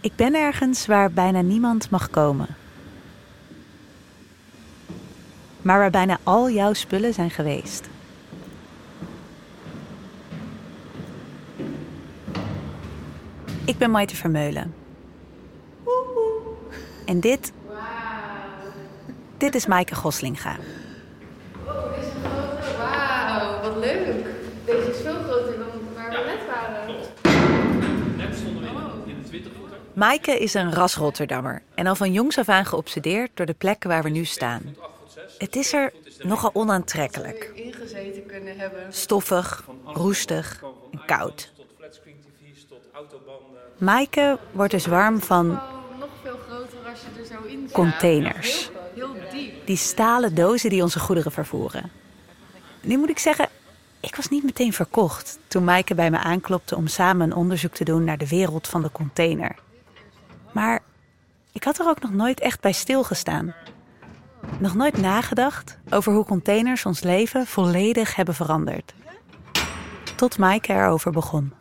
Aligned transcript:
Ik 0.00 0.16
ben 0.16 0.34
ergens 0.34 0.86
waar 0.86 1.10
bijna 1.10 1.40
niemand 1.40 1.90
mag 1.90 2.10
komen. 2.10 2.48
Maar 5.62 5.78
waar 5.78 5.90
bijna 5.90 6.18
al 6.22 6.50
jouw 6.50 6.72
spullen 6.72 7.14
zijn 7.14 7.30
geweest. 7.30 7.88
Ik 13.64 13.78
ben 13.78 13.90
Maite 13.90 14.16
Vermeulen. 14.16 14.74
En 17.06 17.20
dit... 17.20 17.52
Dit 19.36 19.54
is 19.54 19.66
Maaike 19.66 19.94
Goslinga. 19.94 20.56
Oh, 21.66 21.94
dit 21.94 22.04
is 22.04 22.12
een 22.12 22.30
grote. 22.30 22.76
Wauw, 22.76 23.60
wat 23.62 23.76
leuk. 23.76 24.26
Deze 24.64 24.90
is 24.90 25.00
veel 25.00 25.22
groter 25.22 25.58
dan 25.58 25.68
waar 25.94 26.10
we 26.10 26.22
net 26.26 26.46
waren. 26.46 26.96
Net 28.16 28.36
stonden 28.36 28.62
we 28.62 28.68
in 28.68 28.74
de, 28.74 29.10
in 29.10 29.22
de 29.22 29.28
20 29.28 29.52
voeter. 29.58 29.78
Maaike 29.98 30.38
is 30.38 30.54
een 30.54 30.72
ras 30.72 30.94
Rotterdammer 30.94 31.62
en 31.74 31.86
al 31.86 31.94
van 31.94 32.12
jongs 32.12 32.38
af 32.38 32.48
aan 32.48 32.64
geobsedeerd 32.64 33.30
door 33.34 33.46
de 33.46 33.54
plek 33.54 33.84
waar 33.84 34.02
we 34.02 34.08
nu 34.08 34.24
staan. 34.24 34.76
Het 35.38 35.56
is 35.56 35.72
er 35.72 35.92
nogal 36.22 36.50
onaantrekkelijk. 36.52 37.50
Ingezeten 37.54 38.26
kunnen 38.26 38.58
hebben. 38.58 38.92
Stoffig, 38.92 39.64
roestig 39.84 40.62
en 40.90 41.04
koud. 41.06 41.52
Tot 41.56 41.66
flatscreen 41.78 42.16
tv's, 42.20 42.66
tot 42.68 42.78
autobanden. 42.92 43.60
Maaike 43.78 44.38
wordt 44.52 44.72
dus 44.72 44.86
warm 44.86 45.20
van 45.20 45.46
nog 45.46 46.08
veel 46.22 46.38
groter 46.48 46.78
als 46.90 47.00
je 47.00 47.26
zo 47.26 47.42
in 47.46 47.60
zit. 47.60 47.72
containers. 47.72 48.70
Heel 48.94 49.14
diep. 49.30 49.66
Die 49.66 49.76
stalen 49.76 50.34
dozen 50.34 50.70
die 50.70 50.82
onze 50.82 50.98
goederen 50.98 51.32
vervoeren. 51.32 51.90
Nu 52.80 52.98
moet 52.98 53.10
ik 53.10 53.18
zeggen, 53.18 53.48
ik 54.00 54.16
was 54.16 54.28
niet 54.28 54.44
meteen 54.44 54.72
verkocht 54.72 55.38
toen 55.46 55.64
Maaike 55.64 55.94
bij 55.94 56.10
me 56.10 56.18
aanklopte 56.18 56.76
om 56.76 56.86
samen 56.86 57.30
een 57.30 57.36
onderzoek 57.36 57.74
te 57.74 57.84
doen 57.84 58.04
naar 58.04 58.18
de 58.18 58.28
wereld 58.28 58.68
van 58.68 58.82
de 58.82 58.92
container. 58.92 59.66
Maar 60.52 60.80
ik 61.52 61.64
had 61.64 61.78
er 61.78 61.88
ook 61.88 62.00
nog 62.00 62.12
nooit 62.12 62.40
echt 62.40 62.60
bij 62.60 62.72
stilgestaan. 62.72 63.54
Nog 64.58 64.74
nooit 64.74 64.96
nagedacht 64.96 65.78
over 65.90 66.12
hoe 66.12 66.24
containers 66.24 66.86
ons 66.86 67.02
leven 67.02 67.46
volledig 67.46 68.14
hebben 68.14 68.34
veranderd. 68.34 68.94
Tot 70.16 70.38
Maaike 70.38 70.72
erover 70.72 71.12
begon. 71.12 71.52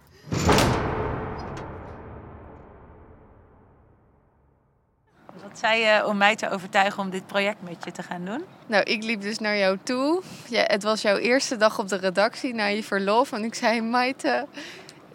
Wat 5.42 5.60
zei 5.60 5.82
je 5.82 6.06
om 6.06 6.18
mij 6.18 6.36
te 6.36 6.50
overtuigen 6.50 7.04
om 7.04 7.10
dit 7.10 7.28
project 7.28 7.62
met 7.62 7.84
je 7.84 7.92
te 7.92 8.04
gaan 8.04 8.26
doen? 8.26 8.44
Nou, 8.66 8.84
ik 8.84 9.04
liep 9.04 9.22
dus 9.22 9.40
naar 9.40 9.58
jou 9.58 9.78
toe. 9.84 10.22
Ja, 10.50 10.64
het 10.68 10.84
was 10.84 11.02
jouw 11.02 11.18
eerste 11.18 11.58
dag 11.58 11.80
op 11.80 11.88
de 11.88 11.98
redactie 11.98 12.54
na 12.54 12.66
je 12.66 12.84
verlof. 12.84 13.32
En 13.32 13.44
ik 13.44 13.56
zei, 13.56 13.82
Maite, 13.82 14.48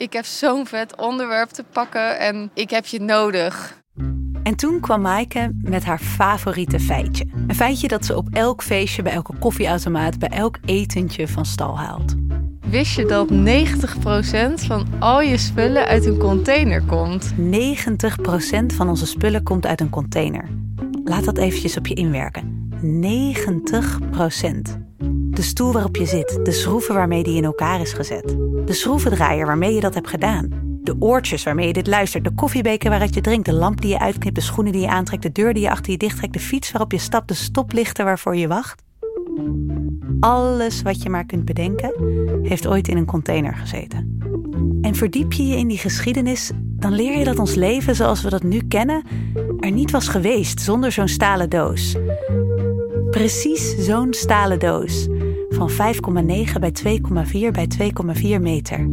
ik 0.02 0.12
heb 0.12 0.24
zo'n 0.24 0.66
vet 0.66 0.96
onderwerp 0.96 1.48
te 1.48 1.64
pakken 1.72 2.18
en 2.18 2.50
ik 2.54 2.70
heb 2.70 2.86
je 2.86 3.00
nodig. 3.00 3.80
En 4.42 4.56
toen 4.56 4.80
kwam 4.80 5.00
Maaike 5.00 5.50
met 5.62 5.84
haar 5.84 5.98
favoriete 5.98 6.80
feitje. 6.80 7.26
Een 7.46 7.54
feitje 7.54 7.88
dat 7.88 8.04
ze 8.04 8.16
op 8.16 8.28
elk 8.30 8.62
feestje, 8.62 9.02
bij 9.02 9.12
elke 9.12 9.34
koffieautomaat, 9.38 10.18
bij 10.18 10.28
elk 10.28 10.58
etentje 10.64 11.28
van 11.28 11.44
stal 11.44 11.78
haalt. 11.78 12.14
Wist 12.60 12.94
je 12.94 13.04
dat 13.04 13.30
90% 13.30 14.66
van 14.66 14.86
al 14.98 15.20
je 15.20 15.36
spullen 15.36 15.86
uit 15.86 16.06
een 16.06 16.18
container 16.18 16.82
komt? 16.82 17.34
90% 17.34 17.36
van 18.66 18.88
onze 18.88 19.06
spullen 19.06 19.42
komt 19.42 19.66
uit 19.66 19.80
een 19.80 19.90
container. 19.90 20.48
Laat 21.04 21.24
dat 21.24 21.38
eventjes 21.38 21.76
op 21.76 21.86
je 21.86 21.94
inwerken. 21.94 22.70
90%. 24.74 24.81
De 25.34 25.42
stoel 25.42 25.72
waarop 25.72 25.96
je 25.96 26.06
zit, 26.06 26.38
de 26.42 26.52
schroeven 26.52 26.94
waarmee 26.94 27.22
die 27.22 27.36
in 27.36 27.44
elkaar 27.44 27.80
is 27.80 27.92
gezet. 27.92 28.36
De 28.64 28.72
schroevendraaier 28.72 29.46
waarmee 29.46 29.74
je 29.74 29.80
dat 29.80 29.94
hebt 29.94 30.08
gedaan. 30.08 30.48
De 30.82 30.96
oortjes 30.98 31.42
waarmee 31.42 31.66
je 31.66 31.72
dit 31.72 31.86
luistert, 31.86 32.24
de 32.24 32.34
koffiebeker 32.34 32.90
waaruit 32.90 33.14
je 33.14 33.20
drinkt, 33.20 33.46
de 33.46 33.52
lamp 33.52 33.80
die 33.80 33.90
je 33.90 33.98
uitknipt, 33.98 34.34
de 34.34 34.40
schoenen 34.40 34.72
die 34.72 34.80
je 34.80 34.88
aantrekt, 34.88 35.22
de 35.22 35.32
deur 35.32 35.54
die 35.54 35.62
je 35.62 35.70
achter 35.70 35.92
je 35.92 35.98
dichttrekt, 35.98 36.32
de 36.32 36.40
fiets 36.40 36.70
waarop 36.70 36.92
je 36.92 36.98
stapt, 36.98 37.28
de 37.28 37.34
stoplichten 37.34 38.04
waarvoor 38.04 38.36
je 38.36 38.48
wacht. 38.48 38.82
Alles 40.20 40.82
wat 40.82 41.02
je 41.02 41.10
maar 41.10 41.26
kunt 41.26 41.44
bedenken, 41.44 41.92
heeft 42.42 42.66
ooit 42.66 42.88
in 42.88 42.96
een 42.96 43.06
container 43.06 43.54
gezeten. 43.54 44.18
En 44.80 44.94
verdiep 44.94 45.32
je 45.32 45.46
je 45.46 45.56
in 45.56 45.68
die 45.68 45.78
geschiedenis, 45.78 46.50
dan 46.56 46.92
leer 46.92 47.18
je 47.18 47.24
dat 47.24 47.38
ons 47.38 47.54
leven 47.54 47.96
zoals 47.96 48.22
we 48.22 48.30
dat 48.30 48.42
nu 48.42 48.60
kennen 48.68 49.02
er 49.60 49.70
niet 49.70 49.90
was 49.90 50.08
geweest 50.08 50.60
zonder 50.60 50.92
zo'n 50.92 51.08
stalen 51.08 51.50
doos. 51.50 51.96
Precies 53.10 53.76
zo'n 53.78 54.12
stalen 54.12 54.58
doos 54.58 55.08
van 55.68 55.94
5,9 56.24 56.58
bij 56.60 56.72
2,4 56.84 57.50
bij 57.50 57.68
2,4 58.36 58.40
meter. 58.40 58.88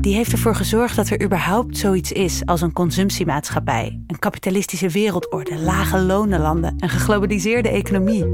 Die 0.00 0.14
heeft 0.14 0.32
ervoor 0.32 0.54
gezorgd 0.54 0.96
dat 0.96 1.08
er 1.08 1.22
überhaupt 1.22 1.76
zoiets 1.76 2.12
is 2.12 2.46
als 2.46 2.60
een 2.60 2.72
consumptiemaatschappij, 2.72 4.00
een 4.06 4.18
kapitalistische 4.18 4.88
wereldorde, 4.88 5.58
lage 5.58 5.98
lonenlanden, 5.98 6.74
een 6.78 6.88
geglobaliseerde 6.88 7.68
economie. 7.68 8.24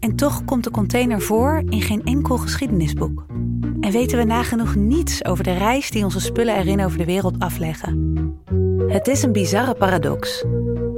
En 0.00 0.16
toch 0.16 0.44
komt 0.44 0.64
de 0.64 0.70
container 0.70 1.20
voor 1.20 1.62
in 1.68 1.82
geen 1.82 2.04
enkel 2.04 2.38
geschiedenisboek. 2.38 3.24
En 3.80 3.90
weten 3.92 4.18
we 4.18 4.24
nagenoeg 4.24 4.74
niets 4.74 5.24
over 5.24 5.44
de 5.44 5.52
reis 5.52 5.90
die 5.90 6.04
onze 6.04 6.20
spullen 6.20 6.56
erin 6.56 6.84
over 6.84 6.98
de 6.98 7.04
wereld 7.04 7.38
afleggen. 7.38 8.16
Het 8.88 9.08
is 9.08 9.22
een 9.22 9.32
bizarre 9.32 9.74
paradox. 9.74 10.44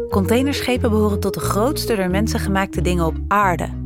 Containerschepen 0.09 0.91
behoren 0.91 1.21
tot 1.21 1.35
de 1.35 1.41
grootste 1.41 1.97
door 1.97 2.11
mensen 2.11 2.41
gemaakte 2.41 2.81
dingen 2.81 3.07
op 3.07 3.17
aarde. 3.29 3.80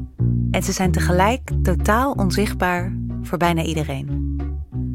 En 0.55 0.63
ze 0.63 0.73
zijn 0.73 0.93
tegelijk 0.93 1.51
totaal 1.63 2.13
onzichtbaar 2.13 2.97
voor 3.23 3.39
bijna 3.39 3.63
iedereen. 3.63 4.37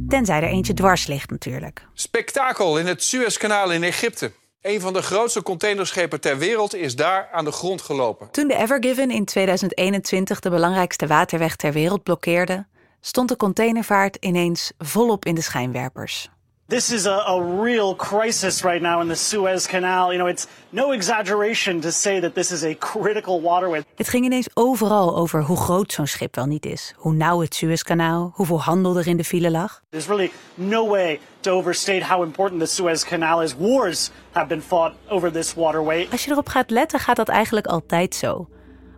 Tenzij 0.07 0.41
er 0.41 0.49
eentje 0.49 0.73
dwars 0.73 1.07
ligt 1.07 1.29
natuurlijk. 1.29 1.87
Spektakel 1.93 2.79
in 2.79 2.85
het 2.85 3.03
Suezkanaal 3.03 3.71
in 3.71 3.83
Egypte. 3.83 4.31
Een 4.61 4.81
van 4.81 4.93
de 4.93 5.01
grootste 5.01 5.43
containerschepen 5.43 6.21
ter 6.21 6.37
wereld 6.37 6.75
is 6.75 6.95
daar 6.95 7.29
aan 7.31 7.45
de 7.45 7.51
grond 7.51 7.81
gelopen. 7.81 8.31
Toen 8.31 8.47
de 8.47 8.55
Ever 8.55 8.77
Given 8.83 9.11
in 9.11 9.25
2021 9.25 10.39
de 10.39 10.49
belangrijkste 10.49 11.07
waterweg 11.07 11.55
ter 11.55 11.73
wereld 11.73 12.03
blokkeerde, 12.03 12.67
stond 13.01 13.29
de 13.29 13.35
containervaart 13.35 14.15
ineens 14.19 14.71
volop 14.77 15.25
in 15.25 15.35
de 15.35 15.41
schijnwerpers. 15.41 16.29
This 16.69 16.91
is 16.91 17.06
a, 17.06 17.24
a 17.28 17.62
real 17.62 17.96
crisis 17.96 18.63
right 18.63 18.81
now 18.81 19.02
in 19.02 19.07
the 19.07 19.16
Suez 19.16 19.68
Canal. 19.68 20.12
You 20.13 20.18
know, 20.18 20.30
it's 20.30 20.47
no 20.69 20.91
exaggeration 20.91 21.80
to 21.81 21.91
say 21.91 22.19
that 22.19 22.34
this 22.34 22.52
is 22.52 22.63
a 22.63 22.75
critical 22.75 23.41
waterway. 23.41 23.84
Het 23.96 24.09
ging 24.09 24.25
ineens 24.25 24.50
overal 24.53 25.16
over 25.16 25.44
hoe 25.44 25.57
groot 25.57 25.91
zo'n 25.91 26.07
schip 26.07 26.35
wel 26.35 26.46
niet 26.46 26.66
is, 26.66 26.94
hoe 26.96 27.13
nauw 27.13 27.40
het 27.41 27.56
Suezkanaal, 27.56 28.31
hoeveel 28.34 28.62
handel 28.62 28.97
er 28.97 29.07
in 29.07 29.18
de 29.18 29.24
file 29.24 29.52
lag. 29.52 29.81
There's 29.90 30.07
really 30.07 30.31
no 30.53 30.88
way 30.88 31.19
to 31.40 31.52
overstate 31.52 32.06
how 32.06 32.24
important 32.24 32.59
the 32.59 32.68
Suez 32.68 33.03
Canal 33.03 33.41
is. 33.41 33.56
Wars 33.56 34.09
have 34.31 34.47
been 34.47 34.62
fought 34.62 34.94
over 35.07 35.31
this 35.31 35.53
waterway. 35.53 36.07
Als 36.12 36.25
je 36.25 36.31
erop 36.31 36.47
gaat 36.47 36.69
letten, 36.69 37.00
gaat 37.00 37.16
dat 37.16 37.30
eigenlijk 37.30 37.68
altijd 37.68 38.16
zo. 38.16 38.50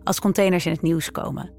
Als 0.04 0.20
containers 0.20 0.66
in 0.66 0.72
het 0.72 0.82
nieuws 0.82 1.12
komen. 1.12 1.54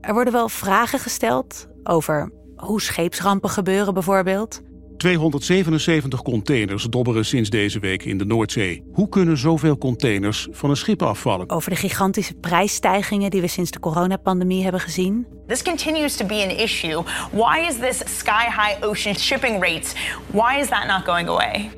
Er 0.00 0.12
worden 0.12 0.32
wel 0.32 0.48
vragen 0.48 0.98
gesteld 0.98 1.66
over 1.82 2.32
hoe 2.56 2.80
scheepsrampen 2.80 3.50
gebeuren 3.50 3.94
bijvoorbeeld. 3.94 4.60
277 5.02 6.22
containers 6.22 6.84
dobberen 6.84 7.24
sinds 7.24 7.50
deze 7.50 7.78
week 7.78 8.04
in 8.04 8.18
de 8.18 8.24
Noordzee. 8.24 8.82
Hoe 8.92 9.08
kunnen 9.08 9.38
zoveel 9.38 9.78
containers 9.78 10.48
van 10.50 10.70
een 10.70 10.76
schip 10.76 11.02
afvallen? 11.02 11.50
Over 11.50 11.70
de 11.70 11.76
gigantische 11.76 12.34
prijsstijgingen 12.34 13.30
die 13.30 13.40
we 13.40 13.46
sinds 13.46 13.70
de 13.70 13.80
coronapandemie 13.80 14.62
hebben 14.62 14.80
gezien. 14.80 15.26
This 15.46 15.62
continues 15.62 16.16
to 16.16 16.26
be 16.26 16.34
an 16.34 16.56
issue. 16.56 17.02
Why 17.30 17.66
is 17.68 17.78
this 17.78 18.18
sky 18.18 18.44
high 18.44 18.84
ocean 18.84 19.14
shipping 19.14 19.62
rates? 19.62 19.92
Why 20.26 20.58
is 20.60 20.68
that 20.68 20.86
not 20.86 21.04
going 21.04 21.28
away? 21.28 21.70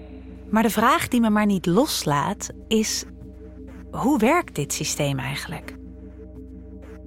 Maar 0.50 0.62
de 0.62 0.70
vraag 0.70 1.08
die 1.08 1.20
me 1.20 1.30
maar 1.30 1.46
niet 1.46 1.66
loslaat 1.66 2.50
is: 2.68 3.04
hoe 3.90 4.18
werkt 4.18 4.54
dit 4.54 4.72
systeem 4.72 5.18
eigenlijk? 5.18 5.74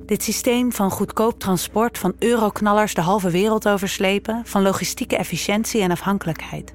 Dit 0.07 0.23
systeem 0.23 0.72
van 0.72 0.91
goedkoop 0.91 1.40
transport, 1.40 1.97
van 1.97 2.16
euroknallers 2.19 2.94
de 2.94 3.01
halve 3.01 3.29
wereld 3.29 3.68
overslepen, 3.68 4.41
van 4.45 4.62
logistieke 4.62 5.18
efficiëntie 5.18 5.82
en 5.82 5.91
afhankelijkheid. 5.91 6.73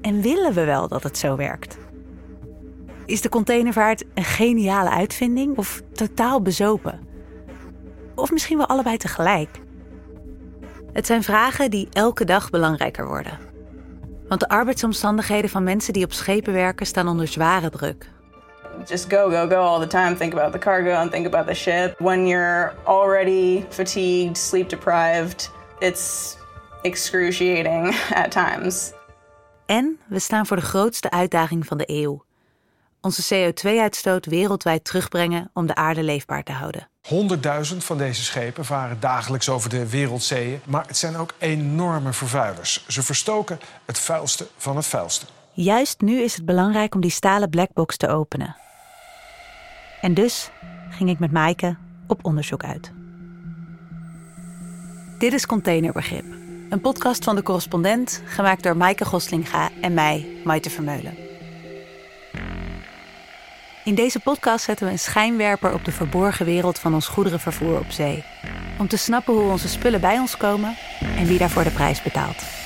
En 0.00 0.20
willen 0.20 0.52
we 0.52 0.64
wel 0.64 0.88
dat 0.88 1.02
het 1.02 1.18
zo 1.18 1.36
werkt? 1.36 1.78
Is 3.06 3.20
de 3.20 3.28
containervaart 3.28 4.04
een 4.14 4.24
geniale 4.24 4.90
uitvinding 4.90 5.56
of 5.56 5.82
totaal 5.92 6.42
bezopen? 6.42 7.00
Of 8.14 8.30
misschien 8.30 8.56
wel 8.56 8.66
allebei 8.66 8.96
tegelijk? 8.96 9.60
Het 10.92 11.06
zijn 11.06 11.22
vragen 11.22 11.70
die 11.70 11.88
elke 11.92 12.24
dag 12.24 12.50
belangrijker 12.50 13.06
worden. 13.06 13.38
Want 14.28 14.40
de 14.40 14.48
arbeidsomstandigheden 14.48 15.50
van 15.50 15.62
mensen 15.62 15.92
die 15.92 16.04
op 16.04 16.12
schepen 16.12 16.52
werken 16.52 16.86
staan 16.86 17.08
onder 17.08 17.28
zware 17.28 17.70
druk. 17.70 18.10
Just 18.86 19.10
go, 19.10 19.30
go, 19.30 19.46
go 19.46 19.56
all 19.56 19.80
the 19.80 19.86
time. 19.86 20.16
Think 20.16 20.32
about 20.32 20.52
the 20.52 20.58
cargo 20.58 20.94
and 20.94 21.10
think 21.10 21.26
about 21.26 21.46
the 21.46 21.54
ship. 21.54 22.00
When 22.00 22.26
you're 22.26 22.74
already 22.86 23.64
fatigued, 23.68 24.36
sleep 24.36 24.68
deprived, 24.68 25.50
it's 25.80 26.36
excruciating 26.82 27.94
at 28.14 28.30
times. 28.30 28.92
En 29.66 29.98
we 30.06 30.18
staan 30.18 30.46
voor 30.46 30.56
de 30.56 30.62
grootste 30.62 31.10
uitdaging 31.10 31.66
van 31.66 31.78
de 31.78 31.84
eeuw. 31.86 32.24
Onze 33.00 33.34
CO2-uitstoot 33.34 34.26
wereldwijd 34.26 34.84
terugbrengen 34.84 35.50
om 35.54 35.66
de 35.66 35.74
aarde 35.74 36.02
leefbaar 36.02 36.42
te 36.42 36.52
houden. 36.52 36.88
100.000 37.72 37.76
van 37.76 37.98
deze 37.98 38.24
schepen 38.24 38.64
varen 38.64 39.00
dagelijks 39.00 39.48
over 39.48 39.70
de 39.70 39.88
wereldzeeën. 39.88 40.60
Maar 40.66 40.86
het 40.86 40.96
zijn 40.96 41.16
ook 41.16 41.34
enorme 41.38 42.12
vervuilers. 42.12 42.84
Ze 42.88 43.02
verstoken 43.02 43.60
het 43.84 43.98
vuilste 43.98 44.46
van 44.56 44.76
het 44.76 44.86
vuilste. 44.86 45.26
Juist 45.52 46.00
nu 46.00 46.20
is 46.20 46.34
het 46.34 46.44
belangrijk 46.44 46.94
om 46.94 47.00
die 47.00 47.10
stalen 47.10 47.50
blackbox 47.50 47.96
te 47.96 48.08
openen. 48.08 48.56
En 50.00 50.14
dus 50.14 50.50
ging 50.90 51.10
ik 51.10 51.18
met 51.18 51.32
Maaike 51.32 51.76
op 52.06 52.24
onderzoek 52.24 52.64
uit. 52.64 52.92
Dit 55.18 55.32
is 55.32 55.46
Containerbegrip, 55.46 56.24
een 56.68 56.80
podcast 56.80 57.24
van 57.24 57.36
de 57.36 57.42
correspondent, 57.42 58.22
gemaakt 58.24 58.62
door 58.62 58.76
Maaike 58.76 59.04
Goslinga 59.04 59.70
en 59.80 59.94
mij, 59.94 60.26
Maite 60.44 60.70
Vermeulen. 60.70 61.14
In 63.84 63.94
deze 63.94 64.20
podcast 64.20 64.64
zetten 64.64 64.86
we 64.86 64.92
een 64.92 64.98
schijnwerper 64.98 65.72
op 65.72 65.84
de 65.84 65.92
verborgen 65.92 66.46
wereld 66.46 66.78
van 66.78 66.94
ons 66.94 67.06
goederenvervoer 67.06 67.78
op 67.78 67.90
zee. 67.90 68.24
Om 68.78 68.88
te 68.88 68.96
snappen 68.96 69.34
hoe 69.34 69.50
onze 69.50 69.68
spullen 69.68 70.00
bij 70.00 70.18
ons 70.18 70.36
komen 70.36 70.76
en 71.00 71.26
wie 71.26 71.38
daarvoor 71.38 71.64
de 71.64 71.70
prijs 71.70 72.02
betaalt. 72.02 72.59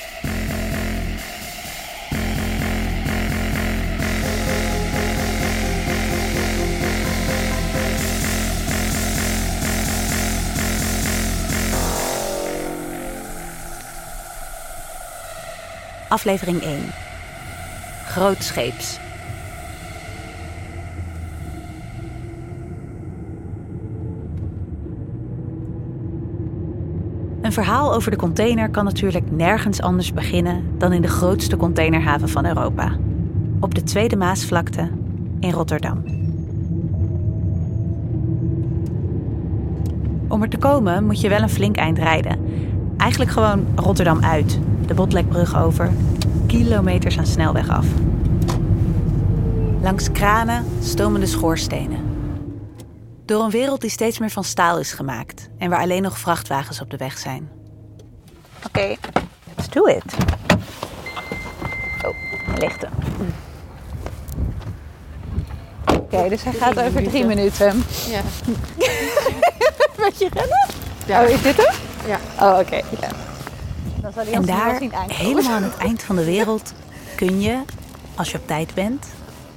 Aflevering 16.09 16.61
1. 16.61 16.79
Grootscheeps. 18.05 18.99
Een 27.41 27.53
verhaal 27.53 27.93
over 27.93 28.11
de 28.11 28.17
container 28.17 28.69
kan 28.69 28.83
natuurlijk 28.83 29.31
nergens 29.31 29.81
anders 29.81 30.13
beginnen 30.13 30.63
dan 30.77 30.93
in 30.93 31.01
de 31.01 31.07
grootste 31.07 31.57
containerhaven 31.57 32.29
van 32.29 32.45
Europa. 32.45 32.95
Op 33.59 33.75
de 33.75 33.83
Tweede 33.83 34.15
Maasvlakte 34.15 34.89
in 35.39 35.51
Rotterdam. 35.51 36.03
Om 40.27 40.41
er 40.41 40.49
te 40.49 40.57
komen 40.57 41.05
moet 41.05 41.21
je 41.21 41.29
wel 41.29 41.41
een 41.41 41.49
flink 41.49 41.75
eind 41.75 41.97
rijden. 41.97 42.39
Eigenlijk 42.97 43.31
gewoon 43.31 43.65
Rotterdam 43.75 44.23
uit, 44.23 44.59
de 44.87 44.93
Botlekbrug 44.93 45.57
over, 45.57 45.91
kilometers 46.47 47.17
aan 47.17 47.25
snelweg 47.25 47.69
af. 47.69 47.85
Langs 49.81 50.11
kranen 50.11 50.65
stomen 50.81 51.19
de 51.19 51.25
schoorstenen. 51.25 51.99
Door 53.25 53.43
een 53.43 53.49
wereld 53.49 53.81
die 53.81 53.89
steeds 53.89 54.19
meer 54.19 54.29
van 54.29 54.43
staal 54.43 54.79
is 54.79 54.91
gemaakt 54.91 55.49
en 55.57 55.69
waar 55.69 55.79
alleen 55.79 56.01
nog 56.01 56.19
vrachtwagens 56.19 56.81
op 56.81 56.89
de 56.89 56.97
weg 56.97 57.17
zijn. 57.17 57.49
Oké, 58.65 58.95
let's 59.55 59.69
do 59.69 59.85
it. 59.85 60.15
Oh, 62.05 62.63
er. 62.63 62.89
Oké, 65.93 66.29
dus 66.29 66.43
hij 66.43 66.53
gaat 66.53 66.79
over 66.79 67.03
drie 67.03 67.25
minuten. 67.25 67.83
Ja. 68.09 68.21
Beetje 70.03 70.29
rennen? 70.33 70.69
Oh, 71.09 71.29
is 71.29 71.41
dit 71.41 71.57
hem? 71.57 71.75
Ja. 72.05 72.19
Oh, 72.39 72.59
oké. 72.59 72.75
Ja. 72.75 73.24
En 74.31 74.45
daar, 74.45 74.81
helemaal 75.07 75.51
aan 75.51 75.63
het 75.63 75.77
eind 75.77 76.03
van 76.03 76.15
de 76.15 76.25
wereld, 76.25 76.73
kun 77.15 77.41
je, 77.41 77.61
als 78.15 78.31
je 78.31 78.37
op 78.37 78.47
tijd 78.47 78.73
bent, 78.73 79.05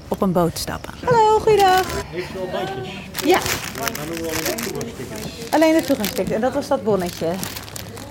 op 0.08 0.20
een 0.20 0.32
boot 0.32 0.58
stappen. 0.58 0.94
Hallo, 1.04 1.38
goeiedag. 1.38 2.04
Heeft 2.04 2.32
wel 2.32 2.48
bandjes. 2.52 2.88
Ja, 3.24 3.38
dan 3.78 4.06
doen 4.06 4.16
we 4.16 4.28
alleen 4.30 4.56
de 4.56 4.62
toegangstickets. 4.62 5.50
alleen 5.50 5.76
de 5.76 5.82
toegangsticket. 5.86 6.34
En 6.34 6.40
dat 6.40 6.54
was 6.54 6.68
dat 6.68 6.84
bonnetje. 6.84 7.32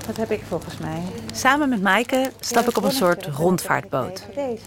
Dat 0.07 0.18
heb 0.18 0.31
ik 0.31 0.42
volgens 0.48 0.78
mij. 0.78 1.01
Samen 1.34 1.69
met 1.69 1.81
Maaike 1.81 2.31
stap 2.40 2.69
ik 2.69 2.78
op 2.78 2.83
een 2.83 2.92
soort 2.92 3.25
rondvaartboot. 3.25 4.25
Deze. 4.36 4.63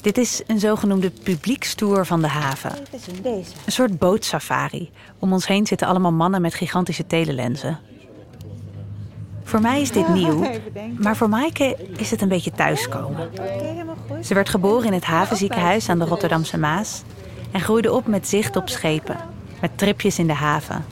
Dit 0.00 0.18
is 0.18 0.42
een 0.46 0.58
zogenoemde 0.60 1.10
publiekstoer 1.10 2.06
van 2.06 2.20
de 2.20 2.28
haven. 2.28 2.72
Dit 2.90 3.00
is 3.00 3.22
deze. 3.22 3.50
Een 3.64 3.72
soort 3.72 3.98
bootsafari. 3.98 4.90
Om 5.18 5.32
ons 5.32 5.46
heen 5.46 5.66
zitten 5.66 5.86
allemaal 5.86 6.12
mannen 6.12 6.40
met 6.40 6.54
gigantische 6.54 7.06
telelenzen. 7.06 7.78
Voor 9.54 9.62
mij 9.62 9.80
is 9.80 9.90
dit 9.90 10.08
nieuw, 10.08 10.50
maar 11.04 11.16
voor 11.16 11.28
Maaike 11.28 11.76
is 11.96 12.10
het 12.10 12.22
een 12.22 12.28
beetje 12.28 12.50
thuiskomen. 12.50 13.28
Oké, 13.30 13.42
helemaal 13.42 13.96
goed. 14.08 14.26
Ze 14.26 14.34
werd 14.34 14.48
geboren 14.48 14.86
in 14.86 14.92
het 14.92 15.04
havenziekenhuis 15.04 15.88
aan 15.88 15.98
de 15.98 16.04
Rotterdamse 16.04 16.58
Maas 16.58 17.02
en 17.52 17.60
groeide 17.60 17.92
op 17.92 18.06
met 18.06 18.28
zicht 18.28 18.56
op 18.56 18.68
schepen, 18.68 19.16
met 19.60 19.78
tripjes 19.78 20.18
in 20.18 20.26
de 20.26 20.32
haven, 20.32 20.84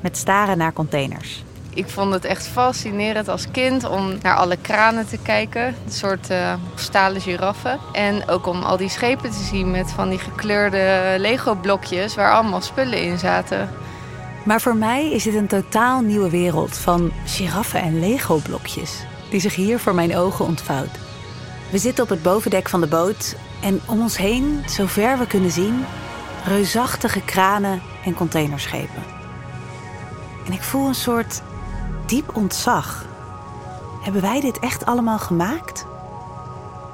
met 0.00 0.16
staren 0.16 0.58
naar 0.58 0.72
containers. 0.72 1.44
Ik 1.74 1.88
vond 1.88 2.12
het 2.12 2.24
echt 2.24 2.48
fascinerend 2.48 3.28
als 3.28 3.50
kind 3.50 3.88
om 3.88 4.12
naar 4.22 4.36
alle 4.36 4.56
kranen 4.56 5.06
te 5.06 5.18
kijken. 5.22 5.66
Een 5.66 5.92
soort 5.92 6.30
eh, 6.30 6.54
stalen 6.74 7.20
giraffen. 7.20 7.78
En 7.92 8.28
ook 8.28 8.46
om 8.46 8.62
al 8.62 8.76
die 8.76 8.88
schepen 8.88 9.30
te 9.30 9.44
zien 9.44 9.70
met 9.70 9.90
van 9.90 10.08
die 10.08 10.18
gekleurde 10.18 11.14
Lego-blokjes 11.18 12.14
waar 12.14 12.32
allemaal 12.32 12.60
spullen 12.60 13.02
in 13.02 13.18
zaten. 13.18 13.68
Maar 14.44 14.60
voor 14.60 14.76
mij 14.76 15.10
is 15.10 15.22
dit 15.22 15.34
een 15.34 15.46
totaal 15.46 16.00
nieuwe 16.00 16.30
wereld 16.30 16.76
van 16.76 17.12
giraffen 17.24 17.82
en 17.82 18.00
Lego-blokjes, 18.00 19.04
die 19.30 19.40
zich 19.40 19.54
hier 19.54 19.78
voor 19.78 19.94
mijn 19.94 20.16
ogen 20.16 20.44
ontvouwt. 20.44 20.98
We 21.70 21.78
zitten 21.78 22.04
op 22.04 22.10
het 22.10 22.22
bovendek 22.22 22.68
van 22.68 22.80
de 22.80 22.86
boot 22.86 23.36
en 23.62 23.80
om 23.86 24.00
ons 24.00 24.16
heen, 24.16 24.62
zover 24.66 25.18
we 25.18 25.26
kunnen 25.26 25.50
zien, 25.50 25.84
reusachtige 26.44 27.20
kranen 27.20 27.82
en 28.04 28.14
containerschepen. 28.14 29.02
En 30.46 30.52
ik 30.52 30.62
voel 30.62 30.88
een 30.88 30.94
soort 30.94 31.42
diep 32.06 32.36
ontzag. 32.36 33.06
Hebben 34.02 34.22
wij 34.22 34.40
dit 34.40 34.58
echt 34.58 34.86
allemaal 34.86 35.18
gemaakt? 35.18 35.86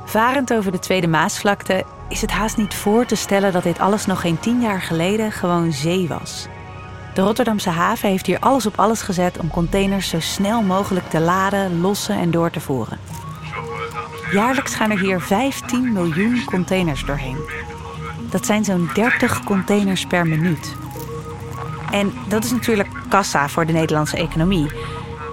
Varend 0.05 0.53
over 0.53 0.73
de 0.73 0.79
Tweede 0.79 1.07
Maasvlakte 1.07 1.85
is 2.09 2.21
het 2.21 2.31
haast 2.31 2.57
niet 2.57 2.75
voor 2.75 3.07
te 3.07 3.15
stellen 3.15 3.53
dat 3.53 3.63
dit 3.63 3.79
alles 3.79 4.07
nog 4.07 4.21
geen 4.21 4.41
tien 4.41 4.61
jaar 4.61 4.83
geleden 4.83 5.33
gewoon 5.33 5.73
zee 5.73 6.09
was. 6.09 6.47
De 7.15 7.21
Rotterdamse 7.21 7.71
haven 7.71 8.09
heeft 8.09 8.27
hier 8.27 8.39
alles 8.39 8.67
op 8.67 8.79
alles 8.79 9.03
gezet 9.03 9.39
om 9.39 9.51
containers 9.51 10.09
zo 10.09 10.21
snel 10.21 10.63
mogelijk 10.63 11.11
te 11.11 11.21
laden, 11.21 11.81
lossen 11.81 12.17
en 12.17 12.31
door 12.31 12.51
te 12.51 12.61
voeren. 12.61 12.99
Jaarlijks 14.33 14.75
gaan 14.75 14.91
er 14.91 14.99
hier 14.99 15.21
15 15.21 15.93
miljoen 15.93 16.45
containers 16.45 17.05
doorheen. 17.05 17.39
Dat 18.31 18.47
zijn 18.47 18.65
zo'n 18.65 18.91
30 18.95 19.45
containers 19.45 20.07
per 20.07 20.27
minuut. 20.27 20.75
En 21.91 22.13
dat 22.29 22.45
is 22.45 22.51
natuurlijk 22.51 22.89
kassa 23.09 23.49
voor 23.49 23.67
de 23.67 23.73
Nederlandse 23.73 24.17
economie. 24.17 24.67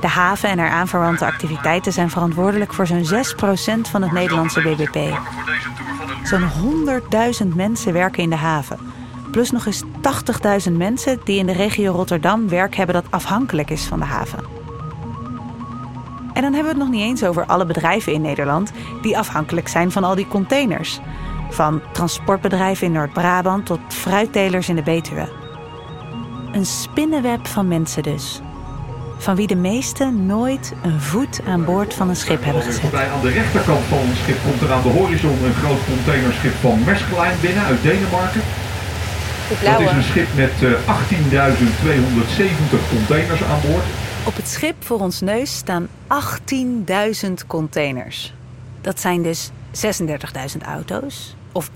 De 0.02 0.08
haven 0.08 0.50
en 0.50 0.60
haar 0.60 0.70
aanverwante 0.70 1.26
activiteiten 1.26 1.94
zijn 1.94 2.10
verantwoordelijk 2.10 2.74
voor 2.74 2.88
zo'n 2.88 3.06
6% 3.06 3.90
van 3.90 4.02
het 4.02 4.12
Nederlandse 4.12 4.62
bbp. 4.62 5.20
Zo'n 6.24 6.50
100.000 7.42 7.48
mensen 7.56 7.94
werken 7.94 8.24
in 8.24 8.30
de 8.30 8.36
haven. 8.36 8.91
Plus 9.32 9.52
nog 9.52 9.66
eens 9.66 9.84
80.000 10.68 10.72
mensen 10.72 11.20
die 11.24 11.38
in 11.38 11.46
de 11.46 11.54
regio 11.54 11.92
Rotterdam 11.92 12.50
werk 12.50 12.76
hebben 12.76 12.96
dat 12.96 13.06
afhankelijk 13.10 13.70
is 13.70 13.84
van 13.84 14.00
de 14.00 14.06
haven. 14.06 14.40
En 16.34 16.42
dan 16.42 16.54
hebben 16.54 16.74
we 16.74 16.80
het 16.80 16.88
nog 16.88 16.90
niet 16.90 17.10
eens 17.10 17.24
over 17.24 17.46
alle 17.46 17.66
bedrijven 17.66 18.14
in 18.14 18.22
Nederland 18.22 18.72
die 19.02 19.18
afhankelijk 19.18 19.68
zijn 19.68 19.92
van 19.92 20.04
al 20.04 20.16
die 20.16 20.28
containers. 20.28 21.00
Van 21.50 21.82
transportbedrijven 21.94 22.88
in 22.88 22.94
Noord-Brabant 22.94 23.66
tot 23.66 23.80
fruittelers 23.88 24.70
in 24.70 24.76
de 24.76 24.84
Betuwe. 24.84 25.30
Een 26.52 26.66
spinnenweb 26.66 27.48
van 27.48 27.68
mensen 27.68 28.04
dus. 28.04 28.42
Van 29.18 29.36
wie 29.36 29.48
de 29.48 29.56
meesten 29.56 30.26
nooit 30.26 30.74
een 30.84 31.02
voet 31.02 31.42
aan 31.48 31.66
boord 31.66 31.94
van 31.94 32.10
een 32.10 32.16
schip 32.16 32.44
hebben 32.44 32.64
gezet. 32.64 32.92
Bij 32.92 33.10
aan 33.10 33.22
de 33.22 33.30
rechterkant 33.30 33.86
van 33.86 33.98
het 34.02 34.18
schip 34.18 34.38
komt 34.44 34.62
er 34.62 34.72
aan 34.72 34.82
de 34.82 34.90
horizon 34.90 35.44
een 35.44 35.54
groot 35.54 35.86
containerschip 35.86 36.54
van 36.54 36.84
Maersk 36.84 37.10
Line 37.10 37.36
binnen 37.42 37.64
uit 37.64 37.82
Denemarken. 37.82 38.42
Dat 39.60 39.80
is 39.80 39.92
een 39.92 40.04
schip 40.04 40.28
met 40.36 40.52
eh, 40.64 40.72
18.270 40.72 40.76
containers 42.90 43.44
aan 43.44 43.62
boord. 43.62 43.84
Op 44.26 44.36
het 44.36 44.48
schip 44.48 44.76
voor 44.80 45.00
ons 45.00 45.22
neus 45.22 45.56
staan 45.56 45.88
18.000 47.28 47.34
containers. 47.48 48.34
Dat 48.82 49.00
zijn 49.00 49.22
dus 49.22 49.50
36.000 49.72 50.62
auto's, 50.66 51.36
of 51.52 51.70
1,8 51.70 51.74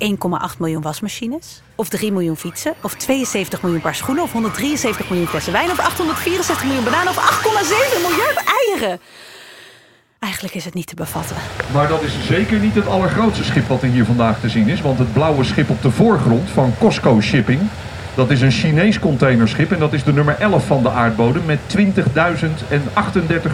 miljoen 0.57 0.81
wasmachines, 0.81 1.61
of 1.75 1.89
3 1.89 2.11
miljoen 2.11 2.37
fietsen, 2.37 2.73
of 2.81 2.93
72 2.93 3.61
miljoen 3.61 3.81
paar 3.81 3.95
schoenen, 3.95 4.23
of 4.23 4.31
173 4.31 5.09
miljoen 5.09 5.27
flessen 5.27 5.53
wijn, 5.53 5.71
of 5.71 5.79
864 5.79 6.65
miljoen 6.65 6.83
bananen, 6.83 7.09
of 7.09 7.17
8,7 7.17 7.21
miljard 8.01 8.43
eieren. 8.65 8.99
Eigenlijk 10.25 10.55
is 10.55 10.65
het 10.65 10.73
niet 10.73 10.87
te 10.87 10.95
bevatten. 10.95 11.35
Maar 11.73 11.87
dat 11.87 12.01
is 12.01 12.25
zeker 12.27 12.59
niet 12.59 12.75
het 12.75 12.87
allergrootste 12.87 13.43
schip 13.43 13.67
wat 13.67 13.81
er 13.81 13.89
hier 13.89 14.05
vandaag 14.05 14.39
te 14.39 14.49
zien 14.49 14.67
is. 14.67 14.81
Want 14.81 14.99
het 14.99 15.13
blauwe 15.13 15.43
schip 15.43 15.69
op 15.69 15.81
de 15.81 15.91
voorgrond 15.91 16.49
van 16.49 16.73
Costco 16.79 17.21
Shipping... 17.21 17.59
dat 18.15 18.31
is 18.31 18.41
een 18.41 18.51
Chinees 18.51 18.99
containerschip 18.99 19.71
en 19.71 19.79
dat 19.79 19.93
is 19.93 20.03
de 20.03 20.13
nummer 20.13 20.35
11 20.39 20.65
van 20.65 20.83
de 20.83 20.89
aardbodem... 20.89 21.45
met 21.45 21.59
20.038 21.77 21.81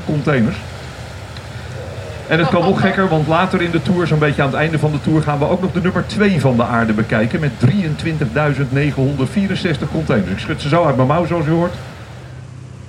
containers. 0.06 0.56
En 2.28 2.40
het 2.40 2.50
kan 2.50 2.62
nog 2.62 2.82
gekker, 2.82 3.08
want 3.10 3.28
later 3.28 3.62
in 3.62 3.72
de 3.72 3.82
tour, 3.82 4.08
zo'n 4.08 4.20
beetje 4.20 4.42
aan 4.42 4.48
het 4.48 4.58
einde 4.58 4.80
van 4.80 4.92
de 4.92 5.02
tour... 5.02 5.22
gaan 5.22 5.40
we 5.40 5.50
ook 5.50 5.62
nog 5.62 5.72
de 5.72 5.82
nummer 5.82 6.08
2 6.08 6.40
van 6.40 6.56
de 6.56 6.64
aarde 6.64 6.94
bekijken... 6.94 7.40
met 7.40 7.52
23.964 7.66 7.72
containers. 9.92 10.32
Ik 10.32 10.40
schud 10.40 10.62
ze 10.62 10.68
zo 10.68 10.86
uit 10.86 10.96
mijn 10.96 11.08
mouw, 11.08 11.26
zoals 11.26 11.46
u 11.46 11.52
hoort. 11.52 11.74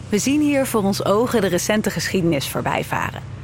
We 0.08 0.18
zien 0.18 0.40
hier 0.40 0.66
voor 0.66 0.82
ons 0.82 1.04
ogen 1.04 1.40
de 1.40 1.48
recente 1.48 1.90
geschiedenis 1.90 2.48
voorbij 2.48 2.84
varen. 2.84 3.41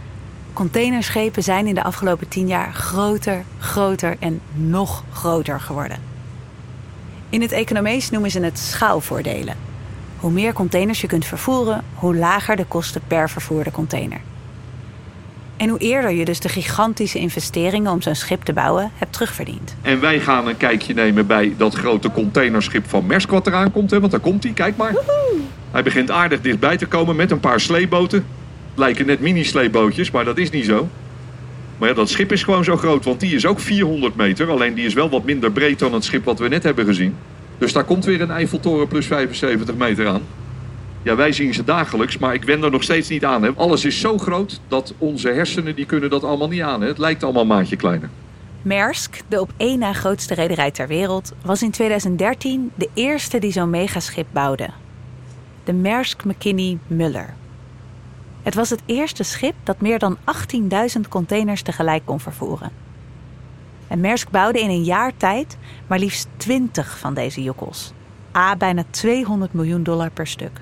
Containerschepen 0.59 1.43
zijn 1.43 1.67
in 1.67 1.75
de 1.75 1.83
afgelopen 1.83 2.29
tien 2.29 2.47
jaar 2.47 2.73
groter, 2.73 3.45
groter 3.59 4.17
en 4.19 4.41
nog 4.55 5.05
groter 5.13 5.61
geworden. 5.61 5.99
In 7.29 7.41
het 7.41 7.53
economees 7.53 8.11
noemen 8.11 8.31
ze 8.31 8.41
het 8.41 8.59
schaalvoordelen. 8.59 9.57
Hoe 10.17 10.31
meer 10.31 10.53
containers 10.53 11.01
je 11.01 11.07
kunt 11.07 11.25
vervoeren, 11.25 11.85
hoe 11.95 12.17
lager 12.17 12.57
de 12.57 12.65
kosten 12.65 13.01
per 13.07 13.31
vervoerde 13.31 13.71
container. 13.71 14.21
En 15.57 15.69
hoe 15.69 15.79
eerder 15.79 16.11
je 16.11 16.25
dus 16.25 16.41
de 16.41 16.49
gigantische 16.49 17.19
investeringen 17.19 17.93
om 17.93 18.03
zo'n 18.03 18.15
schip 18.15 18.43
te 18.43 18.53
bouwen 18.53 18.91
hebt 18.95 19.13
terugverdiend. 19.13 19.77
En 19.83 20.01
wij 20.01 20.21
gaan 20.21 20.47
een 20.47 20.57
kijkje 20.57 20.95
nemen 20.95 21.27
bij 21.27 21.55
dat 21.57 21.75
grote 21.75 22.11
containerschip 22.11 22.89
van 22.89 23.07
Maersk 23.07 23.31
wat 23.31 23.47
eraan 23.47 23.73
komt. 23.73 23.91
Hè? 23.91 24.01
Want 24.01 24.13
daar 24.13 24.21
komt 24.21 24.43
hij, 24.43 24.53
kijk 24.53 24.77
maar. 24.77 24.95
Hij 25.71 25.83
begint 25.83 26.11
aardig 26.11 26.41
dichtbij 26.41 26.77
te 26.77 26.87
komen 26.87 27.17
met 27.17 27.31
een 27.31 27.41
paar 27.41 27.61
sleeboten. 27.61 28.38
Lijken 28.79 29.07
net 29.07 29.21
mini-sleebootjes, 29.21 30.11
maar 30.11 30.25
dat 30.25 30.39
is 30.39 30.51
niet 30.51 30.65
zo. 30.65 30.89
Maar 31.79 31.89
ja, 31.89 31.95
dat 31.95 32.09
schip 32.09 32.33
is 32.33 32.43
gewoon 32.43 32.65
zo 32.65 32.77
groot, 32.77 33.05
want 33.05 33.21
die 33.21 33.35
is 33.35 33.47
ook 33.47 33.61
400 33.61 34.17
meter. 34.17 34.51
Alleen 34.51 34.75
die 34.75 34.87
is 34.87 34.95
wel 34.95 35.11
wat 35.11 35.25
minder 35.25 35.53
breed 35.53 35.79
dan 35.79 35.93
het 35.95 36.05
schip 36.05 36.25
wat 36.25 36.39
we 36.39 36.49
net 36.49 36.63
hebben 36.63 36.85
gezien. 36.85 37.15
Dus 37.59 37.73
daar 37.73 37.85
komt 37.85 38.05
weer 38.05 38.21
een 38.21 38.31
Eiffeltoren 38.31 38.89
plus 38.89 39.07
75 39.07 39.75
meter 39.75 40.07
aan. 40.07 40.23
Ja, 41.03 41.17
wij 41.17 41.33
zien 41.33 41.55
ze 41.55 41.65
dagelijks, 41.65 42.19
maar 42.19 42.35
ik 42.35 42.45
wen 42.45 42.63
er 42.63 42.71
nog 42.71 42.83
steeds 42.83 43.09
niet 43.09 43.25
aan. 43.25 43.43
Hè. 43.43 43.51
Alles 43.57 43.85
is 43.85 44.01
zo 44.01 44.19
groot 44.19 44.61
dat 44.69 44.95
onze 44.99 45.29
hersenen 45.29 45.75
die 45.75 45.87
kunnen 45.87 46.11
dat 46.11 46.25
allemaal 46.25 46.49
niet 46.49 46.63
aan. 46.63 46.81
Hè. 46.81 46.87
Het 46.87 46.99
lijkt 46.99 47.23
allemaal 47.23 47.43
een 47.43 47.49
maatje 47.49 47.77
kleiner. 47.77 48.09
Maersk, 48.63 49.21
de 49.29 49.41
op 49.41 49.51
één 49.57 49.79
na 49.79 49.93
grootste 49.93 50.35
rederij 50.35 50.71
ter 50.71 50.89
wereld, 50.89 51.33
was 51.45 51.63
in 51.63 51.71
2013 51.71 52.71
de 52.75 52.89
eerste 52.95 53.39
die 53.39 53.53
zo'n 53.53 53.71
megaschip 53.71 54.27
bouwde. 54.33 54.69
De 55.65 55.73
Maersk 55.73 56.25
McKinney 56.25 56.79
Muller. 56.87 57.35
Het 58.49 58.57
was 58.57 58.71
het 58.71 58.83
eerste 58.87 59.23
schip 59.23 59.55
dat 59.63 59.81
meer 59.81 59.99
dan 59.99 60.17
18.000 60.97 61.01
containers 61.09 61.63
tegelijk 61.63 62.05
kon 62.05 62.21
vervoeren. 62.21 62.71
En 63.89 64.01
Maersk 64.01 64.31
bouwde 64.31 64.61
in 64.61 64.71
een 64.71 64.85
jaar 64.85 65.13
tijd 65.17 65.57
maar 65.87 65.99
liefst 65.99 66.29
20 66.37 66.99
van 66.99 67.15
deze 67.15 67.43
jokkels. 67.43 67.93
A, 68.37 68.57
bijna 68.57 68.85
200 68.91 69.53
miljoen 69.53 69.83
dollar 69.83 70.11
per 70.11 70.27
stuk. 70.27 70.61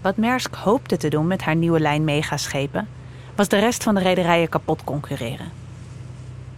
Wat 0.00 0.16
Maersk 0.16 0.54
hoopte 0.54 0.96
te 0.96 1.08
doen 1.08 1.26
met 1.26 1.42
haar 1.42 1.56
nieuwe 1.56 1.80
lijn 1.80 2.04
megaschepen, 2.04 2.88
was 3.34 3.48
de 3.48 3.58
rest 3.58 3.82
van 3.82 3.94
de 3.94 4.00
rederijen 4.00 4.48
kapot 4.48 4.84
concurreren. 4.84 5.52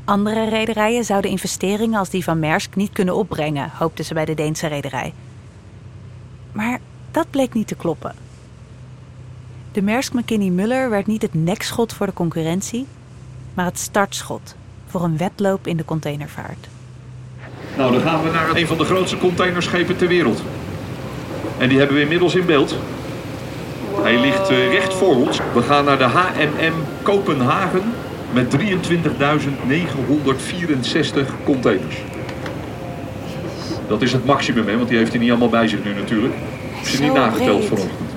Andere 0.05 0.49
rederijen 0.49 1.05
zouden 1.05 1.31
investeringen 1.31 1.99
als 1.99 2.11
die 2.11 2.25
van 2.25 2.39
Maersk 2.39 2.77
niet 2.77 2.93
kunnen 2.93 3.17
opbrengen, 3.17 3.71
hoopten 3.79 4.05
ze 4.05 4.15
bij 4.15 4.25
de 4.25 4.35
Deense 4.35 4.67
rederij. 4.67 5.15
Maar 6.53 6.81
dat 7.11 7.31
bleek 7.31 7.55
niet 7.55 7.67
te 7.67 7.75
kloppen. 7.75 8.31
De 9.73 9.83
Maersk 9.83 10.13
McKinney 10.13 10.49
Muller 10.49 10.91
werd 10.91 11.07
niet 11.07 11.23
het 11.23 11.35
nekschot 11.35 11.93
voor 11.93 12.07
de 12.07 12.13
concurrentie, 12.13 12.87
maar 13.55 13.65
het 13.65 13.79
startschot 13.79 14.55
voor 14.87 15.05
een 15.05 15.17
wedloop 15.17 15.67
in 15.67 15.77
de 15.77 15.85
containervaart. 15.85 16.69
Nou, 17.77 17.93
dan 17.93 18.01
gaan 18.01 18.23
we 18.23 18.31
naar 18.31 18.57
een 18.57 18.67
van 18.67 18.79
de 18.79 18.85
grootste 18.85 19.19
containerschepen 19.19 19.97
ter 19.97 20.09
wereld. 20.09 20.43
En 21.59 21.69
die 21.69 21.79
hebben 21.79 21.97
we 21.97 22.03
inmiddels 22.03 22.35
in 22.35 22.47
beeld. 22.47 22.77
Hij 24.03 24.21
ligt 24.21 24.51
uh, 24.51 24.71
recht 24.71 24.95
voor 24.95 25.15
ons. 25.15 25.41
We 25.55 25.63
gaan 25.63 25.85
naar 25.85 25.99
de 25.99 26.05
HMM 26.05 26.75
Kopenhagen 27.03 27.83
met 28.33 28.57
23.964 28.57 28.59
containers. 31.45 31.97
Dat 33.89 34.03
is 34.03 34.13
het 34.13 34.25
maximum, 34.25 34.67
hè, 34.67 34.77
want 34.77 34.89
die 34.89 34.99
heeft 34.99 35.11
hij 35.13 35.21
niet 35.21 35.31
allemaal 35.31 35.49
bij 35.49 35.69
zich 35.69 35.85
nu 35.85 35.95
natuurlijk. 35.95 36.35
Is 36.83 37.01
niet 37.01 37.13
nageteld 37.13 37.65
vanochtend. 37.65 38.12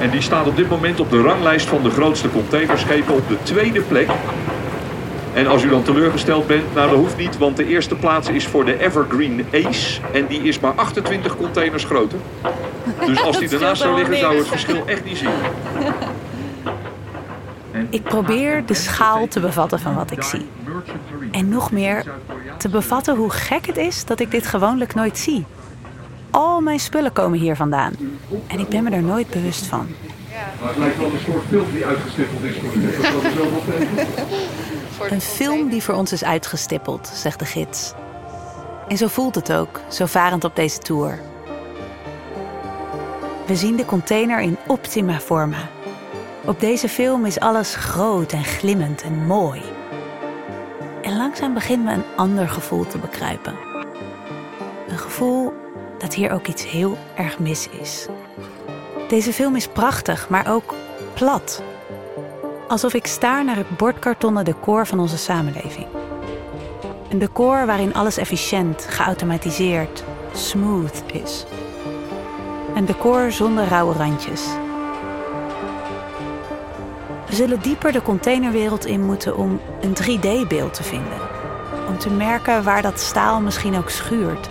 En 0.00 0.10
die 0.10 0.20
staat 0.20 0.46
op 0.46 0.56
dit 0.56 0.68
moment 0.68 1.00
op 1.00 1.10
de 1.10 1.20
ranglijst 1.20 1.66
van 1.66 1.82
de 1.82 1.90
grootste 1.90 2.30
containerschepen 2.30 3.14
op 3.14 3.28
de 3.28 3.36
tweede 3.42 3.80
plek. 3.80 4.08
En 5.34 5.46
als 5.46 5.62
u 5.62 5.68
dan 5.68 5.82
teleurgesteld 5.82 6.46
bent, 6.46 6.74
nou 6.74 6.90
dat 6.90 6.98
hoeft 6.98 7.16
niet, 7.16 7.38
want 7.38 7.56
de 7.56 7.66
eerste 7.66 7.94
plaats 7.94 8.28
is 8.28 8.46
voor 8.46 8.64
de 8.64 8.78
Evergreen 8.78 9.46
Ace. 9.52 10.00
En 10.12 10.26
die 10.26 10.42
is 10.42 10.60
maar 10.60 10.72
28 10.72 11.36
containers 11.36 11.84
groter. 11.84 12.18
Dus 13.06 13.22
als 13.22 13.38
die 13.38 13.48
ernaast 13.48 13.82
zou 13.82 13.96
liggen, 13.96 14.16
zou 14.16 14.36
het 14.36 14.48
verschil 14.48 14.82
echt 14.86 15.04
niet 15.04 15.16
zien. 15.16 15.30
Ik 17.90 18.02
probeer 18.02 18.66
de 18.66 18.74
schaal 18.74 19.28
te 19.28 19.40
bevatten 19.40 19.80
van 19.80 19.94
wat 19.94 20.10
ik 20.10 20.22
zie. 20.22 20.46
En 21.30 21.48
nog 21.48 21.72
meer, 21.72 22.04
te 22.56 22.68
bevatten 22.68 23.16
hoe 23.16 23.30
gek 23.30 23.66
het 23.66 23.76
is 23.76 24.04
dat 24.04 24.20
ik 24.20 24.30
dit 24.30 24.46
gewoonlijk 24.46 24.94
nooit 24.94 25.18
zie. 25.18 25.46
Al 26.36 26.60
mijn 26.60 26.80
spullen 26.80 27.12
komen 27.12 27.38
hier 27.38 27.56
vandaan. 27.56 27.92
En 28.46 28.58
ik 28.58 28.68
ben 28.68 28.84
me 28.84 28.90
er 28.90 29.02
nooit 29.02 29.30
bewust 29.30 29.66
van. 29.66 29.86
Maar 30.60 30.68
het 30.68 30.76
lijkt 30.76 30.98
wel 30.98 31.10
een 31.10 31.20
soort 31.24 31.44
film 31.48 31.72
die 31.72 31.86
uitgestippeld 31.86 32.42
is 32.42 32.56
voor 32.56 32.72
de 35.08 35.14
Een 35.14 35.20
film 35.20 35.68
die 35.68 35.82
voor 35.82 35.94
ons 35.94 36.12
is 36.12 36.24
uitgestippeld, 36.24 37.10
zegt 37.14 37.38
de 37.38 37.44
gids. 37.44 37.92
En 38.88 38.96
zo 38.96 39.06
voelt 39.06 39.34
het 39.34 39.52
ook, 39.52 39.80
zo 39.88 40.06
varend 40.06 40.44
op 40.44 40.56
deze 40.56 40.78
tour. 40.78 41.20
We 43.46 43.56
zien 43.56 43.76
de 43.76 43.84
container 43.84 44.40
in 44.40 44.56
optima 44.66 45.20
forma. 45.20 45.68
Op 46.44 46.60
deze 46.60 46.88
film 46.88 47.26
is 47.26 47.40
alles 47.40 47.74
groot 47.74 48.32
en 48.32 48.44
glimmend 48.44 49.02
en 49.02 49.26
mooi. 49.26 49.62
En 51.02 51.16
langzaam 51.16 51.54
begint 51.54 51.84
me 51.84 51.92
een 51.92 52.04
ander 52.16 52.48
gevoel 52.48 52.86
te 52.86 52.98
bekruipen. 52.98 53.54
Een 54.88 54.98
gevoel 54.98 55.64
dat 55.98 56.14
hier 56.14 56.32
ook 56.32 56.46
iets 56.46 56.70
heel 56.70 56.98
erg 57.14 57.38
mis 57.38 57.68
is. 57.68 58.06
Deze 59.08 59.32
film 59.32 59.56
is 59.56 59.68
prachtig, 59.68 60.28
maar 60.28 60.52
ook 60.52 60.74
plat. 61.14 61.62
Alsof 62.68 62.94
ik 62.94 63.06
staar 63.06 63.44
naar 63.44 63.56
het 63.56 63.76
bordkartonnen 63.76 64.44
decor 64.44 64.86
van 64.86 65.00
onze 65.00 65.18
samenleving. 65.18 65.86
Een 67.10 67.18
decor 67.18 67.66
waarin 67.66 67.94
alles 67.94 68.16
efficiënt, 68.16 68.86
geautomatiseerd, 68.88 70.04
smooth 70.34 71.02
is. 71.12 71.44
Een 72.74 72.84
decor 72.84 73.32
zonder 73.32 73.68
rauwe 73.68 73.94
randjes. 73.94 74.42
We 77.26 77.34
zullen 77.34 77.60
dieper 77.60 77.92
de 77.92 78.02
containerwereld 78.02 78.84
in 78.84 79.04
moeten 79.04 79.36
om 79.36 79.60
een 79.80 79.96
3D-beeld 80.02 80.74
te 80.74 80.82
vinden. 80.82 81.18
Om 81.88 81.98
te 81.98 82.10
merken 82.10 82.64
waar 82.64 82.82
dat 82.82 83.00
staal 83.00 83.40
misschien 83.40 83.76
ook 83.76 83.90
schuurt. 83.90 84.48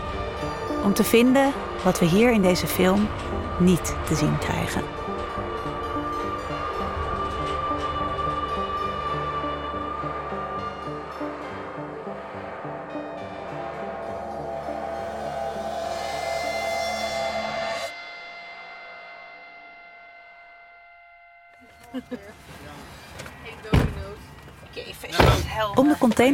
Om 0.86 0.94
te 0.94 1.04
vinden 1.04 1.52
wat 1.84 2.00
we 2.00 2.06
hier 2.06 2.32
in 2.32 2.42
deze 2.42 2.68
film 2.68 3.08
niet 3.60 3.96
te 4.08 4.16
zien 4.16 4.38
krijgen. 4.38 5.05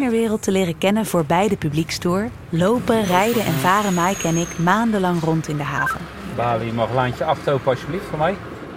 Containerwereld 0.01 0.43
te 0.43 0.51
leren 0.51 0.77
kennen 0.77 1.05
voorbij 1.05 1.47
de 1.47 1.57
publiekstoer, 1.57 2.29
lopen, 2.49 3.03
rijden 3.03 3.45
en 3.45 3.53
varen 3.53 3.93
Mike 3.93 4.27
en 4.27 4.35
ik 4.35 4.59
maandenlang 4.59 5.21
rond 5.21 5.47
in 5.47 5.57
de 5.57 5.63
haven. 5.63 5.99
Bali, 6.35 6.71
mag 6.71 6.93
lijntje 6.93 7.23
achterlopen 7.23 7.71
alsjeblieft 7.71 8.05
voor 8.05 8.17
mij? 8.17 8.35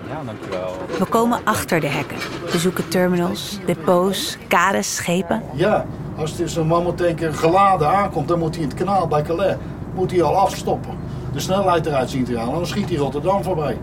Ja, 0.09 0.23
dankjewel. 0.25 0.77
We 0.99 1.05
komen 1.05 1.41
achter 1.45 1.81
de 1.81 1.87
hekken, 1.87 2.17
bezoeken 2.53 2.89
terminals, 2.89 3.59
depots, 3.67 4.39
kades, 4.49 4.97
schepen. 4.97 5.43
Ja, 5.53 5.87
als 6.17 6.41
er 6.41 6.49
zo'n 6.49 6.67
mammotanker 6.67 7.35
geladen 7.35 7.89
aankomt, 7.89 8.29
dan 8.29 8.39
moet 8.39 8.55
hij 8.55 8.63
in 8.63 8.69
het 8.69 8.79
kanaal 8.79 9.09
bij 9.09 9.23
Calais 9.23 9.57
moet 9.95 10.11
hij 10.11 10.23
al 10.23 10.37
afstoppen. 10.37 10.99
De 11.33 11.41
snelheid 11.41 11.87
eruit 11.87 12.11
zien 12.11 12.25
te 12.25 12.39
halen, 12.39 12.55
dan 12.55 12.67
schiet 12.67 12.89
hij 12.89 12.99
Rotterdam 12.99 13.43
voorbij. 13.43 13.79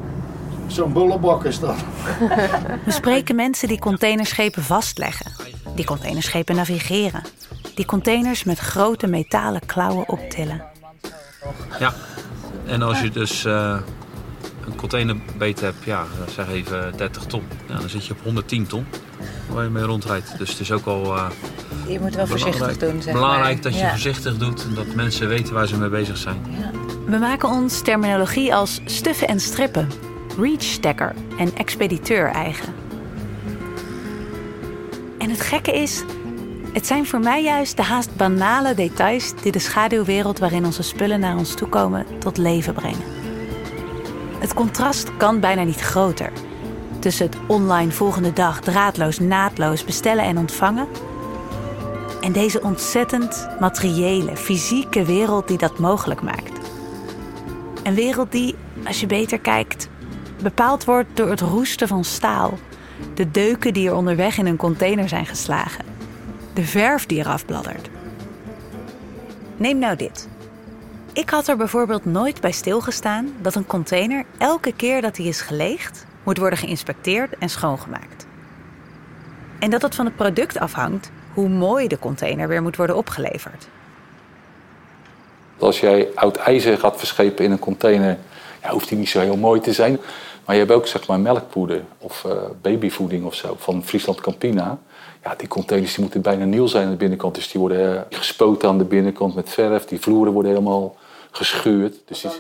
Zo'n 0.68 0.94
bullebak 0.94 1.46
is 1.46 1.60
dat. 1.60 1.76
We 2.86 2.92
spreken 2.92 3.36
mensen 3.36 3.68
die 3.68 3.80
containerschepen 3.80 4.64
vastleggen, 4.64 5.31
die 5.76 5.86
containerschepen 5.86 6.56
navigeren, 6.56 7.24
die 7.76 7.86
containers 7.86 8.44
met 8.44 8.60
grote 8.60 9.08
metalen 9.08 9.66
klauwen 9.66 10.10
optillen. 10.10 10.64
Ja, 11.80 11.94
en 12.66 12.82
als 12.82 13.02
je 13.02 13.10
dus 13.10 13.46
uh, 13.46 13.78
een 14.66 14.76
containerbeet 14.76 15.60
hebt, 15.60 15.84
ja, 15.84 16.06
zeg 16.36 16.50
even 16.50 16.98
30 16.98 17.26
ton, 17.26 17.44
ja, 17.68 17.80
dan 17.80 17.90
zit 17.90 18.06
je 18.06 18.14
op 18.14 18.24
110 18.24 18.68
ton 18.68 18.86
waar 19.50 19.64
je 19.64 19.70
mee 19.70 19.84
rondrijdt. 19.84 20.38
Dus 20.38 20.50
het 20.50 20.60
is 20.60 20.72
ook 20.72 20.86
al. 20.86 21.16
Uh, 21.16 21.30
je 21.88 22.00
moet 22.00 22.16
wel 22.16 22.28
voorzichtig 22.28 22.78
doen. 22.78 23.02
Zeg 23.02 23.14
belangrijk 23.14 23.54
maar. 23.54 23.64
dat 23.64 23.74
je 23.74 23.80
ja. 23.80 23.90
voorzichtig 23.90 24.38
doet 24.38 24.64
en 24.64 24.74
dat 24.74 24.96
mensen 24.96 25.28
weten 25.28 25.54
waar 25.54 25.68
ze 25.68 25.78
mee 25.78 25.90
bezig 25.90 26.18
zijn. 26.18 26.38
Ja. 26.50 26.72
We 27.06 27.18
maken 27.18 27.50
ons 27.50 27.82
terminologie 27.82 28.56
als 28.56 28.80
stuffen 28.86 29.28
en 29.28 29.40
strippen, 29.40 29.90
reachstacker 30.38 31.14
en 31.38 31.56
expediteur 31.56 32.32
eigen. 32.32 32.74
Gekke 35.42 35.72
is, 35.72 36.04
het 36.74 36.88
zijn 36.88 37.06
voor 37.06 37.20
mij 37.20 37.44
juist 37.44 37.78
de 37.78 37.84
haast 37.84 38.16
banale 38.16 38.74
details 38.74 39.34
die 39.42 39.52
de 39.52 39.60
schaduwwereld 39.60 40.40
waarin 40.40 40.66
onze 40.66 40.84
spullen 40.84 41.20
naar 41.20 41.38
ons 41.38 41.54
toe 41.54 41.68
komen 41.68 42.06
tot 42.20 42.38
leven 42.38 42.74
brengen. 42.74 43.04
Het 44.40 44.54
contrast 44.54 45.18
kan 45.18 45.40
bijna 45.40 45.64
niet 45.64 45.82
groter. 45.82 46.32
Tussen 47.00 47.26
het 47.26 47.38
online 47.48 47.92
volgende 47.92 48.34
dag 48.34 48.62
draadloos, 48.62 49.20
naadloos 49.20 49.86
bestellen 49.86 50.24
en 50.24 50.38
ontvangen. 50.38 50.88
En 52.22 52.32
deze 52.32 52.62
ontzettend 52.62 53.48
materiële, 53.60 54.36
fysieke 54.36 55.06
wereld 55.06 55.48
die 55.48 55.58
dat 55.58 55.80
mogelijk 55.80 56.22
maakt. 56.22 56.70
Een 57.84 57.96
wereld 57.96 58.32
die, 58.32 58.56
als 58.86 59.00
je 59.00 59.08
beter 59.08 59.40
kijkt, 59.40 59.90
bepaald 60.42 60.86
wordt 60.86 61.10
door 61.14 61.30
het 61.30 61.42
roesten 61.42 61.88
van 61.88 62.04
staal. 62.04 62.58
De 63.14 63.32
deuken 63.32 63.74
die 63.74 63.88
er 63.88 63.96
onderweg 63.96 64.38
in 64.38 64.46
een 64.46 64.58
container 64.58 65.10
zijn 65.10 65.26
geslagen. 65.26 65.86
De 66.54 66.64
verf 66.64 67.06
die 67.06 67.20
eraf 67.20 67.46
bladdert. 67.46 67.90
Neem 69.58 69.80
nou 69.80 69.96
dit. 69.96 70.30
Ik 71.14 71.30
had 71.30 71.48
er 71.48 71.58
bijvoorbeeld 71.58 72.06
nooit 72.06 72.42
bij 72.42 72.52
stilgestaan 72.52 73.34
dat 73.42 73.56
een 73.56 73.66
container 73.66 74.26
elke 74.38 74.74
keer 74.74 75.02
dat 75.02 75.18
hij 75.18 75.26
is 75.26 75.42
geleegd 75.42 76.06
moet 76.24 76.38
worden 76.38 76.60
geïnspecteerd 76.60 77.38
en 77.38 77.50
schoongemaakt. 77.50 78.26
En 79.60 79.70
dat 79.70 79.82
het 79.82 79.96
van 79.96 80.06
het 80.06 80.16
product 80.16 80.60
afhangt 80.60 81.12
hoe 81.34 81.50
mooi 81.50 81.88
de 81.88 82.00
container 82.00 82.48
weer 82.48 82.62
moet 82.62 82.76
worden 82.76 82.96
opgeleverd. 82.96 83.68
Als 85.58 85.80
jij 85.80 86.08
oud 86.16 86.38
ijzer 86.38 86.78
gaat 86.78 86.98
verschepen 86.98 87.46
in 87.46 87.52
een 87.52 87.60
container, 87.60 88.18
ja, 88.64 88.70
hoeft 88.70 88.90
die 88.90 88.98
niet 88.98 89.10
zo 89.10 89.20
heel 89.20 89.38
mooi 89.38 89.60
te 89.60 89.74
zijn. 89.74 90.00
Maar 90.46 90.56
je 90.56 90.62
hebt 90.62 90.74
ook 90.74 90.88
zeg 90.88 91.08
maar 91.08 91.20
melkpoeder 91.20 91.84
of 91.98 92.24
uh, 92.28 92.34
babyvoeding 92.62 93.26
of 93.26 93.36
zo 93.36 93.56
van 93.58 93.84
Friesland 93.84 94.22
Campina. 94.22 94.80
Ja, 95.24 95.36
die 95.36 95.48
containers 95.48 95.94
die 95.94 96.04
moeten 96.04 96.22
bijna 96.22 96.46
nieuw 96.46 96.68
zijn 96.68 96.84
aan 96.86 96.92
de 96.92 96.98
binnenkant. 96.98 97.36
Dus 97.36 97.52
die 97.52 97.62
worden 97.62 97.94
uh, 97.94 98.02
gespoten 98.10 98.70
aan 98.70 98.78
de 98.78 98.84
binnenkant 98.84 99.36
met 99.36 99.50
verf. 99.50 99.86
Die 99.86 100.00
vloeren 100.00 100.34
worden 100.34 100.52
helemaal 100.52 100.96
gescheurd. 101.32 102.02
Dus 102.06 102.22
die... 102.22 102.32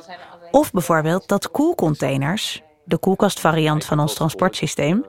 Of 0.51 0.72
bijvoorbeeld 0.72 1.27
dat 1.27 1.51
koelcontainers, 1.51 2.62
de 2.84 2.98
koelkastvariant 2.98 3.86
van 3.86 4.00
ons 4.00 4.13
transportsysteem, 4.13 5.05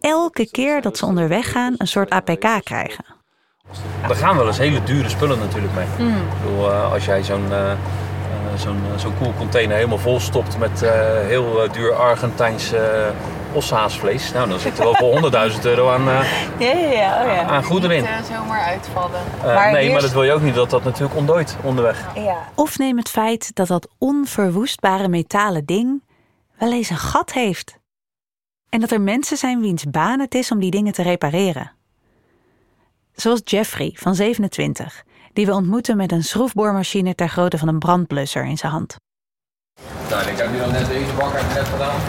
elke 0.00 0.50
keer 0.50 0.82
dat 0.82 0.96
ze 0.96 1.06
onderweg 1.06 1.50
gaan 1.50 1.74
een 1.76 1.88
soort 1.88 2.10
APK 2.10 2.60
krijgen. 2.64 3.04
Er 4.08 4.16
gaan 4.16 4.36
wel 4.36 4.46
eens 4.46 4.58
hele 4.58 4.82
dure 4.82 5.08
spullen 5.08 5.38
natuurlijk 5.38 5.74
mee. 5.74 5.86
Hmm. 5.96 6.16
Ik 6.16 6.42
bedoel, 6.42 6.68
uh, 6.68 6.92
als 6.92 7.04
jij 7.04 7.22
zo'n 7.22 7.46
uh, 7.50 7.72
zo'n 8.60 8.82
zo'n 8.96 9.16
koelcontainer 9.18 9.76
helemaal 9.76 9.98
vol 9.98 10.20
stopt 10.20 10.58
met 10.58 10.82
uh, 10.82 10.90
heel 11.26 11.68
duur 11.72 11.94
Argentijns 11.94 12.72
oshaasvlees, 13.52 14.32
nou 14.32 14.48
dan 14.48 14.58
zit 14.58 14.78
er 14.78 14.84
wel 14.84 14.94
voor 14.94 15.30
100.000 15.52 15.60
euro 15.62 15.90
aan, 15.90 16.04
ja, 16.04 16.22
ja, 16.58 16.68
ja. 16.68 17.22
Oh, 17.22 17.26
ja. 17.26 17.42
aan 17.42 17.64
goederen 17.64 17.96
in. 17.96 18.02
Niet 18.02 18.30
zomaar 18.32 18.62
uitvallen. 18.62 19.20
Maar 19.44 19.72
nee, 19.72 19.92
maar 19.92 20.00
dat 20.00 20.12
wil 20.12 20.22
je 20.22 20.32
ook 20.32 20.42
niet 20.42 20.54
dat 20.54 20.70
dat 20.70 20.84
natuurlijk 20.84 21.16
ontdooit 21.16 21.56
onderweg. 21.62 22.06
Ja. 22.14 22.48
Of 22.54 22.78
neem 22.78 22.96
het 22.96 23.08
feit 23.08 23.50
dat 23.54 23.66
dat 23.66 23.88
onverwoestbare 23.98 25.08
metalen 25.08 25.64
ding 25.64 26.02
wel 26.58 26.72
eens 26.72 26.90
een 26.90 26.96
gat 26.96 27.32
heeft. 27.32 27.78
En 28.68 28.80
dat 28.80 28.90
er 28.90 29.00
mensen 29.00 29.36
zijn 29.36 29.60
wiens 29.60 29.84
baan 29.84 30.20
het 30.20 30.34
is 30.34 30.50
om 30.50 30.60
die 30.60 30.70
dingen 30.70 30.92
te 30.92 31.02
repareren. 31.02 31.72
Zoals 33.12 33.40
Jeffrey 33.44 33.92
van 33.94 34.14
27, 34.14 35.04
die 35.40 35.48
we 35.48 35.54
ontmoeten 35.54 35.96
met 35.96 36.12
een 36.12 36.24
schroefboormachine 36.24 37.14
ter 37.14 37.28
grootte 37.28 37.58
van 37.58 37.68
een 37.68 37.78
brandblusser 37.78 38.44
in 38.44 38.58
zijn 38.58 38.72
hand. 38.72 38.96
Nou, 40.10 40.28
ik 40.28 40.36
heb 40.36 40.52
nu 40.52 40.62
al 40.62 40.70
net 40.70 40.86
deze 40.86 41.12
bak 41.18 41.32
net 41.32 41.68
gedaan. 41.68 42.00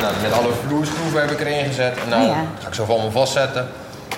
Nou, 0.00 0.14
met 0.22 0.32
alle 0.32 0.52
vloerschroeven 0.66 1.20
heb 1.20 1.30
ik 1.30 1.40
erin 1.40 1.64
gezet. 1.64 1.98
En 2.02 2.08
nou 2.08 2.22
ja. 2.22 2.44
ga 2.60 2.68
ik 2.68 2.74
zo 2.74 2.84
allemaal 2.84 3.10
vastzetten. 3.10 3.68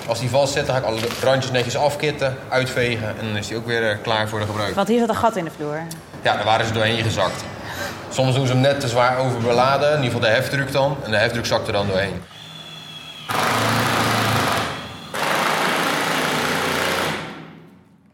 Als 0.07 0.19
die 0.19 0.29
vast 0.29 0.53
zit, 0.53 0.65
dan 0.65 0.75
ga 0.75 0.81
ik 0.81 0.87
alle 0.87 0.99
randjes 1.21 1.51
netjes 1.51 1.77
afkitten, 1.77 2.37
uitvegen. 2.49 3.07
En 3.07 3.25
dan 3.25 3.37
is 3.37 3.47
die 3.47 3.57
ook 3.57 3.65
weer 3.65 3.89
eh, 3.89 3.97
klaar 4.01 4.29
voor 4.29 4.39
de 4.39 4.45
gebruik. 4.45 4.75
Want 4.75 4.87
hier 4.87 4.99
zat 4.99 5.09
een 5.09 5.15
gat 5.15 5.35
in 5.35 5.43
de 5.43 5.51
vloer. 5.51 5.81
Ja, 6.21 6.35
daar 6.35 6.45
waren 6.45 6.65
ze 6.65 6.73
doorheen 6.73 7.03
gezakt. 7.03 7.43
Soms 8.09 8.35
doen 8.35 8.47
ze 8.47 8.53
hem 8.53 8.61
net 8.61 8.79
te 8.79 8.87
zwaar 8.87 9.17
overbeladen, 9.17 9.89
in 9.89 10.03
ieder 10.03 10.11
geval 10.11 10.29
de 10.29 10.35
heftruck 10.35 10.71
dan. 10.71 10.97
En 11.03 11.11
de 11.11 11.17
heftruck 11.17 11.45
zakt 11.45 11.67
er 11.67 11.73
dan 11.73 11.87
doorheen. 11.87 12.21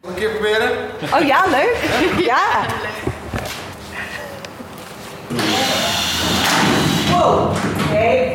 Een 0.04 0.13
keer 0.13 0.30
proberen? 0.30 0.72
Oh 1.13 1.28
ja, 1.28 1.46
leuk. 1.50 1.78
Ja. 2.26 2.66
Wow. 7.12 7.56
Oké. 7.86 8.32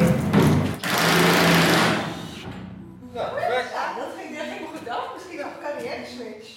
Ja, 3.12 3.24
perfect. 3.24 3.72
dat 3.96 4.08
ging 4.18 4.36
helemaal 4.36 4.68
goed 4.76 4.88
af. 4.88 5.10
Misschien 5.14 5.38
nog 5.38 5.46
een 5.46 5.62
carrière 5.62 6.04
switch. 6.06 6.48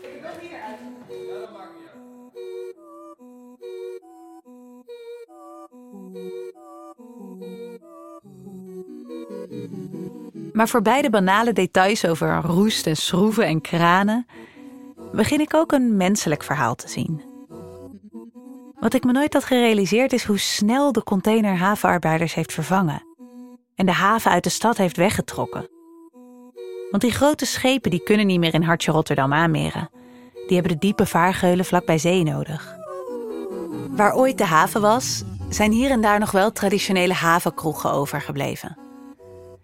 Ik 0.00 0.20
heb 0.22 0.40
hier 0.40 0.58
uit. 0.68 0.78
Ja, 1.28 1.38
dat 1.40 1.52
maakt 1.52 1.70
niet 1.78 1.88
uit. 1.92 2.00
Maar 10.52 10.68
voor 10.68 10.82
beide 10.82 11.10
banale 11.10 11.52
details 11.52 12.06
over 12.06 12.40
roest 12.44 12.86
en 12.86 12.96
schroeven 12.96 13.44
en 13.44 13.60
kranen 13.60 14.26
begin 15.12 15.40
ik 15.40 15.54
ook 15.54 15.72
een 15.72 15.96
menselijk 15.96 16.42
verhaal 16.42 16.74
te 16.74 16.88
zien. 16.88 17.22
Wat 18.74 18.94
ik 18.94 19.04
me 19.04 19.12
nooit 19.12 19.32
had 19.32 19.44
gerealiseerd 19.44 20.12
is 20.12 20.24
hoe 20.24 20.38
snel 20.38 20.92
de 20.92 21.02
container 21.02 21.56
havenarbeiders 21.56 22.34
heeft 22.34 22.52
vervangen 22.52 23.02
en 23.74 23.86
de 23.86 23.92
haven 23.92 24.30
uit 24.30 24.44
de 24.44 24.50
stad 24.50 24.76
heeft 24.76 24.96
weggetrokken. 24.96 25.68
Want 26.90 27.02
die 27.02 27.12
grote 27.12 27.46
schepen 27.46 27.90
die 27.90 28.02
kunnen 28.02 28.26
niet 28.26 28.38
meer 28.38 28.54
in 28.54 28.62
hartje 28.62 28.92
Rotterdam 28.92 29.32
aanmeren. 29.32 29.90
Die 30.46 30.58
hebben 30.58 30.72
de 30.72 30.86
diepe 30.86 31.06
vaargeulen 31.06 31.64
vlak 31.64 31.86
bij 31.86 31.98
zee 31.98 32.22
nodig. 32.22 32.76
Waar 33.90 34.14
ooit 34.14 34.38
de 34.38 34.44
haven 34.44 34.80
was, 34.80 35.22
zijn 35.48 35.72
hier 35.72 35.90
en 35.90 36.00
daar 36.00 36.18
nog 36.18 36.30
wel 36.30 36.52
traditionele 36.52 37.14
havenkroegen 37.14 37.92
overgebleven. 37.92 38.89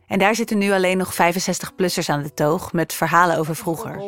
En 0.07 0.19
daar 0.19 0.35
zitten 0.35 0.59
nu 0.59 0.73
alleen 0.73 0.97
nog 0.97 1.15
65-plussers 1.15 2.07
aan 2.07 2.23
de 2.23 2.35
toog 2.35 2.73
met 2.73 2.93
verhalen 2.93 3.39
over 3.39 3.57
vroeger. 3.57 4.01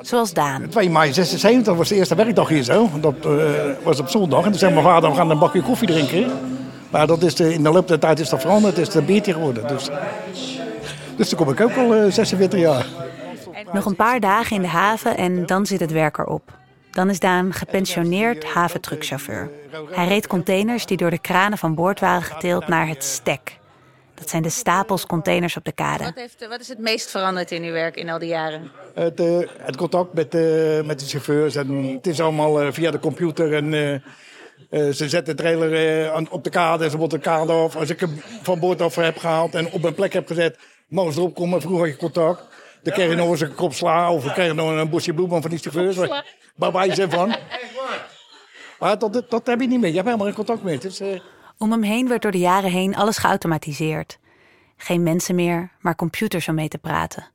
Zoals 0.00 0.32
Daan. 0.32 0.68
2 0.68 0.90
mei 0.90 1.12
76 1.12 1.74
was 1.74 1.88
de 1.88 1.94
eerste 1.94 2.14
werkdag 2.14 2.48
hier 2.48 2.62
zo. 2.62 2.90
Dat 3.00 3.14
eh, 3.24 3.30
was 3.82 4.00
op 4.00 4.08
zondag. 4.08 4.44
En 4.44 4.50
toen 4.50 4.58
zei 4.58 4.72
mijn 4.72 4.84
vader, 4.84 5.10
we 5.10 5.16
gaan 5.16 5.30
een 5.30 5.38
bakje 5.38 5.62
koffie 5.62 5.88
drinken. 5.88 6.30
Maar 6.90 7.06
dat 7.06 7.22
is 7.22 7.34
de, 7.34 7.52
in 7.52 7.62
de 7.62 7.70
loop 7.70 7.88
der 7.88 7.98
tijd 7.98 8.20
is 8.20 8.28
dat 8.28 8.40
veranderd. 8.40 8.76
Het 8.76 8.88
is 8.88 8.94
een 8.94 9.04
biertje 9.04 9.32
geworden. 9.32 9.68
Dus, 9.68 9.90
dus 11.16 11.28
toen 11.28 11.38
kom 11.38 11.50
ik 11.50 11.60
ook 11.60 11.76
al 11.76 11.94
eh, 11.94 12.12
46 12.12 12.60
jaar. 12.60 12.86
Nog 13.72 13.84
een 13.84 13.96
paar 13.96 14.20
dagen 14.20 14.56
in 14.56 14.62
de 14.62 14.68
haven 14.68 15.16
en 15.16 15.46
dan 15.46 15.66
zit 15.66 15.80
het 15.80 15.92
werk 15.92 16.18
erop. 16.18 16.58
Dan 16.90 17.10
is 17.10 17.18
Daan 17.18 17.52
gepensioneerd 17.52 18.44
haventruckchauffeur. 18.44 19.50
Hij 19.90 20.08
reed 20.08 20.26
containers 20.26 20.86
die 20.86 20.96
door 20.96 21.10
de 21.10 21.18
kranen 21.18 21.58
van 21.58 21.74
boord 21.74 22.00
waren 22.00 22.22
getild 22.22 22.68
naar 22.68 22.88
het 22.88 23.04
stek. 23.04 23.58
Dat 24.14 24.28
zijn 24.28 24.42
de 24.42 24.48
stapels 24.48 25.06
containers 25.06 25.56
op 25.56 25.64
de 25.64 25.72
kade. 25.72 26.04
Wat, 26.04 26.14
heeft, 26.14 26.46
wat 26.48 26.60
is 26.60 26.68
het 26.68 26.78
meest 26.78 27.10
veranderd 27.10 27.50
in 27.50 27.62
uw 27.62 27.72
werk 27.72 27.96
in 27.96 28.10
al 28.10 28.18
die 28.18 28.28
jaren? 28.28 28.70
Het, 28.94 29.20
eh, 29.20 29.38
het 29.58 29.76
contact 29.76 30.12
met, 30.12 30.34
eh, 30.34 30.40
met 30.82 30.98
de 31.00 31.06
chauffeurs. 31.06 31.54
En 31.56 31.68
het 31.94 32.06
is 32.06 32.20
allemaal 32.20 32.60
eh, 32.60 32.72
via 32.72 32.90
de 32.90 32.98
computer. 32.98 33.54
En, 33.54 33.74
eh, 33.74 33.94
eh, 33.94 34.00
ze 34.70 35.08
zetten 35.08 35.24
de 35.36 35.42
trailer 35.42 35.74
eh, 36.04 36.12
aan- 36.14 36.30
op 36.30 36.44
de 36.44 36.50
kade 36.50 36.84
en 36.84 36.90
ze 36.90 36.96
moeten 36.96 37.18
de 37.18 37.24
kade 37.24 37.52
af. 37.52 37.76
Als 37.76 37.90
ik 37.90 38.00
hem 38.00 38.22
van 38.42 38.58
boord 38.58 38.82
af 38.82 38.94
heb 38.94 39.18
gehaald 39.18 39.54
en 39.54 39.70
op 39.72 39.84
een 39.84 39.94
plek 39.94 40.12
heb 40.12 40.26
gezet, 40.26 40.58
mogen 40.88 41.12
ze 41.12 41.18
erop 41.20 41.34
komen. 41.34 41.60
Vroeger 41.60 41.80
had 41.84 41.94
je 41.94 42.00
contact. 42.00 42.42
Dan 42.82 42.92
kreeg 42.92 43.08
je 43.10 43.16
nog 43.16 43.30
eens 43.30 43.40
een 43.40 43.54
kop 43.54 43.72
sla 43.74 44.12
of 44.12 44.24
dan 44.24 44.32
kreeg 44.32 44.46
je 44.46 44.52
nog 44.54 44.70
een 44.70 44.90
bosje 44.90 45.14
bloemen 45.14 45.40
van 45.42 45.50
die 45.50 45.58
chauffeurs. 45.60 45.96
Waar 46.56 46.72
wij 46.72 46.94
zijn 46.94 47.10
van. 47.10 47.34
Maar 48.78 48.98
dat, 48.98 49.46
heb 49.46 49.60
je 49.60 49.66
niet 49.66 49.80
meer. 49.80 49.88
Je 49.90 49.94
hebt 49.94 50.04
helemaal 50.06 50.26
geen 50.26 50.34
contact 50.34 50.62
meer. 50.62 50.80
Eh, 51.00 51.20
Om 51.58 51.70
hem 51.70 51.82
heen 51.82 52.08
werd 52.08 52.22
door 52.22 52.30
de 52.32 52.38
jaren 52.38 52.70
heen 52.70 52.96
alles 52.96 53.18
geautomatiseerd. 53.18 54.18
Geen 54.76 55.02
mensen 55.02 55.34
meer, 55.34 55.70
maar 55.80 55.94
computers 55.96 56.48
om 56.48 56.54
mee 56.54 56.68
te 56.68 56.78
praten. 56.78 57.26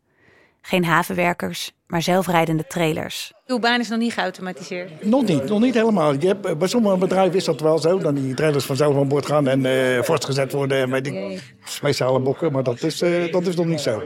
Geen 0.62 0.86
havenwerkers, 0.86 1.72
maar 1.88 2.02
zelfrijdende 2.02 2.68
trailers. 2.68 3.34
Uw 3.48 3.60
baan 3.60 3.80
is 3.80 3.90
nog 3.90 4.00
niet 4.00 4.14
geautomatiseerd. 4.14 5.06
Nog 5.06 5.26
niet, 5.26 5.44
nog 5.44 5.60
niet 5.60 5.74
helemaal. 5.74 6.14
Je 6.14 6.28
hebt, 6.28 6.58
bij 6.58 6.68
sommige 6.68 6.98
bedrijven 6.98 7.36
is 7.36 7.44
dat 7.46 7.60
wel 7.62 7.78
zo, 7.80 7.98
dat 7.98 8.16
die 8.16 8.34
trailers 8.34 8.66
vanzelf 8.66 8.96
aan 8.98 9.08
boord 9.08 9.26
gaan 9.26 9.48
en 9.48 9.66
eh 9.66 10.04
vastgezet 10.04 10.52
worden 10.52 10.90
met 10.90 11.04
die 11.04 11.40
speciale 11.64 12.20
bokken. 12.20 12.52
Maar 12.52 12.64
dat 12.64 12.84
is, 12.84 13.02
eh, 13.02 13.32
dat 13.32 13.48
is 13.48 13.56
nog 13.56 13.66
niet 13.66 13.80
zo. 13.82 14.04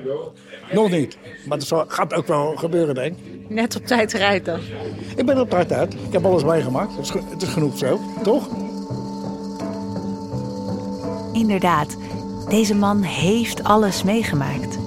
Nog 0.71 0.89
niet. 0.89 1.17
Maar 1.47 1.57
dat 1.57 1.67
zal- 1.67 1.85
gaat 1.87 2.13
ook 2.13 2.27
wel 2.27 2.55
gebeuren, 2.55 2.95
denk 2.95 3.15
ik. 3.17 3.49
Net 3.49 3.75
op 3.75 3.85
tijd 3.85 4.11
rijdt 4.13 4.45
dan. 4.45 4.59
Ik 5.15 5.25
ben 5.25 5.35
er 5.35 5.41
op 5.41 5.49
tijd 5.49 5.71
uit. 5.71 5.93
Ik 5.93 6.11
heb 6.13 6.25
alles 6.25 6.43
meegemaakt. 6.43 6.95
Het 6.95 7.05
is, 7.05 7.13
het 7.29 7.41
is 7.41 7.49
genoeg 7.49 7.77
zo, 7.77 7.99
toch? 8.23 8.49
Inderdaad, 11.33 11.95
deze 12.49 12.75
man 12.75 13.01
heeft 13.01 13.63
alles 13.63 14.03
meegemaakt. 14.03 14.77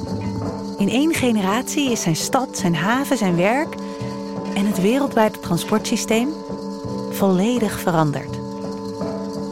In 0.78 0.88
één 0.88 1.14
generatie 1.14 1.90
is 1.90 2.02
zijn 2.02 2.16
stad, 2.16 2.58
zijn 2.58 2.74
haven, 2.74 3.16
zijn 3.16 3.36
werk 3.36 3.74
en 4.54 4.66
het 4.66 4.80
wereldwijde 4.80 5.40
transportsysteem 5.40 6.28
volledig 7.10 7.80
veranderd. 7.80 8.38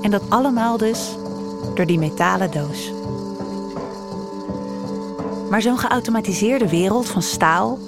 En 0.02 0.10
dat 0.10 0.22
allemaal 0.28 0.76
dus 0.76 1.16
door 1.74 1.86
die 1.86 1.98
metalen 1.98 2.50
doos. 2.50 2.92
Maar 5.50 5.62
zo'n 5.62 5.78
geautomatiseerde 5.78 6.68
wereld 6.68 7.08
van 7.08 7.22
staal 7.22 7.78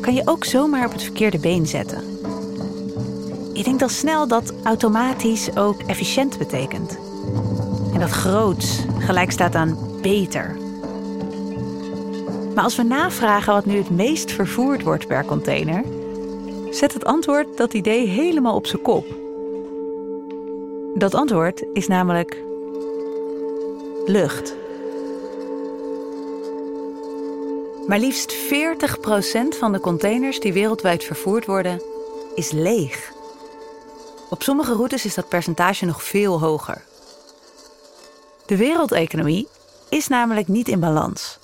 kan 0.00 0.14
je 0.14 0.22
ook 0.24 0.44
zomaar 0.44 0.86
op 0.86 0.92
het 0.92 1.02
verkeerde 1.02 1.38
been 1.38 1.66
zetten. 1.66 2.18
Je 3.52 3.62
denkt 3.62 3.82
al 3.82 3.88
snel 3.88 4.28
dat 4.28 4.52
automatisch 4.62 5.56
ook 5.56 5.80
efficiënt 5.86 6.38
betekent. 6.38 7.09
Dat 8.00 8.10
groots 8.10 8.84
gelijk 8.98 9.30
staat 9.30 9.54
aan 9.54 9.78
beter. 10.02 10.56
Maar 12.54 12.64
als 12.64 12.76
we 12.76 12.82
navragen 12.82 13.52
wat 13.52 13.64
nu 13.64 13.76
het 13.76 13.90
meest 13.90 14.32
vervoerd 14.32 14.82
wordt 14.82 15.06
per 15.06 15.24
container, 15.24 15.84
zet 16.70 16.92
het 16.92 17.04
antwoord 17.04 17.56
dat 17.56 17.74
idee 17.74 18.06
helemaal 18.06 18.54
op 18.54 18.66
zijn 18.66 18.82
kop. 18.82 19.06
Dat 20.94 21.14
antwoord 21.14 21.64
is 21.72 21.86
namelijk 21.86 22.42
lucht. 24.06 24.56
Maar 27.86 27.98
liefst 27.98 28.34
40% 28.34 28.38
van 29.58 29.72
de 29.72 29.80
containers 29.80 30.40
die 30.40 30.52
wereldwijd 30.52 31.04
vervoerd 31.04 31.46
worden, 31.46 31.82
is 32.34 32.50
leeg. 32.50 33.12
Op 34.30 34.42
sommige 34.42 34.72
routes 34.72 35.04
is 35.04 35.14
dat 35.14 35.28
percentage 35.28 35.84
nog 35.84 36.02
veel 36.02 36.40
hoger. 36.40 36.88
De 38.50 38.56
wereldeconomie 38.56 39.48
is 39.88 40.08
namelijk 40.08 40.48
niet 40.48 40.68
in 40.68 40.80
balans. 40.80 41.38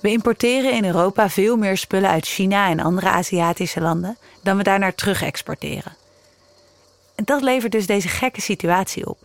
We 0.00 0.10
importeren 0.10 0.72
in 0.72 0.84
Europa 0.84 1.28
veel 1.28 1.56
meer 1.56 1.76
spullen 1.76 2.10
uit 2.10 2.26
China 2.26 2.68
en 2.68 2.80
andere 2.80 3.08
Aziatische 3.08 3.80
landen 3.80 4.18
dan 4.42 4.56
we 4.56 4.62
daarnaar 4.62 4.94
terug 4.94 5.22
exporteren. 5.22 5.96
En 7.14 7.24
dat 7.24 7.42
levert 7.42 7.72
dus 7.72 7.86
deze 7.86 8.08
gekke 8.08 8.40
situatie 8.40 9.08
op. 9.08 9.18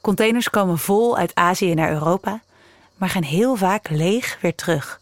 Containers 0.00 0.50
komen 0.50 0.78
vol 0.78 1.16
uit 1.16 1.34
Azië 1.34 1.74
naar 1.74 1.90
Europa, 1.90 2.40
maar 2.96 3.08
gaan 3.08 3.22
heel 3.22 3.56
vaak 3.56 3.88
leeg 3.88 4.38
weer 4.40 4.54
terug. 4.54 5.00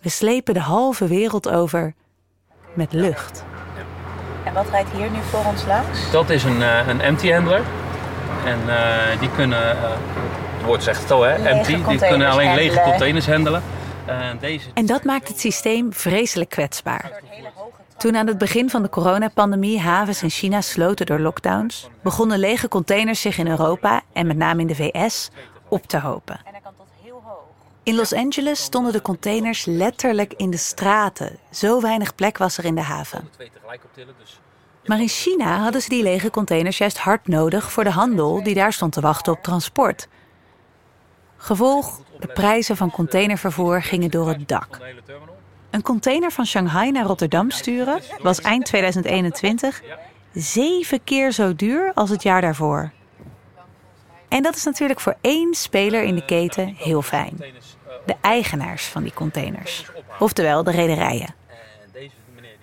We 0.00 0.08
slepen 0.08 0.54
de 0.54 0.60
halve 0.60 1.06
wereld 1.06 1.48
over 1.48 1.94
met 2.74 2.92
lucht. 2.92 3.44
En 4.44 4.54
wat 4.54 4.68
rijdt 4.68 4.90
hier 4.90 5.10
nu 5.10 5.22
voor 5.22 5.44
ons 5.44 5.66
langs? 5.66 6.10
Dat 6.10 6.30
is 6.30 6.44
een, 6.44 6.62
eh, 6.62 6.88
een 6.88 7.00
empty 7.00 7.30
handler. 7.30 7.64
En 8.44 8.58
eh, 8.68 9.20
die 9.20 9.30
kunnen, 9.30 9.82
eh, 9.82 9.90
het 10.56 10.66
woord 10.66 10.82
zegt 10.82 11.00
het 11.00 11.10
al 11.10 11.22
hè, 11.22 11.36
Lege 11.36 11.48
empty. 11.48 11.84
Die 11.88 11.98
kunnen 11.98 12.30
alleen 12.30 12.54
lege 12.54 12.80
containers 12.80 13.26
handelen. 13.26 13.62
En 14.06 14.38
deze 14.40 14.68
En 14.74 14.86
dat 14.86 15.04
maakt 15.04 15.28
het 15.28 15.40
systeem 15.40 15.92
vreselijk 15.92 16.50
kwetsbaar. 16.50 17.22
Toen 17.96 18.16
aan 18.16 18.26
het 18.26 18.38
begin 18.38 18.70
van 18.70 18.82
de 18.82 18.88
coronapandemie 18.88 19.80
havens 19.80 20.22
in 20.22 20.30
China 20.30 20.60
sloten 20.60 21.06
door 21.06 21.18
lockdowns, 21.18 21.88
begonnen 22.02 22.38
lege 22.38 22.68
containers 22.68 23.20
zich 23.20 23.38
in 23.38 23.48
Europa 23.48 24.02
en 24.12 24.26
met 24.26 24.36
name 24.36 24.60
in 24.60 24.66
de 24.66 24.74
VS 24.74 25.30
op 25.68 25.86
te 25.86 25.98
hopen. 25.98 26.40
In 27.82 27.94
Los 27.94 28.12
Angeles 28.12 28.62
stonden 28.62 28.92
de 28.92 29.02
containers 29.02 29.64
letterlijk 29.64 30.34
in 30.36 30.50
de 30.50 30.56
straten. 30.56 31.38
Zo 31.50 31.80
weinig 31.80 32.14
plek 32.14 32.38
was 32.38 32.58
er 32.58 32.64
in 32.64 32.74
de 32.74 32.80
haven. 32.80 33.28
Maar 34.84 35.00
in 35.00 35.08
China 35.08 35.58
hadden 35.58 35.82
ze 35.82 35.88
die 35.88 36.02
lege 36.02 36.30
containers 36.30 36.78
juist 36.78 36.98
hard 36.98 37.28
nodig 37.28 37.72
voor 37.72 37.84
de 37.84 37.90
handel 37.90 38.42
die 38.42 38.54
daar 38.54 38.72
stond 38.72 38.92
te 38.92 39.00
wachten 39.00 39.32
op 39.32 39.42
transport. 39.42 40.08
Gevolg, 41.36 42.00
de 42.20 42.26
prijzen 42.26 42.76
van 42.76 42.90
containervervoer 42.90 43.82
gingen 43.82 44.10
door 44.10 44.28
het 44.28 44.48
dak. 44.48 44.78
Een 45.70 45.82
container 45.82 46.30
van 46.30 46.46
Shanghai 46.46 46.90
naar 46.90 47.04
Rotterdam 47.04 47.50
sturen 47.50 48.02
was 48.22 48.40
eind 48.40 48.64
2021 48.64 49.82
zeven 50.32 51.04
keer 51.04 51.32
zo 51.32 51.54
duur 51.54 51.92
als 51.94 52.10
het 52.10 52.22
jaar 52.22 52.40
daarvoor. 52.40 52.90
En 54.28 54.42
dat 54.42 54.56
is 54.56 54.64
natuurlijk 54.64 55.00
voor 55.00 55.16
één 55.20 55.54
speler 55.54 56.02
in 56.02 56.14
de 56.14 56.24
keten 56.24 56.74
heel 56.78 57.02
fijn. 57.02 57.44
De 58.06 58.14
eigenaars 58.20 58.84
van 58.84 59.02
die 59.02 59.14
containers. 59.14 59.90
Oftewel 60.18 60.62
de 60.62 60.70
rederijen. 60.70 61.34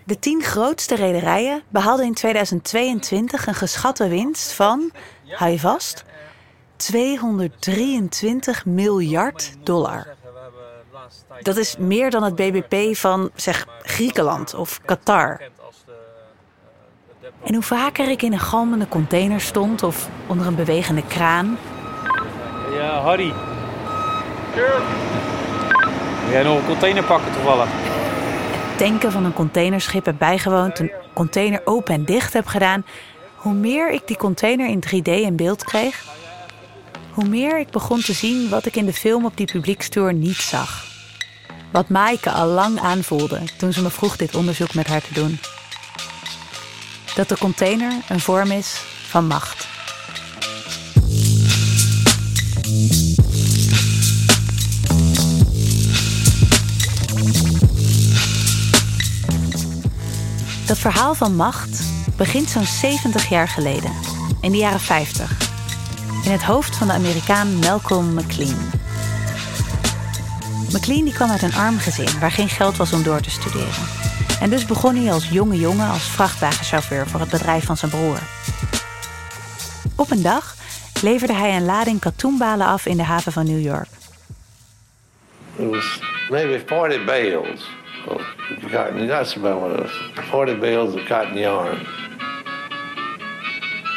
De 0.09 0.19
tien 0.19 0.43
grootste 0.43 0.95
rederijen 0.95 1.63
behaalden 1.67 2.05
in 2.05 2.13
2022 2.13 3.47
een 3.47 3.55
geschatte 3.55 4.07
winst 4.07 4.51
van, 4.51 4.91
hou 5.27 5.51
je 5.51 5.59
vast, 5.59 6.03
223 6.75 8.65
miljard 8.65 9.53
dollar. 9.63 10.07
Dat 11.41 11.57
is 11.57 11.75
meer 11.77 12.09
dan 12.09 12.23
het 12.23 12.35
BBP 12.35 12.95
van, 12.95 13.29
zeg, 13.35 13.65
Griekenland 13.81 14.53
of 14.53 14.79
Qatar. 14.85 15.41
En 17.43 17.53
hoe 17.53 17.63
vaker 17.63 18.09
ik 18.09 18.21
in 18.21 18.33
een 18.33 18.39
galmende 18.39 18.87
container 18.87 19.41
stond 19.41 19.83
of 19.83 20.09
onder 20.27 20.47
een 20.47 20.55
bewegende 20.55 21.03
kraan, 21.07 21.57
Ja, 22.71 23.01
Harry. 23.01 23.33
Wil 26.23 26.31
jij 26.31 26.43
nog 26.43 26.57
een 26.57 26.65
container 26.65 27.03
pakken 27.03 27.31
toevallig? 27.33 27.69
Tanken 28.79 29.11
van 29.11 29.25
een 29.25 29.33
containerschip 29.33 30.05
heb 30.05 30.15
bijgewoond, 30.17 30.79
een 30.79 30.91
container 31.13 31.61
open 31.63 31.93
en 31.93 32.05
dicht 32.05 32.33
heb 32.33 32.47
gedaan, 32.47 32.85
hoe 33.35 33.53
meer 33.53 33.91
ik 33.91 34.07
die 34.07 34.17
container 34.17 34.67
in 34.67 34.83
3D 34.85 35.11
in 35.11 35.35
beeld 35.35 35.63
kreeg, 35.63 36.03
hoe 37.11 37.27
meer 37.27 37.59
ik 37.59 37.69
begon 37.69 38.01
te 38.01 38.13
zien 38.13 38.49
wat 38.49 38.65
ik 38.65 38.75
in 38.75 38.85
de 38.85 38.93
film 38.93 39.25
op 39.25 39.37
die 39.37 39.51
publiekstour 39.51 40.13
niet 40.13 40.35
zag. 40.35 40.85
Wat 41.71 41.89
Maaike 41.89 42.31
al 42.31 42.47
lang 42.47 42.79
aanvoelde 42.79 43.39
toen 43.57 43.73
ze 43.73 43.81
me 43.81 43.89
vroeg 43.89 44.15
dit 44.15 44.35
onderzoek 44.35 44.73
met 44.73 44.87
haar 44.87 45.01
te 45.01 45.13
doen. 45.13 45.39
Dat 47.15 47.29
de 47.29 47.37
container 47.37 47.93
een 48.09 48.19
vorm 48.19 48.51
is 48.51 48.81
van 49.07 49.27
macht. 49.27 49.67
Dat 60.79 60.93
verhaal 60.93 61.15
van 61.15 61.35
macht 61.35 61.83
begint 62.17 62.49
zo'n 62.49 62.65
70 62.65 63.29
jaar 63.29 63.47
geleden, 63.47 63.91
in 64.41 64.51
de 64.51 64.57
jaren 64.57 64.79
50, 64.79 65.31
in 66.23 66.31
het 66.31 66.43
hoofd 66.43 66.75
van 66.75 66.87
de 66.87 66.93
Amerikaan 66.93 67.55
Malcolm 67.55 68.13
McLean. 68.13 68.71
McLean 70.71 71.03
die 71.03 71.13
kwam 71.13 71.29
uit 71.29 71.41
een 71.41 71.53
arm 71.53 71.77
gezin 71.77 72.19
waar 72.19 72.31
geen 72.31 72.49
geld 72.49 72.77
was 72.77 72.93
om 72.93 73.03
door 73.03 73.21
te 73.21 73.29
studeren. 73.29 73.87
En 74.41 74.49
dus 74.49 74.65
begon 74.65 74.95
hij 74.95 75.13
als 75.13 75.29
jonge 75.29 75.59
jongen 75.59 75.89
als 75.89 76.03
vrachtwagenchauffeur 76.03 77.07
voor 77.07 77.19
het 77.19 77.29
bedrijf 77.29 77.65
van 77.65 77.77
zijn 77.77 77.91
broer. 77.91 78.19
Op 79.95 80.11
een 80.11 80.21
dag 80.21 80.55
leverde 81.01 81.33
hij 81.33 81.55
een 81.55 81.65
lading 81.65 81.99
katoenbalen 81.99 82.67
af 82.67 82.85
in 82.85 82.97
de 82.97 83.03
haven 83.03 83.31
van 83.31 83.45
New 83.45 83.61
York. 83.61 83.89
It 85.55 85.69
was 85.69 85.99
maybe 86.29 86.63
40 86.65 87.05
bales 87.05 87.77
of 88.11 88.71
cotton. 88.71 89.09
About 89.09 89.61
what 89.61 89.71
it 89.71 89.79
was. 89.79 89.91
40 90.29 90.55
bales 90.55 90.95
of 90.95 91.05
cotton 91.05 91.37
yarn. 91.37 91.85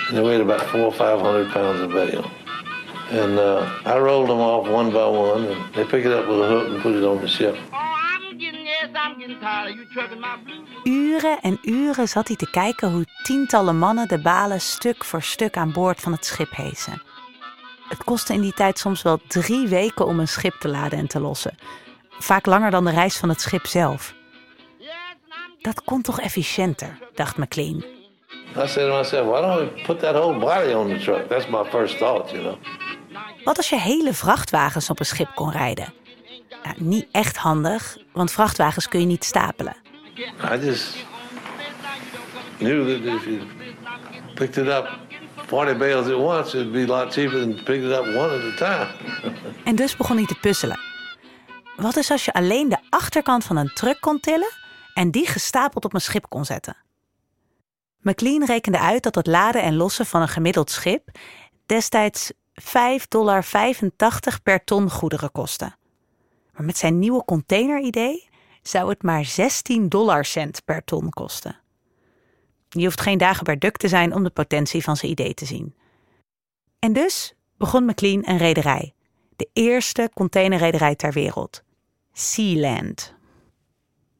And 0.08 0.16
they 0.16 0.22
weighed 0.22 0.40
about 0.40 0.62
four 0.62 0.80
or 0.80 0.92
500 0.92 1.50
pounds 1.52 1.80
a 1.80 1.88
bale. 1.88 2.30
And 3.10 3.38
uh, 3.38 3.68
I 3.84 3.98
rolled 3.98 4.28
them 4.28 4.40
off 4.40 4.68
one 4.68 4.90
by 4.90 5.06
one, 5.06 5.44
and 5.44 5.74
they 5.74 5.84
pick 5.84 6.04
it 6.04 6.12
up 6.12 6.28
with 6.28 6.40
a 6.40 6.46
hook 6.46 6.68
and 6.68 6.82
put 6.82 6.94
it 6.94 7.04
on 7.04 7.20
the 7.20 7.28
ship. 7.28 7.56
Uren 10.84 11.40
en 11.40 11.58
uren 11.62 12.08
zat 12.08 12.26
hij 12.28 12.36
te 12.36 12.50
kijken 12.50 12.90
hoe 12.90 13.04
tientallen 13.22 13.78
mannen 13.78 14.08
de 14.08 14.18
balen 14.18 14.60
stuk 14.60 15.04
voor 15.04 15.22
stuk 15.22 15.56
aan 15.56 15.72
boord 15.72 16.00
van 16.00 16.12
het 16.12 16.24
schip 16.24 16.50
hezen. 16.56 17.02
Het 17.88 18.04
kostte 18.04 18.32
in 18.32 18.40
die 18.40 18.52
tijd 18.52 18.78
soms 18.78 19.02
wel 19.02 19.20
drie 19.28 19.68
weken 19.68 20.06
om 20.06 20.20
een 20.20 20.28
schip 20.28 20.54
te 20.54 20.68
laden 20.68 20.98
en 20.98 21.06
te 21.06 21.20
lossen. 21.20 21.54
Vaak 22.22 22.46
langer 22.46 22.70
dan 22.70 22.84
de 22.84 22.90
reis 22.90 23.16
van 23.16 23.28
het 23.28 23.40
schip 23.40 23.66
zelf. 23.66 24.14
Dat 25.60 25.84
kon 25.84 26.02
toch 26.02 26.20
efficiënter, 26.20 26.98
dacht 27.14 27.36
McLean. 27.36 27.84
I 28.56 28.66
said 28.66 28.88
to 28.88 28.96
myself, 28.96 29.26
why 29.26 29.40
don't 29.40 29.58
we 29.58 29.82
put 29.82 30.00
that 30.00 30.14
whole 30.14 30.38
body 30.38 30.72
on 30.72 30.88
the 30.88 30.98
truck? 30.98 31.28
That's 31.28 31.46
my 31.46 31.64
first 31.70 31.98
thought, 31.98 32.30
you 32.30 32.42
know. 32.42 32.56
Wat 33.44 33.56
als 33.56 33.68
je 33.68 33.78
hele 33.78 34.14
vrachtwagens 34.14 34.90
op 34.90 34.98
een 34.98 35.06
schip 35.06 35.30
kon 35.34 35.50
rijden? 35.50 35.92
Nou, 36.62 36.76
niet 36.78 37.06
echt 37.12 37.36
handig, 37.36 37.98
want 38.12 38.32
vrachtwagens 38.32 38.88
kun 38.88 39.00
je 39.00 39.06
niet 39.06 39.24
stapelen. 39.24 39.76
I 40.52 40.56
just 40.64 40.96
knew 42.58 42.86
that 42.86 43.14
if 43.14 43.24
you 43.24 43.40
picked 44.34 44.56
it 44.56 44.68
up 44.68 44.88
40 45.46 45.76
bales 45.76 46.06
at 46.06 46.18
once, 46.18 46.58
it'd 46.58 46.72
be 46.72 46.92
a 46.92 47.02
lot 47.02 47.12
cheaper 47.12 47.40
than 47.40 47.54
picking 47.54 47.84
it 47.84 47.98
up 47.98 48.06
one 48.06 48.30
at 48.30 48.42
a 48.42 48.54
time. 48.56 48.88
En 49.64 49.76
dus 49.76 49.96
begon 49.96 50.16
hij 50.16 50.26
te 50.26 50.36
puzzelen. 50.40 50.91
Wat 51.76 51.96
is 51.96 52.10
als 52.10 52.24
je 52.24 52.32
alleen 52.32 52.68
de 52.68 52.78
achterkant 52.90 53.44
van 53.44 53.56
een 53.56 53.74
truck 53.74 54.00
kon 54.00 54.20
tillen 54.20 54.52
en 54.94 55.10
die 55.10 55.26
gestapeld 55.26 55.84
op 55.84 55.94
een 55.94 56.00
schip 56.00 56.28
kon 56.28 56.44
zetten? 56.44 56.76
McLean 58.00 58.44
rekende 58.44 58.78
uit 58.78 59.02
dat 59.02 59.14
het 59.14 59.26
laden 59.26 59.62
en 59.62 59.76
lossen 59.76 60.06
van 60.06 60.20
een 60.20 60.28
gemiddeld 60.28 60.70
schip 60.70 61.08
destijds 61.66 62.32
5,85 62.32 63.08
dollar 63.08 63.44
per 64.42 64.64
ton 64.64 64.90
goederen 64.90 65.32
kostte. 65.32 65.74
Maar 66.52 66.64
met 66.64 66.78
zijn 66.78 66.98
nieuwe 66.98 67.24
containeridee 67.24 68.28
zou 68.62 68.88
het 68.88 69.02
maar 69.02 69.24
16 69.24 69.88
dollar 69.88 70.24
cent 70.24 70.64
per 70.64 70.84
ton 70.84 71.10
kosten. 71.10 71.56
Je 72.68 72.84
hoeft 72.84 73.00
geen 73.00 73.18
dagen 73.18 73.58
duk 73.58 73.76
te 73.76 73.88
zijn 73.88 74.14
om 74.14 74.22
de 74.22 74.30
potentie 74.30 74.82
van 74.82 74.96
zijn 74.96 75.12
idee 75.12 75.34
te 75.34 75.44
zien. 75.44 75.74
En 76.78 76.92
dus 76.92 77.34
begon 77.56 77.84
McLean 77.84 78.22
een 78.26 78.38
rederij. 78.38 78.94
De 79.42 79.48
eerste 79.52 80.10
containerrederij 80.14 80.94
ter 80.94 81.12
wereld. 81.12 81.62
Sealand. 82.12 83.14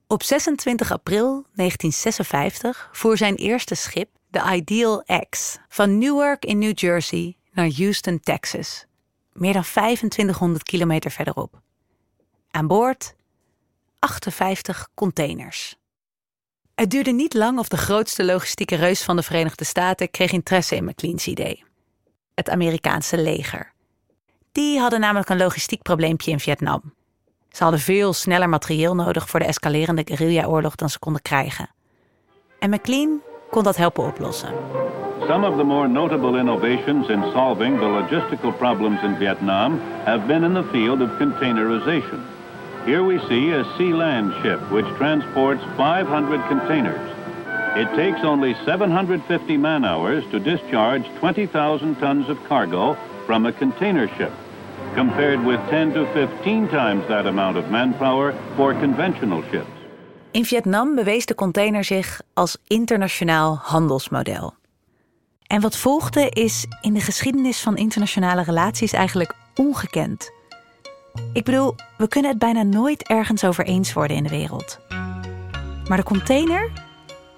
Op 0.06 0.22
26 0.22 0.92
april 0.92 1.46
1956 1.54 2.88
voer 2.92 3.16
zijn 3.16 3.34
eerste 3.34 3.74
schip, 3.74 4.08
de 4.28 4.42
Ideal 4.52 5.04
X, 5.28 5.58
van 5.68 5.98
Newark 5.98 6.44
in 6.44 6.58
New 6.58 6.78
Jersey 6.78 7.36
naar 7.52 7.70
Houston, 7.76 8.20
Texas, 8.20 8.86
meer 9.32 9.52
dan 9.52 9.62
2500 9.62 10.62
kilometer 10.62 11.10
verderop. 11.10 11.60
Aan 12.50 12.66
boord 12.66 13.14
58 13.98 14.88
containers. 14.94 15.76
Het 16.74 16.90
duurde 16.90 17.12
niet 17.12 17.34
lang 17.34 17.58
of 17.58 17.68
de 17.68 17.76
grootste 17.76 18.24
logistieke 18.24 18.74
reus 18.74 19.02
van 19.02 19.16
de 19.16 19.22
Verenigde 19.22 19.64
Staten 19.64 20.10
kreeg 20.10 20.32
interesse 20.32 20.76
in 20.76 20.84
McLean's 20.84 21.26
idee. 21.26 21.64
Het 22.34 22.50
Amerikaanse 22.50 23.18
leger. 23.18 23.72
Die 24.52 24.80
hadden 24.80 25.00
namelijk 25.00 25.28
een 25.28 25.36
logistiek 25.36 25.82
probleempje 25.82 26.30
in 26.30 26.40
Vietnam. 26.40 26.94
Ze 27.48 27.62
hadden 27.62 27.80
veel 27.80 28.12
sneller 28.12 28.48
materieel 28.48 28.94
nodig 28.94 29.28
voor 29.28 29.40
de 29.40 29.46
escalerende 29.46 30.02
guerrillaoorlog 30.04 30.74
dan 30.74 30.90
ze 30.90 30.98
konden 30.98 31.22
krijgen. 31.22 31.70
En 32.58 32.70
McLean 32.70 33.20
kon 33.50 33.62
dat 33.62 33.76
helpen 33.76 34.04
oplossen. 34.04 34.48
Some 35.28 35.48
of 35.48 35.56
the 35.56 35.64
more 35.64 35.88
notable 35.88 36.38
innovations 36.38 37.08
in 37.08 37.22
solving 37.32 37.78
the 37.78 37.84
logistical 37.84 38.52
problems 38.52 39.02
in 39.02 39.16
Vietnam 39.16 39.80
have 40.04 40.26
been 40.26 40.44
in 40.44 40.54
the 40.54 40.68
field 40.70 41.00
of 41.00 41.08
containerization. 41.18 42.20
Here 42.84 43.04
we 43.06 43.18
see 43.28 43.54
a 43.54 43.64
sea-land 43.76 44.32
ship 44.42 44.60
which 44.70 44.96
transports 44.96 45.62
500 45.76 46.48
containers. 46.48 47.10
It 47.76 47.94
takes 47.94 48.24
only 48.24 48.54
750 48.64 49.56
man-hours 49.56 50.24
to 50.30 50.38
discharge 50.38 51.04
20,000 51.18 51.98
tons 51.98 52.28
of 52.28 52.36
cargo 52.48 52.96
from 53.24 53.46
a 53.46 53.52
container 53.52 54.08
ship, 54.16 54.32
compared 54.94 55.44
with 55.44 55.58
10 55.68 55.92
to 55.92 56.06
15 56.12 56.68
times 56.68 57.06
that 57.06 57.26
amount 57.26 57.56
of 57.56 57.70
manpower 57.70 58.34
for 58.54 58.74
conventional 58.74 59.42
ships. 59.50 59.66
In 60.30 60.44
Vietnam 60.44 60.94
bewees 60.94 61.26
de 61.26 61.34
container 61.34 61.84
zich 61.84 62.20
als 62.34 62.56
internationaal 62.66 63.58
handelsmodel. 63.62 64.54
En 65.46 65.60
wat 65.60 65.76
volgde 65.76 66.28
is 66.28 66.66
in 66.80 66.94
de 66.94 67.00
geschiedenis 67.00 67.60
van 67.60 67.76
internationale 67.76 68.42
relaties 68.42 68.92
eigenlijk 68.92 69.34
ongekend. 69.54 70.30
Ik 71.32 71.44
bedoel, 71.44 71.74
we 71.96 72.08
kunnen 72.08 72.30
het 72.30 72.40
bijna 72.40 72.62
nooit 72.62 73.08
ergens 73.08 73.44
over 73.44 73.64
eens 73.64 73.92
worden 73.92 74.16
in 74.16 74.22
de 74.22 74.28
wereld. 74.28 74.78
Maar 75.88 75.96
de 75.96 76.02
container? 76.02 76.70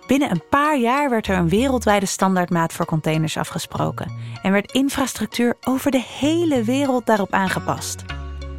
Binnen 0.06 0.30
een 0.30 0.42
paar 0.50 0.78
jaar 0.78 1.10
werd 1.10 1.26
er 1.26 1.36
een 1.36 1.48
wereldwijde 1.48 2.06
standaardmaat 2.06 2.72
voor 2.72 2.86
containers 2.86 3.36
afgesproken 3.36 4.12
en 4.42 4.52
werd 4.52 4.72
infrastructuur 4.72 5.56
over 5.60 5.90
de 5.90 6.04
hele 6.18 6.62
wereld 6.62 7.06
daarop 7.06 7.32
aangepast. 7.32 8.04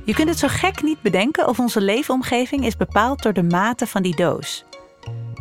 Je 0.04 0.14
kunt 0.14 0.30
het 0.30 0.40
zo 0.40 0.48
gek 0.50 0.84
niet 0.84 1.02
bedenken 1.02 1.48
of 1.48 1.60
onze 1.60 1.82
leefomgeving 1.82 2.66
is 2.66 2.78
bepaald 2.78 3.22
door 3.22 3.34
de 3.34 3.44
maten 3.44 3.88
van 3.88 4.02
die 4.02 4.16
doos. 4.16 4.66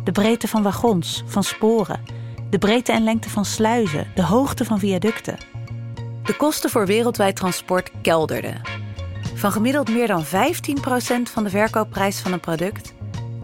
De 0.03 0.11
breedte 0.11 0.47
van 0.47 0.63
wagons, 0.63 1.23
van 1.25 1.43
sporen, 1.43 2.03
de 2.49 2.57
breedte 2.57 2.91
en 2.91 3.03
lengte 3.03 3.29
van 3.29 3.45
sluizen, 3.45 4.07
de 4.15 4.23
hoogte 4.23 4.65
van 4.65 4.79
viaducten. 4.79 5.37
De 6.23 6.35
kosten 6.35 6.69
voor 6.69 6.85
wereldwijd 6.85 7.35
transport 7.35 7.91
kelderden. 8.01 8.61
Van 9.35 9.51
gemiddeld 9.51 9.89
meer 9.89 10.07
dan 10.07 10.25
15% 10.25 10.27
van 11.23 11.43
de 11.43 11.49
verkoopprijs 11.49 12.19
van 12.19 12.31
een 12.31 12.39
product 12.39 12.93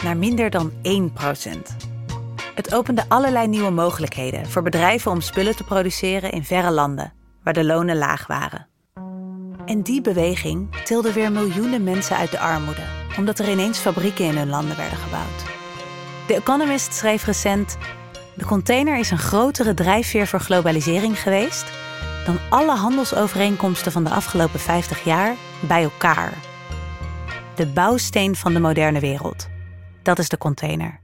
naar 0.03 0.17
minder 0.17 0.49
dan 0.49 0.71
1%. 0.71 1.90
Het 2.61 2.73
opende 2.73 3.03
allerlei 3.07 3.47
nieuwe 3.47 3.69
mogelijkheden 3.69 4.49
voor 4.49 4.61
bedrijven 4.61 5.11
om 5.11 5.21
spullen 5.21 5.55
te 5.55 5.63
produceren 5.63 6.31
in 6.31 6.43
verre 6.43 6.71
landen, 6.71 7.13
waar 7.43 7.53
de 7.53 7.63
lonen 7.63 7.97
laag 7.97 8.27
waren. 8.27 8.67
En 9.65 9.81
die 9.81 10.01
beweging 10.01 10.83
tilde 10.83 11.13
weer 11.13 11.31
miljoenen 11.31 11.83
mensen 11.83 12.17
uit 12.17 12.31
de 12.31 12.39
armoede, 12.39 12.81
omdat 13.17 13.39
er 13.39 13.49
ineens 13.49 13.77
fabrieken 13.77 14.25
in 14.25 14.37
hun 14.37 14.49
landen 14.49 14.77
werden 14.77 14.97
gebouwd. 14.97 15.43
The 16.27 16.35
Economist 16.35 16.93
schreef 16.93 17.25
recent: 17.25 17.77
De 18.35 18.45
container 18.45 18.99
is 18.99 19.11
een 19.11 19.17
grotere 19.17 19.73
drijfveer 19.73 20.27
voor 20.27 20.39
globalisering 20.39 21.21
geweest 21.21 21.65
dan 22.25 22.39
alle 22.49 22.75
handelsovereenkomsten 22.75 23.91
van 23.91 24.03
de 24.03 24.09
afgelopen 24.09 24.59
50 24.59 25.03
jaar 25.03 25.35
bij 25.59 25.83
elkaar. 25.83 26.33
De 27.55 27.67
bouwsteen 27.67 28.35
van 28.35 28.53
de 28.53 28.59
moderne 28.59 28.99
wereld. 28.99 29.47
Dat 30.01 30.19
is 30.19 30.29
de 30.29 30.37
container. 30.37 31.00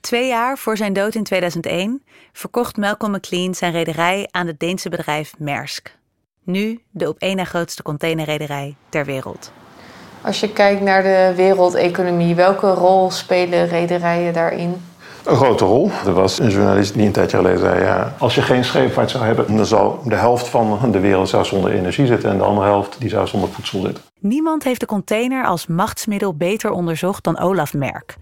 Twee 0.00 0.28
jaar 0.28 0.58
voor 0.58 0.76
zijn 0.76 0.92
dood 0.92 1.14
in 1.14 1.22
2001 1.22 2.02
verkocht 2.32 2.76
Malcolm 2.76 3.12
McLean 3.12 3.54
zijn 3.54 3.72
rederij 3.72 4.28
aan 4.30 4.46
het 4.46 4.60
Deense 4.60 4.88
bedrijf 4.88 5.32
Maersk. 5.38 5.96
Nu 6.44 6.80
de 6.90 7.08
op 7.08 7.18
één 7.18 7.36
na 7.36 7.44
grootste 7.44 7.82
containerrederij 7.82 8.76
ter 8.88 9.04
wereld. 9.04 9.52
Als 10.22 10.40
je 10.40 10.52
kijkt 10.52 10.80
naar 10.80 11.02
de 11.02 11.32
wereldeconomie, 11.36 12.34
welke 12.34 12.70
rol 12.70 13.10
spelen 13.10 13.68
rederijen 13.68 14.32
daarin? 14.32 14.76
Een 15.24 15.36
grote 15.36 15.64
rol. 15.64 15.90
Er 16.06 16.12
was 16.12 16.38
een 16.38 16.50
journalist 16.50 16.94
die 16.94 17.06
een 17.06 17.12
tijdje 17.12 17.36
geleden 17.36 17.58
zei: 17.58 17.82
ja, 17.82 18.14
als 18.18 18.34
je 18.34 18.42
geen 18.42 18.64
scheepvaart 18.64 19.10
zou 19.10 19.24
hebben, 19.24 19.56
dan 19.56 19.66
zou 19.66 20.08
de 20.08 20.14
helft 20.14 20.48
van 20.48 20.90
de 20.92 21.00
wereld 21.00 21.28
zou 21.28 21.44
zonder 21.44 21.70
energie 21.70 22.06
zitten 22.06 22.30
en 22.30 22.38
de 22.38 22.44
andere 22.44 22.66
helft 22.66 23.00
die 23.00 23.08
zou 23.08 23.26
zonder 23.26 23.48
voedsel 23.48 23.80
zitten. 23.80 24.04
Niemand 24.18 24.64
heeft 24.64 24.80
de 24.80 24.86
container 24.86 25.44
als 25.44 25.66
machtsmiddel 25.66 26.34
beter 26.34 26.70
onderzocht 26.70 27.24
dan 27.24 27.38
Olaf 27.38 27.74
Merck. 27.74 28.16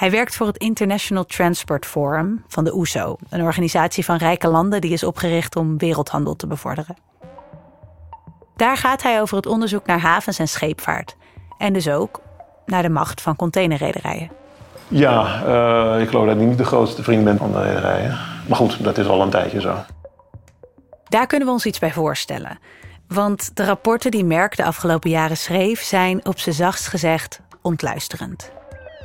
Hij 0.00 0.10
werkt 0.10 0.36
voor 0.36 0.46
het 0.46 0.56
International 0.56 1.24
Transport 1.24 1.86
Forum 1.86 2.44
van 2.48 2.64
de 2.64 2.74
OESO, 2.74 3.16
een 3.30 3.42
organisatie 3.42 4.04
van 4.04 4.16
rijke 4.16 4.48
landen 4.48 4.80
die 4.80 4.92
is 4.92 5.04
opgericht 5.04 5.56
om 5.56 5.78
wereldhandel 5.78 6.36
te 6.36 6.46
bevorderen. 6.46 6.96
Daar 8.56 8.76
gaat 8.76 9.02
hij 9.02 9.20
over 9.20 9.36
het 9.36 9.46
onderzoek 9.46 9.86
naar 9.86 10.00
havens 10.00 10.38
en 10.38 10.48
scheepvaart. 10.48 11.16
En 11.58 11.72
dus 11.72 11.88
ook 11.88 12.20
naar 12.66 12.82
de 12.82 12.88
macht 12.88 13.20
van 13.20 13.36
containerrederijen. 13.36 14.30
Ja, 14.88 15.42
uh, 15.94 16.02
ik 16.02 16.08
geloof 16.08 16.26
dat 16.26 16.36
ik 16.36 16.42
niet 16.42 16.58
de 16.58 16.64
grootste 16.64 17.02
vriend 17.02 17.24
ben 17.24 17.38
van 17.38 17.52
de 17.52 17.62
rederijen. 17.62 18.18
Maar 18.48 18.56
goed, 18.56 18.84
dat 18.84 18.98
is 18.98 19.06
al 19.06 19.22
een 19.22 19.30
tijdje 19.30 19.60
zo. 19.60 19.74
Daar 21.08 21.26
kunnen 21.26 21.46
we 21.46 21.54
ons 21.54 21.66
iets 21.66 21.78
bij 21.78 21.92
voorstellen. 21.92 22.58
Want 23.08 23.56
de 23.56 23.64
rapporten 23.64 24.10
die 24.10 24.24
Merck 24.24 24.56
de 24.56 24.64
afgelopen 24.64 25.10
jaren 25.10 25.36
schreef... 25.36 25.82
zijn 25.82 26.26
op 26.26 26.38
z'n 26.38 26.50
zachtst 26.50 26.86
gezegd 26.86 27.40
ontluisterend. 27.62 28.58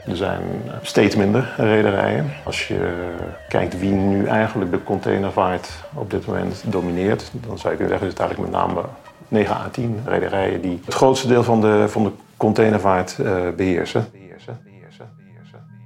Er 0.07 0.15
zijn 0.15 0.41
steeds 0.81 1.15
minder 1.15 1.53
rederijen. 1.57 2.31
Als 2.43 2.67
je 2.67 3.13
kijkt 3.47 3.79
wie 3.79 3.91
nu 3.91 4.25
eigenlijk 4.25 4.71
de 4.71 4.83
containervaart 4.83 5.69
op 5.93 6.11
dit 6.11 6.25
moment 6.25 6.63
domineert... 6.65 7.31
dan 7.31 7.57
zou 7.57 7.73
je 7.73 7.79
kunnen 7.79 7.99
zeggen, 7.99 8.07
is 8.07 8.13
het 8.13 8.21
eigenlijk 8.21 8.51
met 8.51 8.61
name 8.61 8.81
9 9.27 9.55
à 9.55 9.69
10 9.71 9.99
rederijen... 10.05 10.61
die 10.61 10.81
het 10.85 10.93
grootste 10.93 11.27
deel 11.27 11.43
van 11.43 11.61
de, 11.61 11.85
van 11.87 12.03
de 12.03 12.11
containervaart 12.37 13.17
uh, 13.19 13.49
beheersen. 13.55 14.07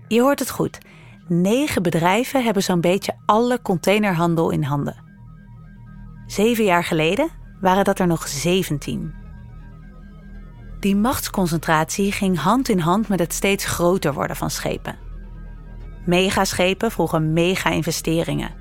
Je 0.07 0.21
hoort 0.21 0.39
het 0.39 0.49
goed. 0.49 0.77
Negen 1.27 1.83
bedrijven 1.83 2.43
hebben 2.43 2.63
zo'n 2.63 2.81
beetje 2.81 3.13
alle 3.25 3.61
containerhandel 3.61 4.49
in 4.49 4.63
handen. 4.63 4.95
Zeven 6.27 6.63
jaar 6.63 6.83
geleden 6.83 7.29
waren 7.61 7.83
dat 7.83 7.99
er 7.99 8.07
nog 8.07 8.27
17. 8.27 9.18
Die 10.79 10.95
machtsconcentratie 10.95 12.11
ging 12.11 12.37
hand 12.37 12.69
in 12.69 12.79
hand 12.79 13.07
met 13.07 13.19
het 13.19 13.33
steeds 13.33 13.65
groter 13.65 14.13
worden 14.13 14.35
van 14.35 14.49
schepen. 14.49 14.97
Megaschepen 16.05 16.91
vroegen 16.91 17.33
mega-investeringen. 17.33 18.51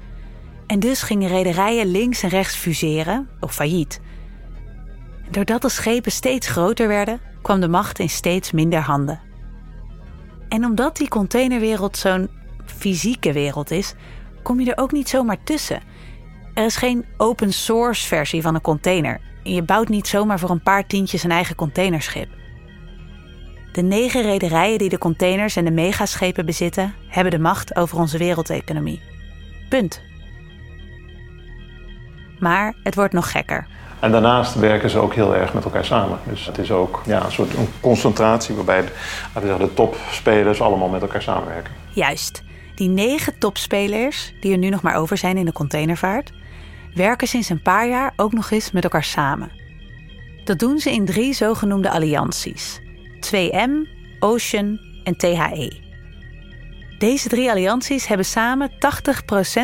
En 0.66 0.80
dus 0.80 1.02
gingen 1.02 1.28
rederijen 1.28 1.86
links 1.86 2.22
en 2.22 2.28
rechts 2.28 2.56
fuseren, 2.56 3.28
of 3.40 3.54
failliet. 3.54 4.00
Doordat 5.30 5.62
de 5.62 5.68
schepen 5.68 6.12
steeds 6.12 6.46
groter 6.48 6.88
werden, 6.88 7.20
kwam 7.42 7.60
de 7.60 7.68
macht 7.68 7.98
in 7.98 8.10
steeds 8.10 8.52
minder 8.52 8.80
handen. 8.80 9.20
En 10.48 10.64
omdat 10.64 10.96
die 10.96 11.08
containerwereld 11.08 11.96
zo'n 11.96 12.30
fysieke 12.64 13.32
wereld 13.32 13.70
is, 13.70 13.94
kom 14.42 14.60
je 14.60 14.74
er 14.74 14.82
ook 14.82 14.92
niet 14.92 15.08
zomaar 15.08 15.42
tussen. 15.44 15.82
Er 16.54 16.64
is 16.64 16.76
geen 16.76 17.04
open 17.16 17.52
source 17.52 18.06
versie 18.06 18.42
van 18.42 18.54
een 18.54 18.60
container. 18.60 19.20
En 19.48 19.54
je 19.54 19.62
bouwt 19.62 19.88
niet 19.88 20.08
zomaar 20.08 20.38
voor 20.38 20.50
een 20.50 20.60
paar 20.60 20.86
tientjes 20.86 21.24
een 21.24 21.30
eigen 21.30 21.56
containerschip. 21.56 22.28
De 23.72 23.82
negen 23.82 24.22
rederijen 24.22 24.78
die 24.78 24.88
de 24.88 24.98
containers 24.98 25.56
en 25.56 25.64
de 25.64 25.70
megaschepen 25.70 26.46
bezitten, 26.46 26.94
hebben 27.08 27.32
de 27.32 27.38
macht 27.38 27.76
over 27.76 27.98
onze 27.98 28.18
wereldeconomie. 28.18 29.00
Punt. 29.68 30.02
Maar 32.38 32.74
het 32.82 32.94
wordt 32.94 33.12
nog 33.12 33.30
gekker. 33.30 33.66
En 34.00 34.12
daarnaast 34.12 34.54
werken 34.54 34.90
ze 34.90 34.98
ook 34.98 35.14
heel 35.14 35.34
erg 35.34 35.54
met 35.54 35.64
elkaar 35.64 35.84
samen. 35.84 36.18
Dus 36.28 36.46
het 36.46 36.58
is 36.58 36.70
ook 36.70 37.02
ja, 37.06 37.24
een 37.24 37.32
soort 37.32 37.54
een 37.54 37.68
concentratie 37.80 38.54
waarbij 38.54 38.82
de, 38.82 39.56
de 39.58 39.74
topspelers 39.74 40.60
allemaal 40.60 40.88
met 40.88 41.02
elkaar 41.02 41.22
samenwerken. 41.22 41.72
Juist. 41.92 42.42
Die 42.74 42.88
negen 42.88 43.38
topspelers, 43.38 44.32
die 44.40 44.52
er 44.52 44.58
nu 44.58 44.68
nog 44.68 44.82
maar 44.82 44.96
over 44.96 45.16
zijn 45.16 45.36
in 45.36 45.44
de 45.44 45.52
containervaart, 45.52 46.32
werken 46.94 47.28
sinds 47.28 47.48
een 47.48 47.62
paar 47.62 47.88
jaar 47.88 48.12
ook 48.16 48.32
nog 48.32 48.50
eens 48.50 48.70
met 48.70 48.84
elkaar 48.84 49.04
samen. 49.04 49.50
Dat 50.44 50.58
doen 50.58 50.78
ze 50.78 50.92
in 50.92 51.04
drie 51.04 51.32
zogenoemde 51.34 51.90
allianties: 51.90 52.80
2M, 53.20 53.70
Ocean 54.18 54.78
en 55.04 55.16
THE. 55.16 55.86
Deze 56.98 57.28
drie 57.28 57.50
allianties 57.50 58.06
hebben 58.06 58.26
samen 58.26 58.70
80% 58.70 58.74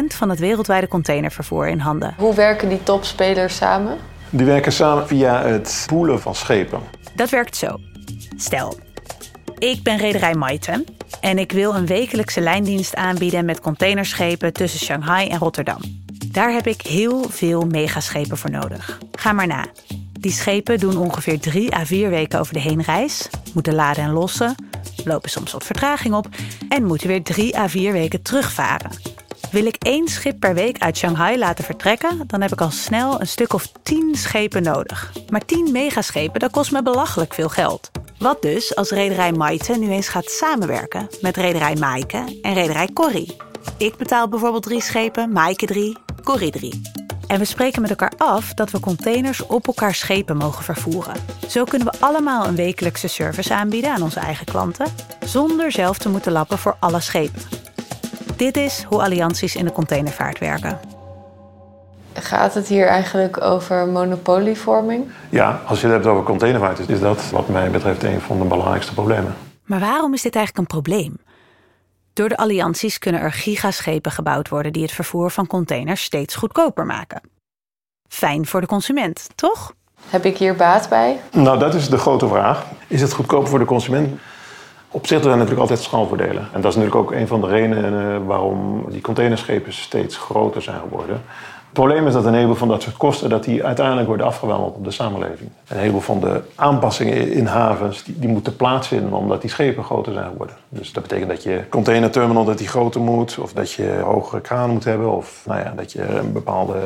van 0.06 0.28
het 0.28 0.38
wereldwijde 0.38 0.88
containervervoer 0.88 1.68
in 1.68 1.78
handen. 1.78 2.14
Hoe 2.18 2.34
werken 2.34 2.68
die 2.68 2.82
topspelers 2.82 3.56
samen? 3.56 3.96
Die 4.30 4.46
werken 4.46 4.72
samen 4.72 5.06
via 5.06 5.42
het 5.42 5.84
poelen 5.86 6.20
van 6.20 6.34
schepen. 6.34 6.80
Dat 7.14 7.30
werkt 7.30 7.56
zo. 7.56 7.76
Stel, 8.36 8.78
ik 9.58 9.82
ben 9.82 9.96
rederij 9.96 10.34
Maiten 10.34 10.84
en 11.20 11.38
ik 11.38 11.52
wil 11.52 11.74
een 11.74 11.86
wekelijkse 11.86 12.40
lijndienst 12.40 12.94
aanbieden 12.94 13.44
met 13.44 13.60
containerschepen 13.60 14.52
tussen 14.52 14.80
Shanghai 14.80 15.28
en 15.28 15.38
Rotterdam. 15.38 16.03
Daar 16.34 16.52
heb 16.52 16.66
ik 16.66 16.82
heel 16.82 17.24
veel 17.28 17.66
megaschepen 17.66 18.36
voor 18.36 18.50
nodig. 18.50 18.98
Ga 19.12 19.32
maar 19.32 19.46
na. 19.46 19.66
Die 20.20 20.32
schepen 20.32 20.78
doen 20.78 20.96
ongeveer 20.96 21.40
drie 21.40 21.74
à 21.74 21.84
vier 21.84 22.10
weken 22.10 22.40
over 22.40 22.52
de 22.52 22.60
heenreis, 22.60 23.28
moeten 23.52 23.74
laden 23.74 24.04
en 24.04 24.10
lossen, 24.10 24.54
lopen 25.04 25.30
soms 25.30 25.52
wat 25.52 25.64
vertraging 25.64 26.14
op 26.14 26.28
en 26.68 26.84
moeten 26.84 27.08
weer 27.08 27.22
drie 27.22 27.58
à 27.58 27.68
vier 27.68 27.92
weken 27.92 28.22
terugvaren. 28.22 28.90
Wil 29.50 29.66
ik 29.66 29.76
één 29.76 30.08
schip 30.08 30.40
per 30.40 30.54
week 30.54 30.78
uit 30.78 30.96
Shanghai 30.96 31.38
laten 31.38 31.64
vertrekken, 31.64 32.24
dan 32.26 32.40
heb 32.40 32.52
ik 32.52 32.60
al 32.60 32.70
snel 32.70 33.20
een 33.20 33.26
stuk 33.26 33.52
of 33.52 33.72
tien 33.82 34.14
schepen 34.14 34.62
nodig. 34.62 35.12
Maar 35.28 35.44
tien 35.44 35.72
megaschepen, 35.72 36.40
dat 36.40 36.50
kost 36.50 36.72
me 36.72 36.82
belachelijk 36.82 37.34
veel 37.34 37.48
geld. 37.48 37.90
Wat 38.18 38.42
dus 38.42 38.76
als 38.76 38.90
rederij 38.90 39.32
Maite 39.32 39.78
nu 39.78 39.90
eens 39.90 40.08
gaat 40.08 40.30
samenwerken 40.30 41.08
met 41.20 41.36
rederij 41.36 41.74
Maaike 41.74 42.38
en 42.42 42.54
rederij 42.54 42.88
Corrie? 42.92 43.36
Ik 43.76 43.96
betaal 43.96 44.28
bijvoorbeeld 44.28 44.62
drie 44.62 44.82
schepen, 44.82 45.32
Maaike 45.32 45.66
drie, 45.66 45.96
Corrie 46.22 46.50
drie. 46.50 46.82
En 47.26 47.38
we 47.38 47.44
spreken 47.44 47.80
met 47.80 47.90
elkaar 47.90 48.12
af 48.16 48.54
dat 48.54 48.70
we 48.70 48.80
containers 48.80 49.46
op 49.46 49.66
elkaar 49.66 49.94
schepen 49.94 50.36
mogen 50.36 50.64
vervoeren. 50.64 51.14
Zo 51.48 51.64
kunnen 51.64 51.88
we 51.88 51.98
allemaal 52.00 52.46
een 52.46 52.56
wekelijkse 52.56 53.08
service 53.08 53.54
aanbieden 53.54 53.92
aan 53.92 54.02
onze 54.02 54.20
eigen 54.20 54.46
klanten, 54.46 54.86
zonder 55.24 55.72
zelf 55.72 55.98
te 55.98 56.08
moeten 56.08 56.32
lappen 56.32 56.58
voor 56.58 56.76
alle 56.78 57.00
schepen. 57.00 57.42
Dit 58.36 58.56
is 58.56 58.84
hoe 58.88 59.02
allianties 59.02 59.56
in 59.56 59.64
de 59.64 59.72
containervaart 59.72 60.38
werken. 60.38 60.78
Gaat 62.12 62.54
het 62.54 62.68
hier 62.68 62.86
eigenlijk 62.86 63.40
over 63.40 63.86
monopolievorming? 63.86 65.04
Ja, 65.30 65.60
als 65.66 65.80
je 65.80 65.86
het 65.86 65.94
hebt 65.94 66.06
over 66.06 66.22
containervaart, 66.22 66.88
is 66.88 67.00
dat 67.00 67.30
wat 67.30 67.48
mij 67.48 67.70
betreft 67.70 68.02
een 68.02 68.20
van 68.20 68.38
de 68.38 68.44
belangrijkste 68.44 68.94
problemen. 68.94 69.34
Maar 69.64 69.80
waarom 69.80 70.14
is 70.14 70.22
dit 70.22 70.36
eigenlijk 70.36 70.58
een 70.58 70.80
probleem? 70.80 71.16
Door 72.14 72.28
de 72.28 72.36
allianties 72.36 72.98
kunnen 72.98 73.20
er 73.20 73.32
gigaschepen 73.32 74.12
gebouwd 74.12 74.48
worden 74.48 74.72
die 74.72 74.82
het 74.82 74.92
vervoer 74.92 75.30
van 75.30 75.46
containers 75.46 76.02
steeds 76.02 76.34
goedkoper 76.34 76.86
maken. 76.86 77.20
Fijn 78.08 78.46
voor 78.46 78.60
de 78.60 78.66
consument, 78.66 79.28
toch? 79.34 79.74
Heb 80.08 80.24
ik 80.24 80.38
hier 80.38 80.56
baat 80.56 80.88
bij? 80.88 81.20
Nou, 81.32 81.58
dat 81.58 81.74
is 81.74 81.88
de 81.88 81.98
grote 81.98 82.28
vraag. 82.28 82.66
Is 82.86 83.00
het 83.00 83.12
goedkoper 83.12 83.48
voor 83.48 83.58
de 83.58 83.64
consument? 83.64 84.20
Op 84.90 85.06
zich 85.06 85.18
zijn 85.18 85.30
er 85.30 85.38
natuurlijk 85.38 85.60
altijd 85.60 85.80
schaalvoordelen. 85.80 86.48
En 86.52 86.60
dat 86.60 86.70
is 86.70 86.76
natuurlijk 86.76 86.94
ook 86.94 87.12
een 87.12 87.26
van 87.26 87.40
de 87.40 87.46
redenen 87.46 88.14
eh, 88.14 88.26
waarom 88.26 88.84
die 88.90 89.00
containerschepen 89.00 89.72
steeds 89.72 90.16
groter 90.16 90.62
zijn 90.62 90.80
geworden. 90.80 91.22
Het 91.74 91.82
probleem 91.82 92.06
is 92.06 92.12
dat 92.12 92.24
een 92.24 92.34
heleboel 92.34 92.54
van 92.54 92.68
dat 92.68 92.82
soort 92.82 92.96
kosten 92.96 93.28
dat 93.28 93.44
die 93.44 93.64
uiteindelijk 93.64 94.06
worden 94.06 94.26
afgewandeld 94.26 94.74
op 94.74 94.84
de 94.84 94.90
samenleving. 94.90 95.50
Een 95.68 95.76
heleboel 95.76 96.00
van 96.00 96.20
de 96.20 96.40
aanpassingen 96.54 97.32
in 97.32 97.46
havens 97.46 98.04
die, 98.04 98.18
die 98.18 98.28
moeten 98.28 98.56
plaatsvinden 98.56 99.12
omdat 99.12 99.40
die 99.40 99.50
schepen 99.50 99.84
groter 99.84 100.12
zijn 100.12 100.30
geworden. 100.30 100.56
Dus 100.68 100.92
dat 100.92 101.02
betekent 101.02 101.30
dat 101.30 101.42
je 101.42 101.60
containerterminal 101.68 102.44
dat 102.44 102.58
die 102.58 102.68
groter 102.68 103.00
moet, 103.00 103.38
of 103.38 103.52
dat 103.52 103.72
je 103.72 104.00
hogere 104.04 104.40
kraan 104.40 104.70
moet 104.70 104.84
hebben, 104.84 105.12
of 105.12 105.42
nou 105.46 105.60
ja, 105.60 105.72
dat 105.76 105.92
je 105.92 106.20
bepaalde 106.32 106.78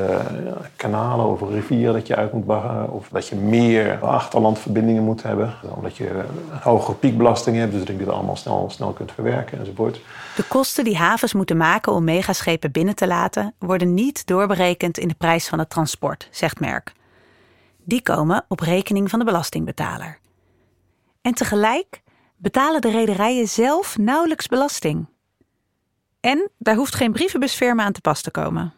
ja, 0.45 0.57
kanalen 0.77 1.27
of 1.27 1.41
een 1.41 1.53
rivier 1.53 1.93
dat 1.93 2.07
je 2.07 2.17
uit 2.17 2.33
moet 2.33 2.47
baggen, 2.47 2.91
of 2.91 3.09
dat 3.13 3.29
je 3.29 3.37
meer 3.37 3.99
achterlandverbindingen 4.01 5.03
moet 5.03 5.23
hebben, 5.23 5.55
omdat 5.75 5.97
je 5.97 6.11
een 6.11 6.59
hogere 6.63 6.97
piekbelasting 6.97 7.57
hebt, 7.57 7.73
dus 7.73 7.85
dat 7.85 7.97
je 7.97 8.03
het 8.03 8.13
allemaal 8.13 8.37
snel, 8.37 8.67
snel 8.71 8.91
kunt 8.91 9.13
verwerken 9.13 9.59
enzovoort. 9.59 10.01
De 10.39 10.45
kosten 10.45 10.85
die 10.85 10.97
havens 10.97 11.33
moeten 11.33 11.57
maken 11.57 11.93
om 11.93 12.05
megaschepen 12.05 12.73
binnen 12.73 12.95
te 12.95 13.07
laten, 13.07 13.55
worden 13.59 13.95
niet 13.95 14.27
doorberekend 14.27 14.99
in 14.99 15.09
de 15.09 15.15
prijs 15.15 15.49
van 15.49 15.59
het 15.59 15.71
transport, 15.71 16.29
zegt 16.31 16.61
Merck. 16.61 16.93
Die 17.85 18.03
komen 18.03 18.45
op 18.49 18.61
rekening 18.61 19.11
van 19.11 19.19
de 19.19 19.25
belastingbetaler. 19.25 20.19
En 21.23 21.35
tegelijk 21.35 22.03
betalen 22.37 22.81
de 22.81 22.91
rederijen 22.91 23.49
zelf 23.49 23.99
nauwelijks 23.99 24.47
belasting. 24.47 25.07
En 26.21 26.51
daar 26.59 26.77
hoeft 26.77 26.95
geen 26.95 27.13
brievenbusfirma 27.13 27.85
aan 27.85 27.93
te 27.93 28.01
pas 28.01 28.21
te 28.21 28.31
komen. 28.31 28.73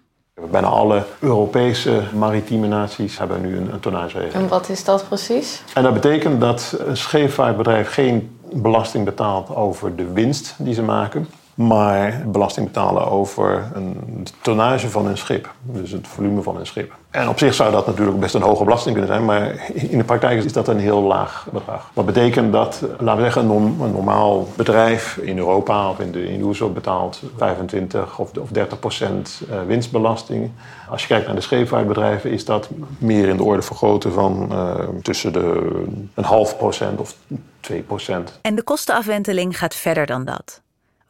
Bijna 0.51 0.67
alle 0.67 1.07
Europese 1.19 2.03
maritieme 2.15 2.67
naties 2.67 3.19
hebben 3.19 3.41
nu 3.41 3.57
een, 3.57 3.73
een 3.73 3.81
tonnageregeling. 3.81 4.35
En 4.35 4.49
wat 4.49 4.69
is 4.69 4.85
dat 4.85 5.09
precies? 5.09 5.63
En 5.75 5.83
dat 5.83 5.95
betekent 5.95 6.41
dat 6.41 6.77
een 6.79 6.97
scheepvaartbedrijf 6.97 7.93
geen 7.93 8.39
belasting 8.53 9.05
betaalt 9.05 9.55
over 9.55 9.97
de 9.97 10.13
winst 10.13 10.55
die 10.59 10.75
ze 10.75 10.83
maken, 10.83 11.29
maar 11.55 12.23
belasting 12.27 12.67
betalen 12.67 13.07
over 13.07 13.71
een 13.75 14.27
tonnage 14.43 14.91
van 14.91 15.07
hun 15.07 15.19
schip. 15.19 15.51
Dus 15.63 15.91
het 15.91 16.09
volume 16.09 16.43
van 16.43 16.57
hun 16.57 16.67
schip. 16.67 16.93
En 17.11 17.29
op 17.29 17.39
zich 17.39 17.55
zou 17.55 17.73
dat 17.73 17.87
natuurlijk 17.87 18.21
best 18.21 18.35
een 18.35 18.43
hoge 18.43 18.65
belasting 18.65 18.97
kunnen 18.97 19.15
zijn, 19.15 19.25
maar 19.25 19.71
in 19.75 19.99
de 19.99 20.05
praktijk 20.05 20.45
is 20.45 20.53
dat 20.53 20.69
een 20.69 20.79
heel 20.79 21.03
laag 21.03 21.47
bedrag. 21.53 21.91
Wat 21.93 22.07
betekent 22.07 22.53
dat, 22.53 22.83
laten 22.99 23.17
we 23.17 23.23
zeggen, 23.23 23.51
een, 23.51 23.77
normaal 23.77 24.49
bedrijf 24.57 25.17
in 25.17 25.39
Europa 25.39 25.91
of 25.91 25.99
in 25.99 26.13
de, 26.13 26.33
in 26.33 26.73
betaalt 26.73 27.23
25 27.37 28.19
of, 28.19 28.37
of 28.39 28.49
30 28.49 28.79
procent 28.79 29.41
eh, 29.51 29.63
winstbelasting. 29.67 30.51
Als 30.89 31.03
je 31.03 31.09
kijkt 31.09 31.27
naar 31.27 31.35
de 31.35 31.41
scheepvaartbedrijven, 31.41 32.31
is 32.31 32.45
dat 32.45 32.69
meer 32.99 33.29
in 33.29 33.37
de 33.37 33.43
orde 33.43 33.63
van 33.63 34.01
van 34.13 34.49
uh, 34.53 34.75
tussen 35.03 35.33
de 35.33 35.83
een 36.15 36.25
half 36.25 36.57
procent 36.57 37.01
of 37.01 37.17
2 37.61 37.83
procent. 37.83 38.39
En 38.43 38.55
de 38.55 38.63
kostenafwenteling 38.63 39.59
gaat 39.59 39.75
verder 39.75 40.07
dan 40.07 40.25
dat. 40.25 40.61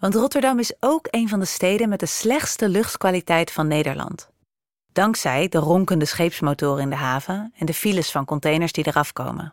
Want 0.01 0.15
Rotterdam 0.15 0.59
is 0.59 0.73
ook 0.81 1.07
een 1.11 1.29
van 1.29 1.41
de 1.41 1.47
steden 1.47 1.89
met 1.89 2.01
de 2.01 2.07
slechtste 2.07 2.69
luchtkwaliteit 2.69 3.51
van 3.53 3.67
Nederland. 3.67 4.29
Dankzij 4.93 5.49
de 5.49 5.59
ronkende 5.59 6.05
scheepsmotoren 6.05 6.83
in 6.83 6.91
de 6.91 6.97
haven 6.97 7.53
en 7.59 7.67
de 7.67 7.75
files 7.75 8.11
van 8.11 8.25
containers 8.25 8.73
die 8.73 8.87
eraf 8.87 9.13
komen. 9.13 9.53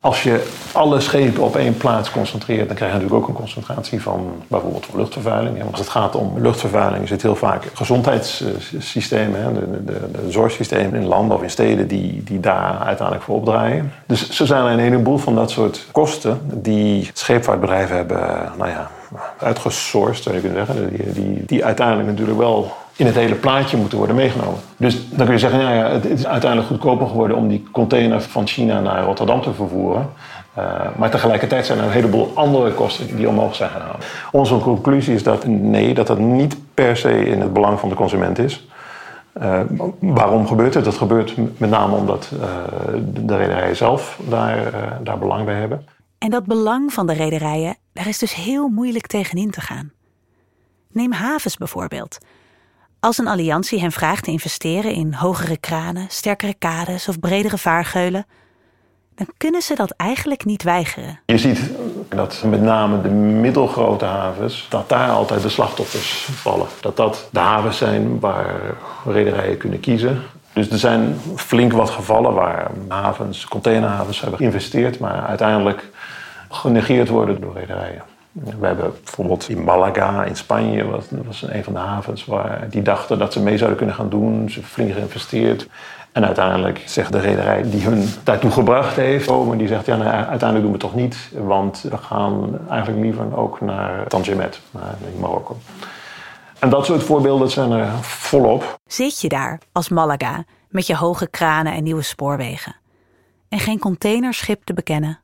Als 0.00 0.22
je 0.22 0.52
alle 0.72 1.00
schepen 1.00 1.42
op 1.42 1.56
één 1.56 1.76
plaats 1.76 2.10
concentreert, 2.10 2.66
dan 2.66 2.76
krijg 2.76 2.92
je 2.92 2.98
natuurlijk 2.98 3.22
ook 3.22 3.28
een 3.28 3.40
concentratie 3.40 4.02
van 4.02 4.42
bijvoorbeeld 4.46 4.86
luchtvervuiling. 4.94 5.62
Als 5.70 5.78
het 5.78 5.88
gaat 5.88 6.14
om 6.14 6.40
luchtvervuiling, 6.40 7.08
het 7.08 7.22
heel 7.22 7.36
vaak 7.36 7.70
gezondheidssystemen, 7.74 9.54
de, 9.54 9.84
de, 9.84 10.10
de 10.12 10.30
zorgsystemen 10.30 11.00
in 11.00 11.06
landen 11.06 11.36
of 11.36 11.42
in 11.42 11.50
steden 11.50 11.88
die, 11.88 12.22
die 12.22 12.40
daar 12.40 12.78
uiteindelijk 12.78 13.26
voor 13.26 13.36
opdraaien. 13.36 13.92
Dus 14.06 14.30
zo 14.30 14.44
zijn 14.46 14.64
een 14.66 14.78
heleboel 14.78 15.18
van 15.18 15.34
dat 15.34 15.50
soort 15.50 15.86
kosten 15.92 16.40
die 16.44 17.10
scheepvaartbedrijven 17.12 17.96
hebben 17.96 18.52
nou 18.58 18.70
ja, 18.70 18.90
uitgesourced, 19.38 20.22
zou 20.22 20.34
je 20.34 20.40
kunnen 20.40 20.66
zeggen. 20.66 20.88
Die, 20.88 21.12
die, 21.12 21.42
die 21.46 21.64
uiteindelijk 21.64 22.08
natuurlijk 22.08 22.38
wel 22.38 22.72
in 22.96 23.06
het 23.06 23.14
hele 23.14 23.34
plaatje 23.34 23.76
moeten 23.76 23.98
worden 23.98 24.16
meegenomen. 24.16 24.60
Dus 24.76 25.08
dan 25.08 25.24
kun 25.24 25.34
je 25.34 25.40
zeggen, 25.40 25.58
nou 25.58 25.74
ja, 25.74 25.90
het 25.90 26.04
is 26.04 26.26
uiteindelijk 26.26 26.70
goedkoper 26.70 27.06
geworden 27.06 27.36
om 27.36 27.48
die 27.48 27.68
container 27.72 28.20
van 28.20 28.46
China 28.46 28.80
naar 28.80 29.04
Rotterdam 29.04 29.42
te 29.42 29.52
vervoeren. 29.52 30.10
Uh, 30.58 30.64
maar 30.96 31.10
tegelijkertijd 31.10 31.66
zijn 31.66 31.78
er 31.78 31.84
een 31.84 31.90
heleboel 31.90 32.30
andere 32.34 32.72
kosten 32.72 33.16
die 33.16 33.28
omhoog 33.28 33.54
zijn 33.54 33.70
gegaan. 33.70 33.96
Onze 34.32 34.58
conclusie 34.58 35.14
is 35.14 35.22
dat 35.22 35.46
nee, 35.46 35.94
dat 35.94 36.06
dat 36.06 36.18
niet 36.18 36.56
per 36.74 36.96
se 36.96 37.26
in 37.26 37.40
het 37.40 37.52
belang 37.52 37.80
van 37.80 37.88
de 37.88 37.94
consument 37.94 38.38
is. 38.38 38.68
Uh, 39.42 39.60
waarom 39.98 40.46
gebeurt 40.46 40.74
het? 40.74 40.84
Dat 40.84 40.96
gebeurt 40.96 41.34
met 41.58 41.70
name 41.70 41.96
omdat 41.96 42.30
uh, 42.32 42.46
de 43.06 43.36
rederijen 43.36 43.76
zelf 43.76 44.18
daar, 44.28 44.72
daar 45.02 45.18
belang 45.18 45.44
bij 45.44 45.54
hebben. 45.54 45.86
En 46.18 46.30
dat 46.30 46.44
belang 46.44 46.92
van 46.92 47.06
de 47.06 47.12
rederijen, 47.12 47.76
daar 47.94 48.08
is 48.08 48.18
dus 48.18 48.34
heel 48.34 48.68
moeilijk 48.68 49.06
tegenin 49.06 49.50
te 49.50 49.60
gaan. 49.60 49.92
Neem 50.92 51.12
havens 51.12 51.56
bijvoorbeeld. 51.56 52.18
Als 53.00 53.18
een 53.18 53.28
alliantie 53.28 53.80
hen 53.80 53.92
vraagt 53.92 54.24
te 54.24 54.30
investeren 54.30 54.92
in 54.92 55.12
hogere 55.12 55.56
kranen, 55.56 56.06
sterkere 56.08 56.54
kades 56.54 57.08
of 57.08 57.20
bredere 57.20 57.58
vaargeulen, 57.58 58.26
dan 59.14 59.26
kunnen 59.36 59.62
ze 59.62 59.74
dat 59.74 59.90
eigenlijk 59.90 60.44
niet 60.44 60.62
weigeren. 60.62 61.20
Je 61.26 61.38
ziet 61.38 61.60
dat 62.08 62.42
met 62.46 62.62
name 62.62 63.02
de 63.02 63.08
middelgrote 63.08 64.04
havens, 64.04 64.66
dat 64.70 64.88
daar 64.88 65.10
altijd 65.10 65.42
de 65.42 65.48
slachtoffers 65.48 66.28
vallen. 66.32 66.66
Dat 66.80 66.96
dat 66.96 67.28
de 67.30 67.38
havens 67.38 67.76
zijn 67.76 68.20
waar 68.20 68.60
rederijen 69.06 69.56
kunnen 69.56 69.80
kiezen. 69.80 70.22
Dus 70.52 70.70
er 70.70 70.78
zijn 70.78 71.20
flink 71.36 71.72
wat 71.72 71.90
gevallen 71.90 72.34
waar 72.34 72.70
havens, 72.88 73.44
containerhavens 73.44 74.20
hebben 74.20 74.38
geïnvesteerd, 74.38 74.98
maar 74.98 75.26
uiteindelijk 75.26 75.90
genegeerd 76.60 77.08
worden 77.08 77.40
door 77.40 77.54
rederijen. 77.54 78.02
We 78.32 78.66
hebben 78.66 78.92
bijvoorbeeld 79.04 79.48
in 79.48 79.64
Malaga 79.64 80.24
in 80.24 80.36
Spanje, 80.36 80.90
dat 80.90 81.06
was 81.26 81.42
een 81.42 81.64
van 81.64 81.72
de 81.72 81.78
havens, 81.78 82.24
waar 82.24 82.66
die 82.70 82.82
dachten 82.82 83.18
dat 83.18 83.32
ze 83.32 83.40
mee 83.40 83.56
zouden 83.56 83.76
kunnen 83.78 83.96
gaan 83.96 84.08
doen. 84.08 84.50
Ze 84.50 84.62
flink 84.62 84.92
geïnvesteerd. 84.92 85.68
En 86.12 86.24
uiteindelijk 86.24 86.82
zegt 86.86 87.12
de 87.12 87.18
rederij 87.18 87.70
die 87.70 87.82
hun 87.82 88.08
daartoe 88.24 88.50
gebracht 88.50 88.96
heeft, 88.96 89.28
oh, 89.28 89.58
die 89.58 89.68
zegt 89.68 89.86
ja, 89.86 89.96
nou, 89.96 90.10
uiteindelijk 90.10 90.60
doen 90.60 90.72
we 90.72 90.72
het 90.72 90.80
toch 90.80 90.94
niet, 90.94 91.30
want 91.32 91.86
we 91.90 91.96
gaan 91.96 92.58
eigenlijk 92.68 93.02
liever 93.02 93.36
ook 93.36 93.60
naar 93.60 94.06
Tangimet, 94.06 94.60
naar 94.70 94.94
Marokko. 95.20 95.56
En 96.58 96.70
dat 96.70 96.86
soort 96.86 97.02
voorbeelden 97.02 97.50
zijn 97.50 97.70
er 97.70 97.88
volop. 98.00 98.78
Zit 98.86 99.20
je 99.20 99.28
daar 99.28 99.60
als 99.72 99.88
Malaga 99.88 100.44
met 100.68 100.86
je 100.86 100.96
hoge 100.96 101.28
kranen 101.28 101.72
en 101.72 101.82
nieuwe 101.82 102.02
spoorwegen 102.02 102.76
en 103.48 103.60
geen 103.60 103.78
containerschip 103.78 104.64
te 104.64 104.74
bekennen? 104.74 105.18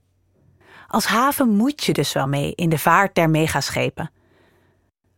Als 0.91 1.07
haven 1.07 1.49
moet 1.49 1.85
je 1.85 1.93
dus 1.93 2.13
wel 2.13 2.27
mee 2.27 2.53
in 2.55 2.69
de 2.69 2.79
vaart 2.79 3.15
der 3.15 3.31
megaschepen. 3.31 4.11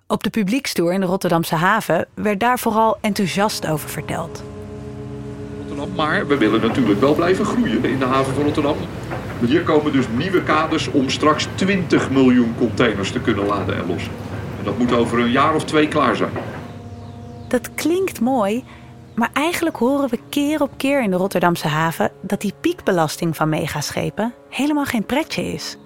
Op 0.06 0.22
de 0.22 0.30
publiekstoer 0.30 0.92
in 0.92 1.00
de 1.00 1.06
Rotterdamse 1.06 1.54
haven 1.54 2.06
werd 2.14 2.40
daar 2.40 2.58
vooral 2.58 2.98
enthousiast 3.00 3.66
over 3.66 3.88
verteld. 3.88 4.42
Maar 5.96 6.26
we 6.26 6.36
willen 6.36 6.60
natuurlijk 6.60 7.00
wel 7.00 7.14
blijven 7.14 7.44
groeien 7.44 7.84
in 7.84 7.98
de 7.98 8.04
haven 8.04 8.34
van 8.34 8.42
Rotterdam. 8.42 8.76
Hier 9.46 9.62
komen 9.62 9.92
dus 9.92 10.06
nieuwe 10.16 10.42
kaders 10.42 10.88
om 10.90 11.08
straks 11.08 11.48
20 11.54 12.10
miljoen 12.10 12.54
containers 12.58 13.12
te 13.12 13.20
kunnen 13.20 13.46
laden 13.46 13.76
en 13.76 13.86
lossen. 13.86 14.12
En 14.58 14.64
dat 14.64 14.78
moet 14.78 14.92
over 14.92 15.18
een 15.18 15.30
jaar 15.30 15.54
of 15.54 15.64
twee 15.64 15.88
klaar 15.88 16.16
zijn. 16.16 16.32
Dat 17.48 17.74
klinkt 17.74 18.20
mooi, 18.20 18.64
Maar 19.14 19.30
eigenlijk 19.32 19.76
horen 19.76 20.08
we 20.08 20.18
keer 20.28 20.62
op 20.62 20.70
keer 20.76 21.02
in 21.02 21.10
de 21.10 21.16
Rotterdamse 21.16 21.68
haven 21.68 22.10
dat 22.20 22.40
die 22.40 22.54
piekbelasting 22.60 23.36
van 23.36 23.48
megaschepen 23.48 24.34
helemaal 24.48 24.84
geen 24.84 25.06
pretje 25.06 25.52
is. 25.52 25.76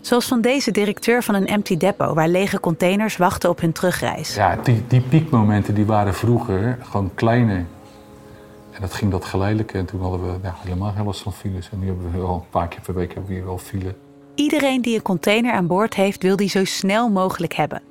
Zoals 0.00 0.26
van 0.26 0.40
deze 0.40 0.70
directeur 0.70 1.22
van 1.22 1.34
een 1.34 1.46
empty 1.46 1.76
depot 1.76 2.14
waar 2.14 2.28
lege 2.28 2.60
containers 2.60 3.16
wachten 3.16 3.50
op 3.50 3.60
hun 3.60 3.72
terugreis. 3.72 4.34
Ja, 4.34 4.56
die, 4.56 4.84
die 4.86 5.00
piekmomenten 5.00 5.74
die 5.74 5.86
waren 5.86 6.14
vroeger 6.14 6.78
gewoon 6.82 7.10
kleiner. 7.14 7.66
En 8.70 8.80
dat 8.80 8.94
ging 8.94 9.10
dat 9.10 9.24
geleidelijk. 9.24 9.72
En 9.72 9.84
toen 9.84 10.00
hadden 10.00 10.22
we 10.22 10.38
ja, 10.42 10.54
helemaal 10.58 10.92
geen 10.92 11.04
last 11.04 11.22
van 11.22 11.32
files. 11.32 11.68
En 11.72 11.78
nu 11.78 11.86
hebben 11.86 12.12
we 12.12 12.18
wel 12.18 12.34
een 12.34 12.50
paar 12.50 12.68
keer 12.68 12.80
per 12.80 12.94
week 12.94 13.12
hebben 13.14 13.30
we 13.30 13.34
hier 13.36 13.44
wel 13.44 13.58
file. 13.58 13.94
Iedereen 14.34 14.82
die 14.82 14.94
een 14.94 15.02
container 15.02 15.52
aan 15.52 15.66
boord 15.66 15.94
heeft, 15.94 16.22
wil 16.22 16.36
die 16.36 16.48
zo 16.48 16.64
snel 16.64 17.08
mogelijk 17.08 17.54
hebben. 17.54 17.82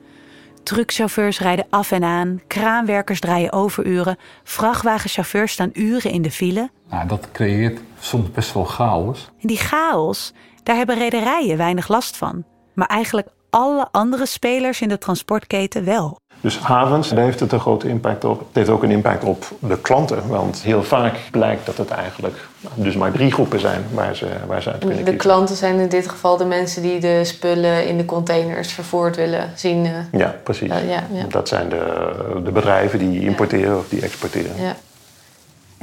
Truckchauffeurs 0.64 1.40
rijden 1.40 1.66
af 1.70 1.92
en 1.92 2.04
aan, 2.04 2.42
kraanwerkers 2.48 3.20
draaien 3.20 3.52
overuren, 3.52 4.18
vrachtwagenchauffeurs 4.44 5.52
staan 5.52 5.70
uren 5.74 6.12
in 6.12 6.22
de 6.22 6.32
file. 6.32 6.70
Nou, 6.90 7.08
dat 7.08 7.32
creëert 7.32 7.82
soms 8.00 8.32
best 8.32 8.54
wel 8.54 8.64
chaos. 8.64 9.32
En 9.42 9.48
die 9.48 9.58
chaos, 9.58 10.34
daar 10.64 10.76
hebben 10.76 10.98
rederijen 10.98 11.58
weinig 11.58 11.88
last 11.88 12.18
van. 12.18 12.44
Maar 12.74 12.88
eigenlijk 12.88 13.28
alle 13.50 13.88
andere 13.92 14.26
spelers 14.26 14.82
in 14.82 14.90
de 14.90 14.98
transportketen 14.98 15.86
wel. 15.86 16.20
Dus 16.44 16.60
havens, 16.60 17.10
daar 17.10 17.24
heeft 17.24 17.40
het 17.40 17.52
een 17.52 17.60
grote 17.60 17.88
impact 17.88 18.26
op. 18.26 18.40
Het 18.40 18.48
heeft 18.52 18.70
ook 18.70 18.84
een 18.84 18.92
impact 18.92 19.24
op 19.24 19.46
de 19.60 19.78
klanten. 19.78 20.28
Want 20.28 20.62
heel 20.64 20.84
vaak 20.84 21.16
blijkt 21.32 21.66
dat 21.66 21.78
het 21.78 21.90
eigenlijk 21.90 22.36
dus 22.74 22.96
maar 22.96 23.12
drie 23.12 23.32
groepen 23.32 23.60
zijn 23.60 23.84
waar 23.94 24.16
ze, 24.16 24.28
waar 24.48 24.62
ze 24.62 24.70
uit 24.70 24.80
kunnen 24.80 24.98
De 24.98 25.04
kiezen. 25.04 25.22
klanten 25.22 25.56
zijn 25.56 25.80
in 25.80 25.88
dit 25.90 26.10
geval 26.10 26.38
de 26.38 26.46
mensen 26.46 26.82
die 26.82 27.00
de 27.00 27.22
spullen 27.24 27.88
in 27.88 27.98
de 27.98 28.06
containers 28.06 28.72
vervoerd 28.72 29.16
willen 29.16 29.52
zien. 29.56 29.86
eh. 29.86 30.20
Ja, 30.20 30.36
precies. 30.44 30.68
Ja, 30.68 30.78
ja, 30.78 31.04
ja. 31.14 31.26
Dat 31.30 31.48
zijn 31.48 31.70
de, 31.70 32.12
de 32.44 32.52
bedrijven 32.52 33.00
die 33.00 33.22
importeren 33.22 33.78
of 33.78 33.90
die 33.90 34.02
exporteren. 34.02 34.52
Ja. 34.62 34.76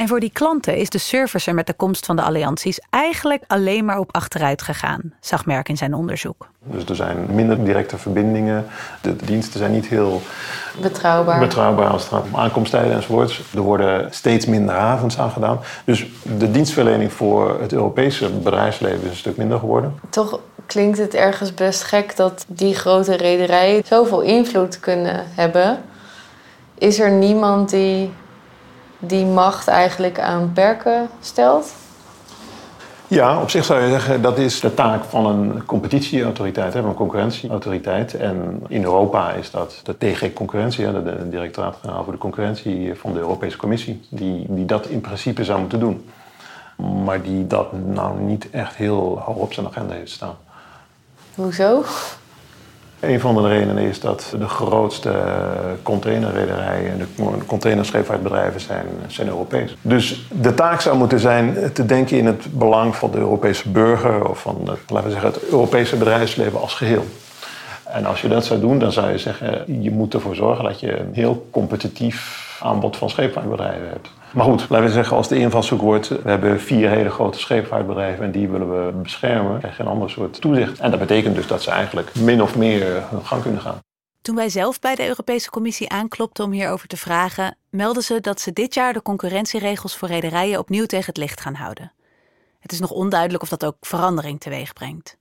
En 0.01 0.09
voor 0.09 0.21
die 0.21 0.31
klanten 0.33 0.77
is 0.77 0.89
de 0.89 0.99
service 0.99 1.49
er 1.49 1.55
met 1.55 1.67
de 1.67 1.73
komst 1.73 2.07
van 2.07 2.17
de 2.17 2.23
allianties 2.23 2.81
eigenlijk 2.91 3.43
alleen 3.47 3.85
maar 3.85 3.99
op 3.99 4.15
achteruit 4.15 4.63
gegaan, 4.63 5.15
zag 5.21 5.47
Merck 5.47 5.69
in 5.69 5.77
zijn 5.77 5.95
onderzoek. 5.95 6.49
Dus 6.63 6.85
er 6.85 6.97
zijn 6.97 7.27
minder 7.31 7.65
directe 7.65 7.99
verbindingen. 7.99 8.67
De 9.01 9.17
diensten 9.17 9.59
zijn 9.59 9.73
niet 9.73 9.87
heel 9.87 10.23
Betrouwbaar. 10.83 11.41
betrouwbaar 11.41 11.89
als 11.89 12.03
het 12.03 12.13
gaat 12.13 12.25
om 12.33 12.37
aankomsttijden 12.37 12.93
enzovoorts. 12.93 13.43
Er 13.55 13.61
worden 13.61 14.09
steeds 14.11 14.47
minder 14.47 14.75
havens 14.75 15.19
aangedaan. 15.19 15.61
Dus 15.85 16.07
de 16.39 16.51
dienstverlening 16.51 17.13
voor 17.13 17.61
het 17.61 17.73
Europese 17.73 18.31
bedrijfsleven 18.31 19.03
is 19.03 19.11
een 19.11 19.17
stuk 19.17 19.37
minder 19.37 19.59
geworden. 19.59 19.95
Toch 20.11 20.41
klinkt 20.67 20.99
het 20.99 21.15
ergens 21.15 21.55
best 21.55 21.83
gek 21.83 22.17
dat 22.17 22.45
die 22.49 22.75
grote 22.75 23.17
rederijen 23.17 23.83
zoveel 23.87 24.21
invloed 24.21 24.81
kunnen 24.81 25.25
hebben. 25.35 25.79
Is 26.79 27.01
er 27.01 27.11
niemand 27.11 27.71
die 27.71 28.11
die 29.01 29.25
macht 29.25 29.69
eigenlijk 29.69 30.21
aan 30.21 30.53
perken 30.53 31.09
stelt? 31.21 31.73
Ja, 33.11 33.41
op 33.41 33.51
zich 33.51 33.65
zou 33.65 33.83
je 33.83 33.91
zeggen 33.91 34.23
dat 34.23 34.39
is 34.39 34.61
de 34.61 34.75
taak 34.75 35.05
van 35.05 35.27
een 35.27 35.65
competitieautoriteit, 35.65 36.73
van 36.73 36.85
een 36.85 36.95
concurrentieautoriteit. 36.95 38.15
En 38.15 38.63
in 38.69 38.83
Europa 38.83 39.33
is 39.33 39.51
dat 39.51 39.81
de 39.83 39.95
DG 39.99 40.33
Concurrentie, 40.33 40.93
de 40.93 41.29
Directoraat-Generaal 41.29 42.05
voor 42.05 42.13
de 42.13 42.19
Concurrentie 42.19 42.95
van 42.95 43.13
de 43.13 43.19
Europese 43.19 43.57
Commissie, 43.57 44.01
die, 44.09 44.47
die 44.49 44.65
dat 44.65 44.87
in 44.87 45.01
principe 45.01 45.45
zou 45.45 45.61
moeten 45.61 45.81
doen. 45.81 46.11
Maar 47.05 47.23
die 47.23 47.47
dat 47.47 47.73
nou 47.73 48.21
niet 48.21 48.51
echt 48.51 48.75
heel 48.77 49.23
hoog 49.25 49.37
op 49.37 49.53
zijn 49.53 49.67
agenda 49.67 49.95
heeft 49.95 50.11
staan. 50.11 50.37
Hoezo? 51.35 51.85
Een 53.01 53.21
van 53.21 53.35
de 53.35 53.49
redenen 53.49 53.85
is 53.85 54.01
dat 54.01 54.35
de 54.39 54.49
grootste 54.49 55.13
containerrederijen 55.83 56.91
en 56.91 56.99
de 56.99 57.45
containerscheepvaartbedrijven 57.47 58.61
zijn, 58.61 58.87
zijn 59.07 59.29
Europees. 59.29 59.77
Dus 59.83 60.29
de 60.41 60.55
taak 60.55 60.81
zou 60.81 60.97
moeten 60.97 61.19
zijn 61.19 61.73
te 61.73 61.87
denken 61.87 62.19
in 62.19 62.27
het 62.27 62.59
belang 62.59 62.97
van 62.97 63.11
de 63.11 63.19
Europese 63.19 63.69
burger 63.69 64.29
of 64.29 64.41
van 64.41 64.57
laten 64.87 65.05
we 65.05 65.11
zeggen, 65.11 65.33
het 65.33 65.49
Europese 65.49 65.97
bedrijfsleven 65.97 66.61
als 66.61 66.75
geheel. 66.75 67.05
En 67.85 68.07
als 68.07 68.21
je 68.21 68.29
dat 68.29 68.45
zou 68.45 68.61
doen, 68.61 68.79
dan 68.79 68.93
zou 68.93 69.11
je 69.11 69.19
zeggen, 69.19 69.83
je 69.83 69.91
moet 69.91 70.15
ervoor 70.15 70.35
zorgen 70.35 70.65
dat 70.65 70.81
je 70.81 70.99
een 70.99 71.15
heel 71.15 71.49
competitief 71.51 72.59
aanbod 72.63 72.97
van 72.97 73.11
scheepvaartbedrijven 73.11 73.89
hebt. 73.89 74.11
Maar 74.33 74.45
goed, 74.45 74.69
laten 74.69 74.87
we 74.87 74.93
zeggen, 74.93 75.17
als 75.17 75.29
de 75.29 75.39
invalshoek 75.39 75.81
wordt, 75.81 76.09
we 76.09 76.31
hebben 76.31 76.61
vier 76.61 76.91
hele 76.91 77.11
grote 77.11 77.39
scheepvaartbedrijven 77.39 78.25
en 78.25 78.33
die 78.33 78.49
willen 78.49 78.87
we 78.87 78.93
beschermen, 78.93 79.59
krijg 79.59 79.77
je 79.77 79.83
een 79.83 79.89
ander 79.89 80.11
soort 80.11 80.41
toezicht. 80.41 80.79
En 80.79 80.91
dat 80.91 81.01
betekent 81.01 81.35
dus 81.35 81.47
dat 81.47 81.63
ze 81.63 81.71
eigenlijk 81.71 82.15
min 82.15 82.43
of 82.43 82.57
meer 82.57 83.03
hun 83.11 83.27
gang 83.27 83.43
kunnen 83.43 83.61
gaan. 83.61 83.79
Toen 84.23 84.35
wij 84.35 84.49
zelf 84.49 84.79
bij 84.79 84.95
de 84.95 85.07
Europese 85.07 85.51
Commissie 85.51 85.89
aanklopten 85.89 86.45
om 86.45 86.53
hierover 86.53 86.89
te 86.89 86.97
vragen, 86.97 87.57
meldden 87.71 88.03
ze 88.03 88.21
dat 88.21 88.41
ze 88.41 88.53
dit 88.53 88.75
jaar 88.75 88.93
de 88.93 89.03
concurrentieregels 89.03 89.97
voor 89.97 90.09
rederijen 90.09 90.59
opnieuw 90.59 90.87
tegen 90.87 91.07
het 91.07 91.17
licht 91.17 91.41
gaan 91.41 91.55
houden. 91.55 91.93
Het 92.61 92.73
is 92.73 92.81
nog 92.81 92.91
onduidelijk 92.91 93.43
of 93.43 93.49
dat 93.49 93.65
ook 93.65 93.77
verandering 93.81 94.41
teweeg 94.41 94.73
brengt. 94.73 95.19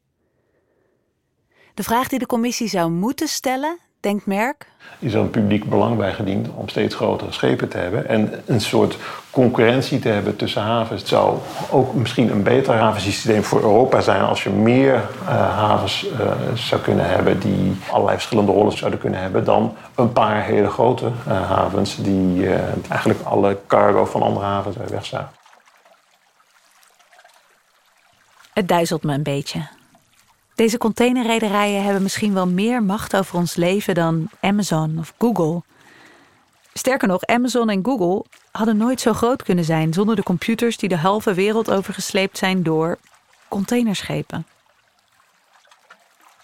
De 1.74 1.84
vraag 1.84 2.08
die 2.08 2.20
de 2.20 2.26
commissie 2.26 2.68
zou 2.68 2.92
moeten 2.92 3.28
stellen, 3.28 3.78
denkt 4.00 4.26
Merck, 4.26 4.68
is 5.00 5.14
er 5.14 5.20
een 5.20 5.30
publiek 5.30 5.70
belang 5.70 5.98
bij 5.98 6.14
gediend 6.14 6.50
om 6.56 6.70
steeds 6.70 6.96
grotere 6.96 7.32
schepen 7.32 7.70
te 7.70 7.78
hebben. 7.78 8.08
En 8.08 8.44
een 8.46 8.62
soort 8.62 8.98
concurrentie 9.32 10.00
te 10.00 10.10
hebben 10.10 10.36
tussen 10.36 10.62
havens. 10.62 11.00
Het 11.00 11.10
zou 11.10 11.38
ook 11.70 11.94
misschien 11.94 12.32
een 12.32 12.44
beter 12.44 12.74
havensysteem 12.74 13.44
voor 13.44 13.62
Europa 13.62 14.02
zijn 14.02 14.22
als 14.22 14.44
je 14.44 14.50
meer 14.50 14.94
uh, 14.94 15.30
havens 15.58 16.06
uh, 16.06 16.32
zou 16.54 16.82
kunnen 16.82 17.10
hebben 17.10 17.40
die 17.40 17.78
allerlei 17.92 18.18
verschillende 18.18 18.52
rollen 18.52 18.78
zouden 18.78 19.00
kunnen 19.00 19.20
hebben 19.20 19.44
dan 19.44 19.76
een 19.96 20.14
paar 20.14 20.44
hele 20.44 20.70
grote 20.70 21.06
uh, 21.06 21.50
havens 21.50 21.96
die 21.96 22.50
eigenlijk 22.90 23.22
alle 23.24 23.58
cargo 23.68 24.06
van 24.06 24.22
andere 24.22 24.46
havens 24.46 24.76
wegzagen. 24.90 25.30
Het 28.54 28.68
duizelt 28.68 29.04
me 29.04 29.14
een 29.14 29.24
beetje. 29.24 29.79
Deze 30.60 30.78
containerrederijen 30.78 31.84
hebben 31.84 32.04
misschien 32.04 32.34
wel 32.34 32.48
meer 32.48 32.84
macht 32.84 33.16
over 33.16 33.36
ons 33.36 33.56
leven 33.56 33.96
dan 33.96 34.30
Amazon 34.42 35.00
of 35.00 35.14
Google. 35.18 35.62
Sterker 36.74 37.08
nog, 37.08 37.26
Amazon 37.26 37.70
en 37.70 37.86
Google 37.86 38.26
hadden 38.52 38.78
nooit 38.78 39.02
zo 39.02 39.14
groot 39.14 39.44
kunnen 39.44 39.64
zijn 39.64 39.94
zonder 39.94 40.16
de 40.16 40.24
computers 40.24 40.78
die 40.78 40.90
de 40.90 40.98
halve 40.98 41.34
wereld 41.34 41.72
overgesleept 41.72 42.38
zijn 42.38 42.64
door 42.64 42.98
containerschepen. 43.48 44.48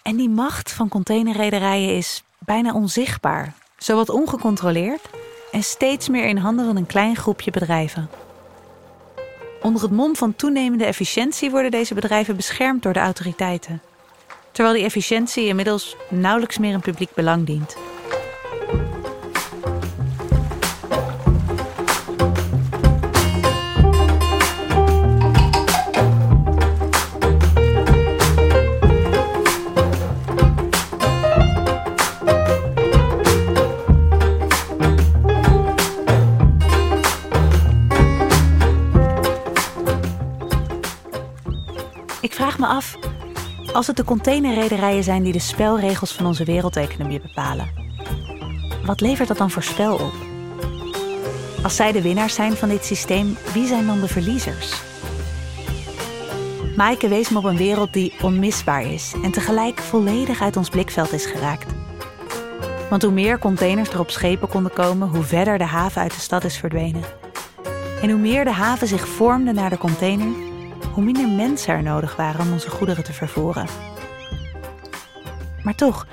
En 0.02 0.16
die 0.16 0.28
macht 0.28 0.72
van 0.72 0.88
containerrederijen 0.88 1.96
is 1.96 2.22
bijna 2.38 2.74
onzichtbaar, 2.74 3.54
zowat 3.78 4.08
ongecontroleerd 4.08 5.02
en 5.52 5.62
steeds 5.62 6.08
meer 6.08 6.24
in 6.24 6.36
handen 6.36 6.66
van 6.66 6.76
een 6.76 6.86
klein 6.86 7.16
groepje 7.16 7.50
bedrijven. 7.50 8.10
Onder 9.62 9.82
het 9.82 9.90
mom 9.90 10.16
van 10.16 10.36
toenemende 10.36 10.84
efficiëntie 10.84 11.50
worden 11.50 11.70
deze 11.70 11.94
bedrijven 11.94 12.36
beschermd 12.36 12.82
door 12.82 12.92
de 12.92 13.00
autoriteiten 13.00 13.82
terwijl 14.56 14.76
die 14.76 14.84
efficiëntie 14.84 15.46
inmiddels 15.46 15.96
nauwelijks 16.08 16.58
meer 16.58 16.74
een 16.74 16.80
publiek 16.80 17.14
belang 17.14 17.46
dient. 17.46 17.85
Als 43.76 43.86
het 43.86 43.96
de 43.96 44.04
containerrederijen 44.04 45.04
zijn 45.04 45.22
die 45.22 45.32
de 45.32 45.38
spelregels 45.38 46.12
van 46.12 46.26
onze 46.26 46.44
wereldeconomie 46.44 47.20
bepalen. 47.20 47.70
Wat 48.84 49.00
levert 49.00 49.28
dat 49.28 49.36
dan 49.36 49.50
voor 49.50 49.62
spel 49.62 49.94
op? 49.94 50.12
Als 51.62 51.76
zij 51.76 51.92
de 51.92 52.02
winnaars 52.02 52.34
zijn 52.34 52.52
van 52.52 52.68
dit 52.68 52.84
systeem, 52.84 53.36
wie 53.52 53.66
zijn 53.66 53.86
dan 53.86 54.00
de 54.00 54.08
verliezers? 54.08 54.82
Maaike 56.76 57.08
wees 57.08 57.28
me 57.28 57.38
op 57.38 57.44
een 57.44 57.56
wereld 57.56 57.92
die 57.92 58.14
onmisbaar 58.22 58.92
is 58.92 59.14
en 59.22 59.30
tegelijk 59.30 59.78
volledig 59.78 60.42
uit 60.42 60.56
ons 60.56 60.68
blikveld 60.68 61.12
is 61.12 61.26
geraakt. 61.26 61.72
Want 62.90 63.02
hoe 63.02 63.12
meer 63.12 63.38
containers 63.38 63.90
er 63.90 64.00
op 64.00 64.10
schepen 64.10 64.48
konden 64.48 64.72
komen, 64.72 65.08
hoe 65.08 65.22
verder 65.22 65.58
de 65.58 65.64
haven 65.64 66.02
uit 66.02 66.14
de 66.14 66.20
stad 66.20 66.44
is 66.44 66.56
verdwenen. 66.56 67.02
En 68.02 68.10
hoe 68.10 68.20
meer 68.20 68.44
de 68.44 68.52
haven 68.52 68.86
zich 68.86 69.08
vormde 69.08 69.52
naar 69.52 69.70
de 69.70 69.78
container, 69.78 70.45
hoe 70.96 71.04
minder 71.04 71.28
mensen 71.28 71.74
er 71.74 71.82
nodig 71.82 72.16
waren 72.16 72.40
om 72.40 72.52
onze 72.52 72.70
goederen 72.70 73.04
te 73.04 73.12
vervoeren. 73.12 73.66
Maar 75.62 75.74
toch, 75.74 76.06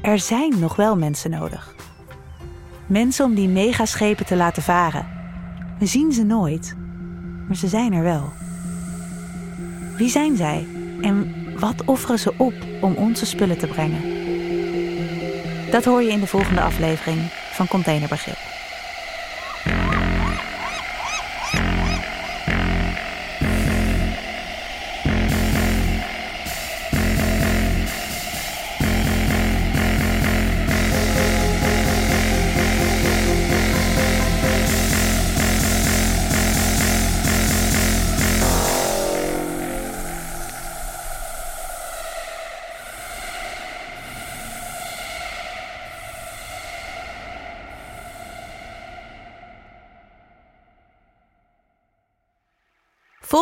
er 0.00 0.18
zijn 0.18 0.58
nog 0.58 0.76
wel 0.76 0.96
mensen 0.96 1.30
nodig. 1.30 1.74
Mensen 2.86 3.24
om 3.24 3.34
die 3.34 3.48
megaschepen 3.48 4.26
te 4.26 4.36
laten 4.36 4.62
varen. 4.62 5.06
We 5.78 5.86
zien 5.86 6.12
ze 6.12 6.22
nooit, 6.22 6.76
maar 7.46 7.56
ze 7.56 7.68
zijn 7.68 7.92
er 7.92 8.02
wel. 8.02 8.32
Wie 9.96 10.08
zijn 10.08 10.36
zij 10.36 10.66
en 11.00 11.34
wat 11.58 11.84
offeren 11.84 12.18
ze 12.18 12.34
op 12.36 12.54
om 12.80 12.94
onze 12.94 13.26
spullen 13.26 13.58
te 13.58 13.66
brengen? 13.66 14.02
Dat 15.70 15.84
hoor 15.84 16.02
je 16.02 16.10
in 16.10 16.20
de 16.20 16.26
volgende 16.26 16.60
aflevering 16.60 17.20
van 17.52 17.66
Containerbegrip. 17.68 18.51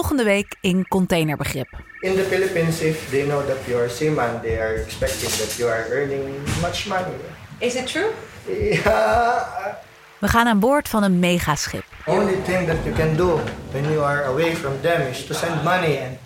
Volgende 0.01 0.25
week 0.25 0.55
in 0.61 0.89
Containerbegrip. 0.89 1.69
In 2.01 2.15
the 2.15 2.23
Philippines, 2.23 2.81
if 2.81 3.11
they 3.11 3.27
know 3.27 3.47
that 3.47 3.57
you 3.67 3.77
are 3.77 3.85
a 3.85 3.89
seaman, 3.89 4.41
they 4.41 4.59
are 4.59 4.75
expecting 4.83 5.31
that 5.31 5.57
you 5.59 5.69
are 5.69 5.87
earning 5.91 6.25
much 6.61 6.87
money. 6.87 7.15
Is 7.59 7.75
it 7.75 7.87
true? 7.87 8.11
Yeah. 8.47 9.75
We 10.19 10.29
gaan 10.29 10.47
aan 10.47 10.59
boord 10.59 10.89
van 10.89 11.03
een 11.03 11.19
megaschip. 11.19 11.85
The 12.05 12.11
only 12.11 12.37
thing 12.45 12.67
that 12.67 12.77
you 12.85 12.95
can 12.95 13.17
do 13.17 13.41
when 13.73 13.91
you 13.91 14.03
are 14.03 14.25
away 14.25 14.57
from 14.57 14.73
them 14.81 15.01
is 15.01 15.27
to 15.27 15.35
send 15.35 15.63
money 15.65 15.99
and 15.99 16.17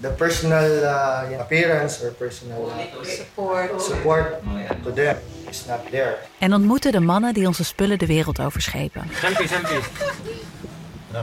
the 0.00 0.08
personal 0.08 0.82
uh, 0.82 1.40
appearance 1.40 2.04
or 2.04 2.10
personal 2.12 2.66
uh, 2.66 3.04
Support. 3.04 3.82
support 3.82 4.42
to 4.84 4.92
them 4.92 5.16
is 5.50 5.64
not 5.66 5.90
there. 5.90 6.18
En 6.38 6.54
ontmoeten 6.54 6.92
de 6.92 7.00
mannen 7.00 7.34
die 7.34 7.46
onze 7.46 7.64
spullen 7.64 7.98
de 7.98 8.06
wereld 8.06 8.40
overschepen. 8.40 9.02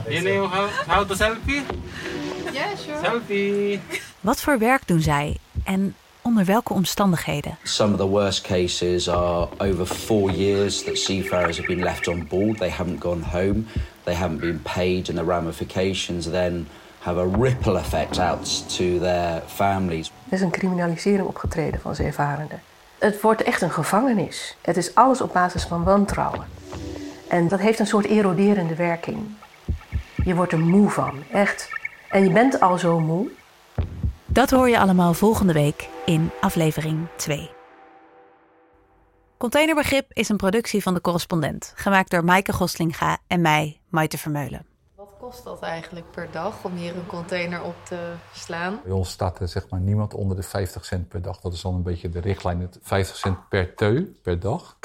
You 0.08 0.20
know 0.22 0.46
how, 0.46 0.68
how 0.86 1.08
to 1.08 1.14
selfie? 1.14 1.62
Yeah, 2.52 2.76
sure. 2.76 2.98
Selfie. 3.02 3.80
Wat 4.20 4.40
voor 4.40 4.58
werk 4.58 4.86
doen 4.86 5.00
zij 5.00 5.36
en 5.64 5.94
onder 6.22 6.44
welke 6.44 6.72
omstandigheden? 6.72 7.58
Some 7.62 7.92
of 7.92 7.98
the 7.98 8.06
worst 8.06 8.40
cases 8.40 9.08
are 9.08 9.48
over 9.58 9.86
four 9.86 10.30
years 10.30 10.82
that 10.84 10.98
seafarers 10.98 11.56
have 11.56 11.68
been 11.68 11.82
left 11.82 12.08
on 12.08 12.26
board. 12.28 12.58
They 12.58 12.70
haven't 12.70 13.00
gone 13.00 13.24
home. 13.24 13.64
They 14.04 14.14
haven't 14.14 14.40
been 14.40 14.62
paid, 14.62 15.08
and 15.08 15.18
the 15.18 15.24
ramifications 15.24 16.30
then 16.30 16.68
have 16.98 17.20
a 17.20 17.26
ripple 17.38 17.76
effect 17.76 18.18
out 18.18 18.68
to 18.76 18.98
their 18.98 19.42
families. 19.46 20.10
Er 20.28 20.36
is 20.36 20.40
een 20.40 20.50
criminalisering 20.50 21.26
opgetreden 21.26 21.80
van 21.80 21.94
zeevarenden. 21.94 22.62
Het 22.98 23.20
wordt 23.20 23.42
echt 23.42 23.62
een 23.62 23.70
gevangenis. 23.70 24.56
Het 24.60 24.76
is 24.76 24.94
alles 24.94 25.20
op 25.20 25.32
basis 25.32 25.64
van 25.64 25.84
wantrouwen. 25.84 26.46
En 27.28 27.48
dat 27.48 27.60
heeft 27.60 27.78
een 27.78 27.86
soort 27.86 28.06
eroderende 28.06 28.74
werking. 28.74 29.18
Je 30.24 30.34
wordt 30.34 30.52
er 30.52 30.58
moe 30.58 30.90
van, 30.90 31.22
echt. 31.32 31.68
En 32.10 32.24
je 32.24 32.30
bent 32.30 32.60
al 32.60 32.78
zo 32.78 33.00
moe. 33.00 33.30
Dat 34.26 34.50
hoor 34.50 34.68
je 34.68 34.78
allemaal 34.78 35.14
volgende 35.14 35.52
week 35.52 35.88
in 36.06 36.30
aflevering 36.40 37.06
2. 37.16 37.50
Containerbegrip 39.36 40.12
is 40.12 40.28
een 40.28 40.36
productie 40.36 40.82
van 40.82 40.94
de 40.94 41.00
correspondent, 41.00 41.72
gemaakt 41.76 42.10
door 42.10 42.24
Maaike 42.24 42.52
Goslinga 42.52 43.18
en 43.26 43.40
mij, 43.40 43.80
Maite 43.88 44.18
Vermeulen. 44.18 44.66
Wat 44.94 45.12
kost 45.20 45.44
dat 45.44 45.62
eigenlijk 45.62 46.10
per 46.10 46.28
dag 46.30 46.64
om 46.64 46.76
hier 46.76 46.96
een 46.96 47.06
container 47.06 47.62
op 47.62 47.74
te 47.82 48.12
slaan? 48.32 48.80
Bij 48.84 48.92
ons 48.92 49.10
staat 49.10 49.40
er 49.40 49.48
zeg 49.48 49.68
maar 49.68 49.80
niemand 49.80 50.14
onder 50.14 50.36
de 50.36 50.42
50 50.42 50.84
cent 50.84 51.08
per 51.08 51.22
dag. 51.22 51.40
Dat 51.40 51.52
is 51.52 51.60
dan 51.60 51.74
een 51.74 51.82
beetje 51.82 52.08
de 52.08 52.20
richtlijn. 52.20 52.60
Het 52.60 52.78
50 52.82 53.16
cent 53.16 53.48
per 53.48 53.74
teu 53.74 54.16
per 54.22 54.40
dag 54.40 54.76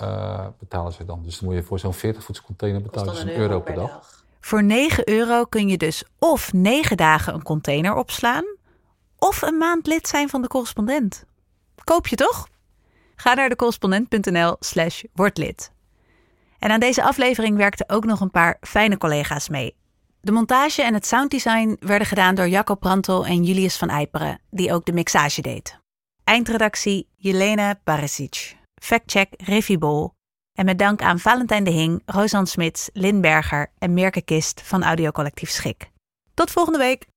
eh, 0.00 0.46
betalen 0.58 0.92
ze 0.92 1.04
dan. 1.04 1.22
Dus 1.22 1.38
dan 1.38 1.48
moet 1.48 1.58
je 1.58 1.62
voor 1.62 1.78
zo'n 1.78 1.94
40 1.94 2.24
voets 2.24 2.42
container 2.42 2.82
betalen. 2.82 3.14
Dus 3.14 3.22
een 3.22 3.36
euro 3.36 3.60
per 3.60 3.74
dag. 3.74 4.11
Voor 4.44 4.62
9 4.62 5.08
euro 5.08 5.44
kun 5.44 5.68
je 5.68 5.76
dus 5.76 6.04
of 6.18 6.52
9 6.52 6.96
dagen 6.96 7.34
een 7.34 7.42
container 7.42 7.94
opslaan, 7.94 8.44
of 9.18 9.42
een 9.42 9.56
maand 9.56 9.86
lid 9.86 10.08
zijn 10.08 10.28
van 10.28 10.42
de 10.42 10.48
correspondent. 10.48 11.24
Koop 11.84 12.06
je 12.06 12.16
toch? 12.16 12.48
Ga 13.14 13.34
naar 13.34 13.48
decorrespondent.nl 13.48 14.56
slash 14.58 15.02
wordlid. 15.12 15.72
En 16.58 16.70
aan 16.70 16.80
deze 16.80 17.02
aflevering 17.02 17.56
werkten 17.56 17.88
ook 17.88 18.04
nog 18.04 18.20
een 18.20 18.30
paar 18.30 18.56
fijne 18.60 18.98
collega's 18.98 19.48
mee. 19.48 19.76
De 20.20 20.32
montage 20.32 20.82
en 20.82 20.94
het 20.94 21.06
sounddesign 21.06 21.76
werden 21.80 22.06
gedaan 22.06 22.34
door 22.34 22.48
Jacco 22.48 22.74
Prantel 22.74 23.26
en 23.26 23.44
Julius 23.44 23.76
van 23.76 23.88
Eiperen, 23.88 24.40
die 24.50 24.72
ook 24.72 24.84
de 24.84 24.92
mixage 24.92 25.42
deed. 25.42 25.78
Eindredactie 26.24 27.08
Jelena 27.16 27.80
Barisic. 27.84 28.56
Factcheck 28.74 29.34
Riffy 29.36 29.78
Bol. 29.78 30.14
En 30.52 30.64
met 30.64 30.78
dank 30.78 31.02
aan 31.02 31.18
Valentijn 31.18 31.64
de 31.64 31.70
Hing, 31.70 32.02
Rosan 32.06 32.46
Smits, 32.46 32.90
Lin 32.92 33.20
Berger 33.20 33.70
en 33.78 33.94
Mirke 33.94 34.22
Kist 34.22 34.62
van 34.64 34.82
Audiocollectief 34.82 35.50
Schik. 35.50 35.90
Tot 36.34 36.50
volgende 36.50 36.78
week! 36.78 37.11